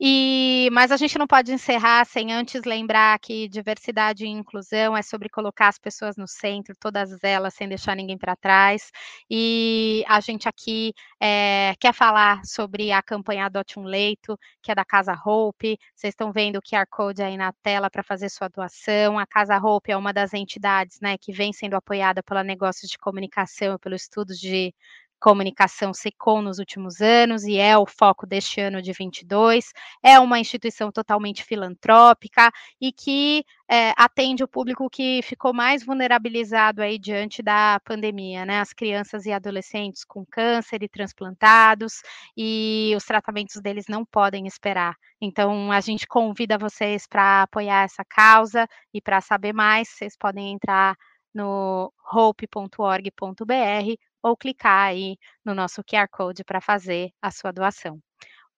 E 0.00 0.68
mas 0.72 0.90
a 0.90 0.96
gente 0.96 1.18
não 1.18 1.26
pode 1.26 1.52
encerrar 1.52 2.04
sem 2.06 2.32
antes 2.32 2.62
lembrar 2.64 3.18
que 3.18 3.46
diversidade 3.48 4.24
e 4.24 4.28
inclusão 4.28 4.96
é 4.96 5.02
sobre 5.02 5.28
colocar 5.28 5.68
as 5.68 5.78
pessoas 5.78 6.16
no 6.16 6.26
centro, 6.26 6.74
todas 6.80 7.22
elas, 7.22 7.54
sem 7.54 7.68
deixar 7.68 7.94
ninguém 7.94 8.18
para 8.18 8.34
trás. 8.34 8.90
E 9.30 10.02
a 10.08 10.18
gente 10.20 10.48
aqui 10.48 10.92
é, 11.20 11.74
quer 11.78 11.92
falar 11.92 12.40
sobre 12.44 12.90
a 12.90 13.02
campanha 13.02 13.46
Adote 13.46 13.78
um 13.78 13.84
Leito, 13.84 14.36
que 14.62 14.72
é 14.72 14.74
da 14.74 14.84
Casa 14.84 15.14
Hope. 15.24 15.78
Vocês 15.94 16.12
estão 16.12 16.32
vendo 16.32 16.56
o 16.56 16.62
QR 16.62 16.86
Code 16.90 17.22
aí 17.22 17.36
na 17.36 17.52
tela 17.62 17.81
para 17.90 18.02
fazer 18.02 18.28
sua 18.28 18.48
doação. 18.48 19.18
A 19.18 19.26
Casa 19.26 19.56
Hope 19.58 19.90
é 19.92 19.96
uma 19.96 20.12
das 20.12 20.34
entidades 20.34 21.00
né, 21.00 21.16
que 21.18 21.32
vem 21.32 21.52
sendo 21.52 21.74
apoiada 21.74 22.22
pela 22.22 22.44
Negócios 22.44 22.90
de 22.90 22.98
Comunicação 22.98 23.74
e 23.74 23.78
pelos 23.78 24.02
estudos 24.02 24.38
de 24.38 24.74
comunicação 25.22 25.94
SECOM 25.94 26.42
nos 26.42 26.58
últimos 26.58 27.00
anos 27.00 27.44
e 27.44 27.56
é 27.56 27.78
o 27.78 27.86
foco 27.86 28.26
deste 28.26 28.60
ano 28.60 28.82
de 28.82 28.92
22. 28.92 29.72
É 30.02 30.18
uma 30.18 30.40
instituição 30.40 30.90
totalmente 30.90 31.44
filantrópica 31.44 32.50
e 32.80 32.92
que 32.92 33.44
é, 33.70 33.92
atende 33.96 34.42
o 34.42 34.48
público 34.48 34.90
que 34.90 35.22
ficou 35.22 35.54
mais 35.54 35.86
vulnerabilizado 35.86 36.82
aí 36.82 36.98
diante 36.98 37.40
da 37.40 37.80
pandemia, 37.84 38.44
né? 38.44 38.58
As 38.58 38.72
crianças 38.72 39.24
e 39.24 39.32
adolescentes 39.32 40.04
com 40.04 40.26
câncer 40.26 40.82
e 40.82 40.88
transplantados 40.88 42.02
e 42.36 42.92
os 42.96 43.04
tratamentos 43.04 43.62
deles 43.62 43.84
não 43.88 44.04
podem 44.04 44.48
esperar. 44.48 44.96
Então, 45.20 45.70
a 45.70 45.80
gente 45.80 46.04
convida 46.04 46.58
vocês 46.58 47.06
para 47.06 47.42
apoiar 47.42 47.84
essa 47.84 48.04
causa 48.04 48.66
e 48.92 49.00
para 49.00 49.20
saber 49.20 49.52
mais, 49.52 49.88
vocês 49.88 50.16
podem 50.16 50.52
entrar 50.52 50.96
no 51.32 51.92
hope.org.br 52.12 54.11
ou 54.22 54.36
clicar 54.36 54.88
aí 54.88 55.16
no 55.44 55.54
nosso 55.54 55.82
QR 55.82 56.08
Code 56.10 56.44
para 56.44 56.60
fazer 56.60 57.10
a 57.20 57.30
sua 57.30 57.52
doação. 57.52 57.98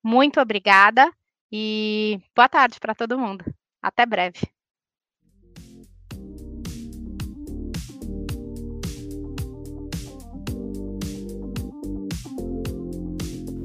Muito 0.03 0.41
obrigada 0.41 1.11
e 1.51 2.21
boa 2.37 2.49
tarde 2.49 2.79
para 2.79 2.95
todo 2.95 3.19
mundo. 3.19 3.45
Até 3.83 4.05
breve. 4.05 4.41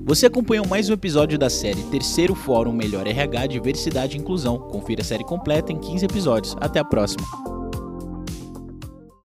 Você 0.09 0.25
acompanhou 0.25 0.65
mais 0.67 0.89
um 0.89 0.93
episódio 0.93 1.37
da 1.37 1.51
série 1.51 1.83
Terceiro 1.91 2.33
Fórum 2.33 2.73
Melhor 2.73 3.05
RH 3.05 3.45
Diversidade 3.45 4.17
e 4.17 4.19
Inclusão. 4.19 4.57
Confira 4.57 5.03
a 5.03 5.05
série 5.05 5.23
completa 5.23 5.71
em 5.71 5.79
15 5.79 6.05
episódios. 6.05 6.55
Até 6.59 6.79
a 6.79 6.83
próxima. 6.83 7.58